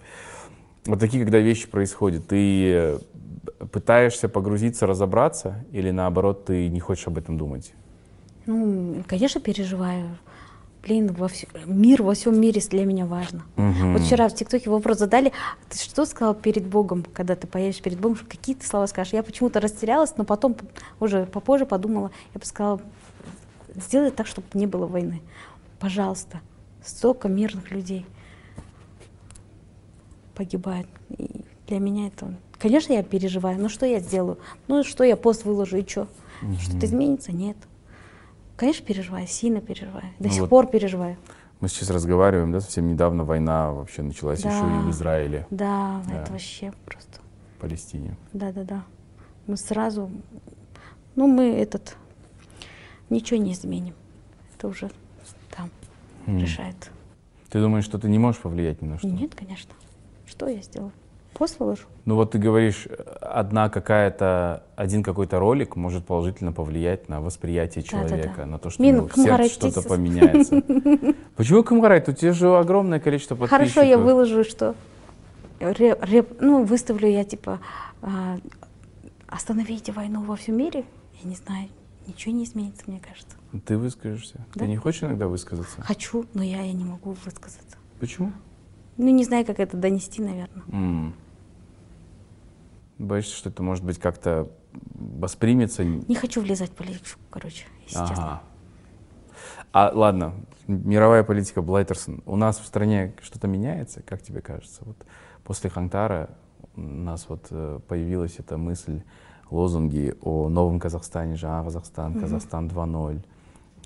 Вот 0.84 0.98
такие, 0.98 1.22
когда 1.22 1.38
вещи 1.38 1.68
происходят, 1.68 2.26
ты 2.26 2.98
пытаешься 3.70 4.28
погрузиться, 4.28 4.88
разобраться, 4.88 5.64
или 5.70 5.92
наоборот, 5.92 6.46
ты 6.46 6.68
не 6.68 6.80
хочешь 6.80 7.06
об 7.06 7.18
этом 7.18 7.38
думать? 7.38 7.72
Ну, 8.46 9.02
конечно, 9.06 9.40
переживаю. 9.40 10.18
Блин, 10.82 11.14
во 11.14 11.28
всё- 11.28 11.46
мир 11.64 12.02
во 12.02 12.12
всем 12.12 12.38
мире 12.38 12.60
для 12.70 12.84
меня 12.84 13.06
важно. 13.06 13.42
Мгм. 13.56 13.94
Вот 13.94 14.02
вчера 14.02 14.28
в 14.28 14.34
ТикТоке 14.34 14.68
вопрос 14.68 14.98
задали, 14.98 15.28
«А 15.28 15.72
ты 15.72 15.78
что 15.78 16.04
сказал 16.04 16.34
перед 16.34 16.66
Богом, 16.66 17.04
когда 17.14 17.36
ты 17.36 17.46
поедешь 17.46 17.80
перед 17.80 17.98
Богом, 17.98 18.18
какие 18.28 18.54
ты 18.54 18.66
слова 18.66 18.86
скажешь? 18.86 19.14
Я 19.14 19.22
почему-то 19.22 19.60
растерялась, 19.60 20.14
но 20.18 20.24
потом 20.24 20.56
уже 21.00 21.24
попозже 21.24 21.64
подумала, 21.64 22.10
я 22.34 22.38
бы 22.38 22.44
сказала, 22.44 22.80
сделай 23.74 24.10
так, 24.10 24.26
чтобы 24.26 24.46
не 24.52 24.66
было 24.66 24.86
войны. 24.86 25.22
Пожалуйста, 25.80 26.42
столько 26.84 27.28
мирных 27.28 27.70
людей 27.70 28.04
погибает. 30.34 30.86
И 31.16 31.44
для 31.66 31.78
меня 31.78 32.08
это... 32.08 32.34
Конечно, 32.58 32.92
я 32.92 33.02
переживаю, 33.02 33.58
но 33.58 33.68
что 33.70 33.86
я 33.86 34.00
сделаю? 34.00 34.38
Ну, 34.68 34.84
что 34.84 35.02
я 35.04 35.16
пост 35.16 35.44
выложу, 35.44 35.78
и 35.78 35.86
что? 35.88 36.08
Что-то 36.60 36.84
изменится? 36.86 37.32
Нет. 37.32 37.56
Конечно, 38.56 38.86
переживаю, 38.86 39.26
сильно 39.26 39.60
переживаю. 39.60 40.06
До 40.18 40.28
Ну 40.28 40.30
сих 40.30 40.40
вот 40.42 40.50
пор 40.50 40.66
переживаю. 40.66 41.16
Мы 41.60 41.68
сейчас 41.68 41.90
разговариваем, 41.90 42.52
да, 42.52 42.60
совсем 42.60 42.88
недавно 42.88 43.24
война 43.24 43.72
вообще 43.72 44.02
началась 44.02 44.42
Да. 44.42 44.50
еще 44.50 44.64
и 44.66 44.78
в 44.86 44.90
Израиле, 44.90 45.46
Да, 45.50 46.02
Да. 46.06 46.22
это 46.22 46.32
вообще 46.32 46.72
просто... 46.84 47.20
в 47.56 47.60
Палестине. 47.60 48.16
Да-да-да. 48.32 48.84
Мы 49.46 49.56
сразу... 49.56 50.10
Ну, 51.16 51.26
мы 51.26 51.44
этот... 51.54 51.96
Ничего 53.10 53.40
не 53.40 53.52
изменим. 53.52 53.94
Это 54.56 54.68
уже 54.68 54.90
там 55.50 55.70
М. 56.26 56.38
решает. 56.38 56.90
Ты 57.50 57.60
думаешь, 57.60 57.84
что 57.84 57.98
ты 57.98 58.08
не 58.08 58.18
можешь 58.18 58.40
повлиять 58.40 58.82
ни 58.82 58.86
на 58.86 58.98
что? 58.98 59.06
Нет, 59.08 59.34
конечно. 59.34 59.72
Что 60.26 60.48
я 60.48 60.60
сделаю? 60.62 60.92
Выложу? 61.58 61.82
Ну 62.04 62.14
вот 62.16 62.32
ты 62.32 62.38
говоришь, 62.38 62.86
одна 63.20 63.68
какая-то, 63.68 64.62
один 64.76 65.02
какой-то 65.02 65.38
ролик 65.38 65.76
может 65.76 66.04
положительно 66.04 66.52
повлиять 66.52 67.08
на 67.08 67.20
восприятие 67.20 67.82
человека, 67.84 68.44
на 68.46 68.58
то, 68.58 68.70
что 68.70 68.82
Мин, 68.82 68.94
у 68.94 68.98
него 68.98 69.08
в 69.08 69.14
сердце 69.14 69.22
кымгарай 69.28 69.48
что-то 69.48 69.82
поменяется. 69.82 70.62
Почему 71.36 71.62
Камгарайт? 71.62 72.08
У 72.08 72.12
тебя 72.12 72.32
же 72.32 72.56
огромное 72.56 73.00
количество 73.00 73.34
подписчиков. 73.34 73.74
Хорошо, 73.74 73.88
я 73.88 73.98
выложу, 73.98 74.44
что... 74.44 74.74
ре- 75.60 75.98
реп- 76.00 76.36
ну, 76.40 76.64
выставлю 76.64 77.08
я, 77.08 77.24
типа, 77.24 77.60
а, 78.02 78.38
остановите 79.28 79.92
войну 79.92 80.22
во 80.22 80.36
всем 80.36 80.56
мире. 80.56 80.84
Я 81.22 81.28
не 81.30 81.36
знаю, 81.36 81.68
ничего 82.06 82.34
не 82.34 82.44
изменится, 82.44 82.82
мне 82.86 83.00
кажется. 83.00 83.36
Ты 83.64 83.78
выскажешься. 83.78 84.44
Да. 84.54 84.60
Ты 84.60 84.66
не 84.66 84.76
хочешь 84.76 85.02
иногда 85.04 85.26
высказаться? 85.28 85.80
Хочу, 85.82 86.26
но 86.34 86.42
я, 86.42 86.60
я 86.62 86.72
не 86.72 86.84
могу 86.84 87.16
высказаться. 87.24 87.76
Почему? 88.00 88.32
Ну, 88.96 89.08
не 89.10 89.24
знаю, 89.24 89.44
как 89.44 89.58
это 89.58 89.76
донести, 89.76 90.22
наверное. 90.22 90.62
М. 90.70 91.14
Боишься, 92.98 93.36
что 93.36 93.50
это 93.50 93.62
может 93.62 93.84
быть 93.84 93.98
как-то 93.98 94.50
воспримется? 94.72 95.84
Не 95.84 96.14
хочу 96.14 96.40
влезать 96.40 96.70
в 96.70 96.74
политику, 96.74 97.18
короче, 97.30 97.66
если 97.86 98.00
честно. 98.00 98.24
Ага. 98.24 98.42
А 99.72 99.90
ладно, 99.92 100.34
мировая 100.68 101.24
политика 101.24 101.62
Блайтерсон. 101.62 102.22
У 102.26 102.36
нас 102.36 102.58
в 102.58 102.64
стране 102.66 103.14
что-то 103.22 103.48
меняется, 103.48 104.02
как 104.02 104.22
тебе 104.22 104.40
кажется? 104.40 104.82
Вот 104.84 104.96
после 105.42 105.70
Хантара 105.70 106.30
у 106.76 106.80
нас 106.80 107.28
вот 107.28 107.48
э, 107.50 107.80
появилась 107.86 108.36
эта 108.38 108.56
мысль, 108.56 109.02
лозунги 109.50 110.14
о 110.22 110.48
новом 110.48 110.78
Казахстане, 110.80 111.36
Жан 111.36 111.64
Казахстан, 111.64 112.20
Казахстан 112.20 112.68
2.0. 112.68 113.24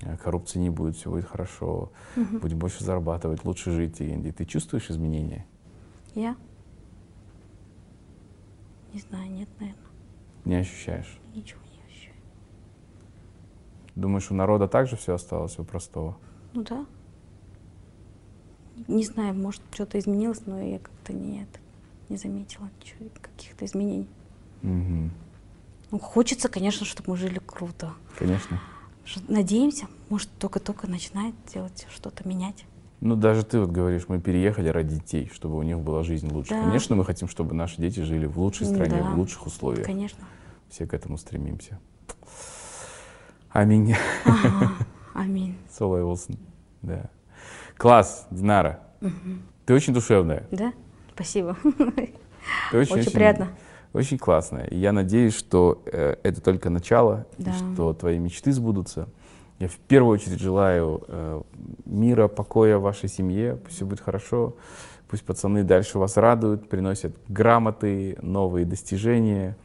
Э, 0.01 0.17
Коррупции 0.17 0.59
не 0.59 0.69
будет, 0.69 0.95
все 0.95 1.09
будет 1.09 1.25
хорошо, 1.25 1.91
будем 2.15 2.59
больше 2.59 2.83
зарабатывать, 2.83 3.43
лучше 3.45 3.71
жить. 3.71 4.01
И 4.01 4.31
ты 4.31 4.45
чувствуешь 4.45 4.89
изменения? 4.89 5.45
Я? 6.15 6.35
Не 8.93 8.99
знаю, 8.99 9.29
нет, 9.31 9.49
наверное. 9.59 9.83
Не 10.45 10.55
ощущаешь? 10.55 11.19
Ничего 11.35 11.59
не 11.61 11.91
ощущаю. 11.91 12.15
Думаешь, 13.95 14.31
у 14.31 14.33
народа 14.33 14.67
также 14.67 14.95
все 14.95 15.13
осталось 15.13 15.59
у 15.59 15.63
простого? 15.63 16.17
Ну 16.53 16.63
да. 16.63 16.85
Не 18.87 19.03
знаю, 19.03 19.35
может, 19.35 19.61
что-то 19.71 19.99
изменилось, 19.99 20.45
но 20.45 20.59
я 20.61 20.79
как-то 20.79 21.13
не, 21.13 21.43
это, 21.43 21.59
не 22.07 22.17
заметила 22.17 22.69
каких-то 23.21 23.65
изменений. 23.65 24.07
Мгм. 24.61 25.11
Ну, 25.91 25.99
хочется, 25.99 26.49
конечно, 26.49 26.85
чтобы 26.85 27.11
мы 27.11 27.17
жили 27.17 27.39
круто. 27.45 27.93
Конечно. 28.17 28.59
Надеемся, 29.27 29.87
может, 30.09 30.29
только-только 30.37 30.87
начинает 30.87 31.33
делать 31.51 31.87
что-то 31.89 32.27
менять. 32.27 32.65
Ну, 33.01 33.15
даже 33.15 33.43
ты 33.45 33.59
вот 33.59 33.69
говоришь, 33.71 34.05
мы 34.09 34.19
переехали 34.19 34.67
ради 34.69 34.95
детей, 34.95 35.29
чтобы 35.33 35.57
у 35.57 35.63
них 35.63 35.79
была 35.79 36.03
жизнь 36.03 36.29
лучше. 36.31 36.51
Да. 36.51 36.63
Конечно, 36.63 36.95
мы 36.95 37.05
хотим, 37.05 37.27
чтобы 37.29 37.55
наши 37.55 37.77
дети 37.81 38.01
жили 38.01 38.25
в 38.25 38.37
лучшей 38.39 38.67
Ну 38.67 38.73
стране, 38.73 39.01
да. 39.01 39.11
в 39.11 39.17
лучших 39.17 39.45
условиях. 39.45 39.85
Конечно. 39.85 40.23
Все 40.69 40.85
к 40.85 40.93
этому 40.93 41.17
стремимся. 41.17 41.79
Аминь. 43.51 43.95
Ага, 44.25 44.71
аминь. 45.13 45.57
Соло 45.71 45.97
Уилсон. 45.97 46.37
Да. 46.81 47.09
Класс, 47.77 48.27
Динара. 48.29 48.81
Ты 49.65 49.73
очень 49.73 49.93
душевная. 49.93 50.45
Да? 50.51 50.73
Спасибо. 51.13 51.55
Ты 52.71 52.77
очень, 52.77 52.99
Очень 52.99 53.11
приятно. 53.11 53.49
Очень 53.93 54.17
классная. 54.19 54.65
И 54.65 54.77
я 54.77 54.91
надеюсь, 54.91 55.35
что 55.35 55.81
э, 55.85 56.15
это 56.21 56.41
только 56.41 56.69
начало, 56.69 57.25
Да. 57.37 57.51
и 57.51 57.53
что 57.53 57.93
твои 57.93 58.19
мечты 58.19 58.51
сбудутся. 58.51 59.09
Я 59.59 59.67
в 59.67 59.75
первую 59.75 60.13
очередь 60.13 60.39
желаю 60.39 61.03
э, 61.07 61.41
мира, 61.85 62.29
покоя 62.29 62.77
вашей 62.77 63.09
семье, 63.09 63.57
пусть 63.57 63.75
все 63.75 63.85
будет 63.85 63.99
хорошо, 63.99 64.55
пусть 65.09 65.25
пацаны 65.25 65.63
дальше 65.63 65.99
вас 65.99 66.15
радуют, 66.15 66.69
приносят 66.69 67.13
грамоты, 67.27 68.17
новые 68.21 68.65
достижения, 68.65 69.57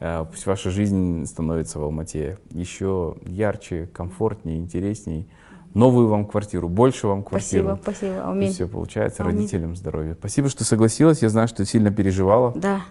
э, 0.00 0.26
пусть 0.30 0.44
ваша 0.44 0.70
жизнь 0.70 1.24
становится 1.24 1.78
в 1.78 1.82
Алмате 1.82 2.36
еще 2.50 3.16
ярче, 3.22 3.88
комфортнее, 3.92 4.58
интересней. 4.58 5.26
Новую 5.74 6.08
вам 6.08 6.26
квартиру, 6.26 6.68
больше 6.68 7.06
вам 7.06 7.22
квартиру. 7.22 7.68
Спасибо, 7.68 7.82
спасибо. 7.82 8.14
Пусть 8.14 8.26
Аминь. 8.26 8.52
все 8.52 8.68
получается, 8.68 9.22
Аминь. 9.22 9.36
родителям 9.36 9.76
здоровья. 9.76 10.14
Спасибо, 10.18 10.48
что 10.48 10.64
согласилась. 10.64 11.22
Я 11.22 11.28
знаю, 11.28 11.46
что 11.46 11.64
сильно 11.64 11.90
переживала. 11.90 12.52
Да. 12.56 12.82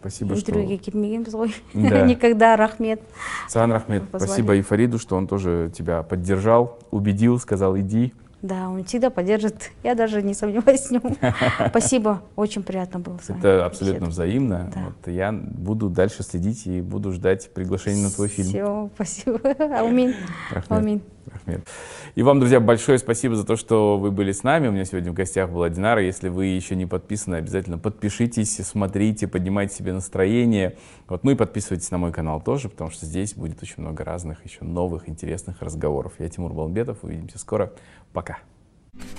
Спасибо. 0.00 0.34
Интервьюге 0.34 0.78
келмегенбіз 0.78 1.34
ғой. 1.34 1.54
Да. 1.74 2.06
Никогда, 2.06 2.56
рахмет. 2.56 3.00
Саған 3.48 3.72
рахмет. 3.72 4.08
Позвали. 4.10 4.28
Спасибо 4.28 4.54
и 4.56 4.62
Фариду, 4.62 4.98
что 4.98 5.16
он 5.16 5.26
тоже 5.26 5.70
тебя 5.74 6.02
поддержал, 6.02 6.78
убедил, 6.90 7.38
сказал, 7.38 7.76
иди. 7.78 8.12
Да, 8.42 8.68
он 8.68 8.84
всегда 8.84 9.10
поддержит. 9.10 9.72
Я 9.82 9.94
даже 9.94 10.22
не 10.22 10.34
сомневаюсь 10.34 10.86
в 10.86 10.90
нем. 10.90 11.16
Спасибо, 11.70 12.22
очень 12.36 12.62
приятно 12.62 13.00
было 13.00 13.18
с 13.22 13.28
вами. 13.28 13.40
Это 13.40 13.66
абсолютно 13.66 14.06
взаимно. 14.06 14.70
Да. 14.74 14.80
Вот 14.86 15.12
я 15.12 15.32
буду 15.32 15.88
дальше 15.88 16.22
следить 16.22 16.66
и 16.66 16.80
буду 16.80 17.12
ждать 17.12 17.50
приглашения 17.52 18.04
на 18.04 18.10
твой 18.10 18.28
фильм. 18.28 18.48
Все, 18.48 18.90
спасибо. 18.94 19.40
Аминь. 19.78 20.14
Рахмет. 20.50 21.02
Рахмет. 21.32 21.66
И 22.14 22.22
вам, 22.22 22.38
друзья, 22.40 22.60
большое 22.60 22.98
спасибо 22.98 23.36
за 23.36 23.44
то, 23.44 23.56
что 23.56 23.98
вы 23.98 24.10
были 24.10 24.32
с 24.32 24.42
нами. 24.42 24.68
У 24.68 24.72
меня 24.72 24.84
сегодня 24.84 25.10
в 25.10 25.14
гостях 25.14 25.50
была 25.50 25.68
Динара. 25.68 26.02
Если 26.02 26.28
вы 26.28 26.46
еще 26.46 26.76
не 26.76 26.86
подписаны, 26.86 27.36
обязательно 27.36 27.78
подпишитесь, 27.78 28.56
смотрите, 28.56 29.28
поднимайте 29.28 29.74
себе 29.74 29.92
настроение. 29.92 30.76
Вот, 31.08 31.24
ну 31.24 31.32
и 31.32 31.34
подписывайтесь 31.34 31.90
на 31.90 31.98
мой 31.98 32.12
канал 32.12 32.40
тоже, 32.40 32.68
потому 32.68 32.90
что 32.90 33.06
здесь 33.06 33.34
будет 33.34 33.62
очень 33.62 33.82
много 33.82 34.04
разных, 34.04 34.44
еще 34.44 34.64
новых, 34.64 35.08
интересных 35.08 35.62
разговоров. 35.62 36.14
Я 36.18 36.28
Тимур 36.28 36.52
Балмбетов. 36.52 36.98
Увидимся 37.02 37.38
скоро. 37.38 37.72
Пока. 38.12 38.38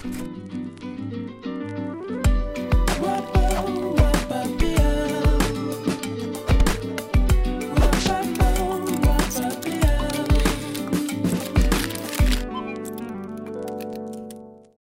Thank 0.03 1.47